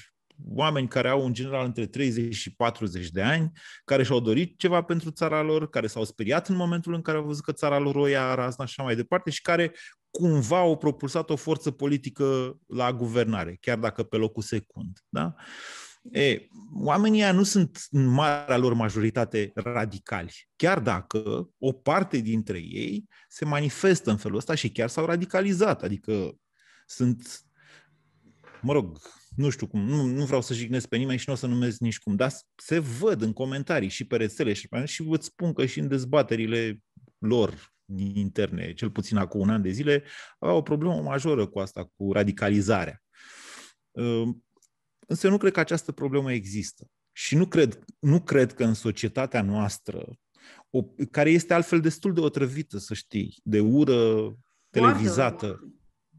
oameni 0.48 0.88
care 0.88 1.10
au 1.10 1.26
în 1.26 1.34
general 1.34 1.66
între 1.66 1.86
30 1.86 2.36
și 2.36 2.56
40 2.56 3.10
de 3.10 3.22
ani, 3.22 3.52
care 3.86 4.04
și-au 4.04 4.20
dorit 4.20 4.58
ceva 4.58 4.82
pentru 4.82 5.12
țara 5.12 5.42
lor, 5.42 5.70
care 5.70 5.88
s-au 5.88 6.04
speriat 6.04 6.50
în 6.50 6.56
momentul 6.56 6.94
în 6.94 7.02
care 7.02 7.18
au 7.18 7.26
văzut 7.26 7.44
că 7.44 7.52
țara 7.52 7.78
lor 7.78 7.96
o 7.96 8.08
ia 8.08 8.34
razna 8.34 8.66
și 8.66 8.74
așa 8.78 8.84
mai 8.84 8.96
departe 8.96 9.30
și 9.30 9.42
care 9.42 9.74
cumva 10.18 10.58
au 10.58 10.78
propulsat 10.78 11.30
o 11.30 11.36
forță 11.36 11.72
politică 11.72 12.58
la 12.68 12.94
guvernare, 12.94 13.58
chiar 13.62 13.78
dacă 13.78 14.04
pe 14.04 14.18
locul 14.18 14.44
secund. 14.44 15.00
Da? 15.10 15.36
E, 16.12 16.48
oamenii 16.74 17.32
nu 17.32 17.44
sunt 17.44 17.88
în 17.90 18.06
marea 18.06 18.58
lor 18.58 18.74
majoritate 18.74 19.52
radicali, 19.56 20.48
chiar 20.56 20.80
dacă 20.80 21.50
o 21.58 21.72
parte 21.72 22.18
dintre 22.18 22.58
ei 22.58 23.08
se 23.28 23.46
manifestă 23.46 24.10
în 24.10 24.18
felul 24.18 24.38
ăsta 24.38 24.56
și 24.56 24.72
chiar 24.72 24.90
s-au 24.90 25.06
radicalizat, 25.06 25.84
adică 25.84 26.36
sunt, 26.86 27.42
mă 28.62 28.74
rog, 28.74 29.00
nu 29.36 29.50
știu 29.50 29.68
cum, 29.68 29.82
nu, 29.82 30.06
nu 30.06 30.26
vreau 30.26 30.42
să 30.42 30.54
jignesc 30.54 30.88
pe 30.88 30.98
nimeni 30.98 31.20
și 31.20 31.26
nu 31.28 31.34
o 31.34 31.38
să 31.38 31.48
numesc 31.48 31.80
nici 31.80 32.00
cum, 32.00 32.16
dar 32.16 32.32
se 32.56 32.80
văd 32.80 33.22
în 33.22 33.34
comentarii 33.34 33.90
și 33.90 34.06
pe 34.06 34.16
rețele 34.16 34.54
și, 34.54 34.68
și 34.86 35.04
vă 35.04 35.16
spun 35.16 35.54
că 35.54 35.66
și 35.66 35.80
în 35.80 35.88
dezbaterile 35.88 36.80
lor 37.18 37.75
interne, 37.96 38.74
cel 38.74 38.92
puțin 38.92 39.18
acum 39.18 39.40
un 39.40 39.50
an 39.50 39.62
de 39.62 39.70
zile, 39.70 40.04
avea 40.40 40.56
o 40.56 40.62
problemă 40.62 41.02
majoră 41.02 41.48
cu 41.48 41.60
asta, 41.60 41.92
cu 41.96 42.12
radicalizarea. 42.12 43.04
Însă 45.08 45.30
nu 45.30 45.38
cred 45.38 45.52
că 45.52 45.60
această 45.60 45.92
problemă 45.92 46.34
există. 46.34 46.88
Și 47.12 47.36
nu 47.36 47.46
cred, 47.48 47.84
nu 48.00 48.22
cred 48.22 48.54
că 48.54 48.64
în 48.64 48.74
societatea 48.74 49.42
noastră, 49.42 50.18
o, 50.70 50.84
care 51.12 51.30
este 51.30 51.54
altfel 51.54 51.80
destul 51.80 52.14
de 52.14 52.20
otrăvită, 52.20 52.78
să 52.78 52.94
știi, 52.94 53.40
de 53.44 53.60
ură 53.60 54.34
televizată, 54.70 55.60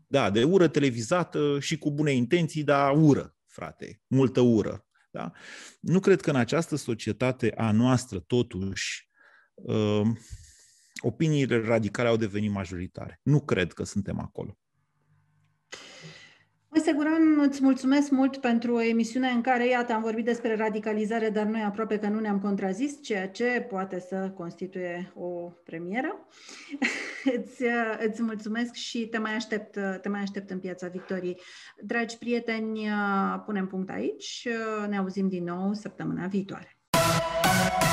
da, 0.07 0.31
de 0.31 0.45
ură 0.45 0.69
televizată 0.69 1.61
și 1.61 1.79
cu 1.79 1.91
bune 1.91 2.12
intenții, 2.12 2.64
dar 2.64 2.97
ură, 2.97 3.37
frate, 3.47 4.01
multă 4.07 4.41
ură. 4.41 4.87
Da? 5.11 5.33
Nu 5.81 6.01
cred 6.01 6.21
că 6.21 6.31
în 6.31 6.37
această 6.37 6.77
societate 6.77 7.53
a 7.57 7.71
noastră, 7.71 8.19
totuși, 8.19 9.11
uh, 9.55 10.07
opiniile 11.01 11.61
radicale 11.61 12.09
au 12.09 12.16
devenit 12.16 12.51
majoritare. 12.51 13.20
Nu 13.22 13.40
cred 13.40 13.72
că 13.72 13.84
suntem 13.84 14.18
acolo. 14.20 14.59
Moise 16.76 16.92
Guran, 16.92 17.40
îți 17.40 17.62
mulțumesc 17.62 18.11
mult 18.11 18.36
pentru 18.36 18.74
o 18.74 18.82
emisiune 18.82 19.28
în 19.28 19.40
care, 19.40 19.68
iată, 19.68 19.92
am 19.92 20.03
vorbit 20.03 20.24
despre 20.24 20.57
radicalizare, 20.57 21.30
dar 21.30 21.47
noi 21.47 21.62
aproape 21.62 21.99
că 21.99 22.09
nu 22.09 22.20
ne-am 22.20 22.40
contrazis, 22.40 23.03
ceea 23.03 23.28
ce 23.28 23.66
poate 23.68 24.01
să 24.01 24.32
constituie 24.36 25.12
o 25.14 25.53
premieră. 25.64 26.26
îți, 27.36 27.62
îți 28.07 28.22
mulțumesc 28.22 28.74
și 28.74 29.07
te 29.07 29.18
mai, 29.18 29.34
aștept, 29.34 29.78
te 30.03 30.09
mai 30.09 30.20
aștept 30.20 30.51
în 30.51 30.59
Piața 30.59 30.88
Victoriei. 30.88 31.40
Dragi 31.82 32.18
prieteni, 32.18 32.88
punem 33.44 33.66
punct 33.66 33.90
aici. 33.90 34.49
Ne 34.88 34.97
auzim 34.97 35.28
din 35.28 35.44
nou 35.44 35.72
săptămâna 35.72 36.26
viitoare. 36.26 36.76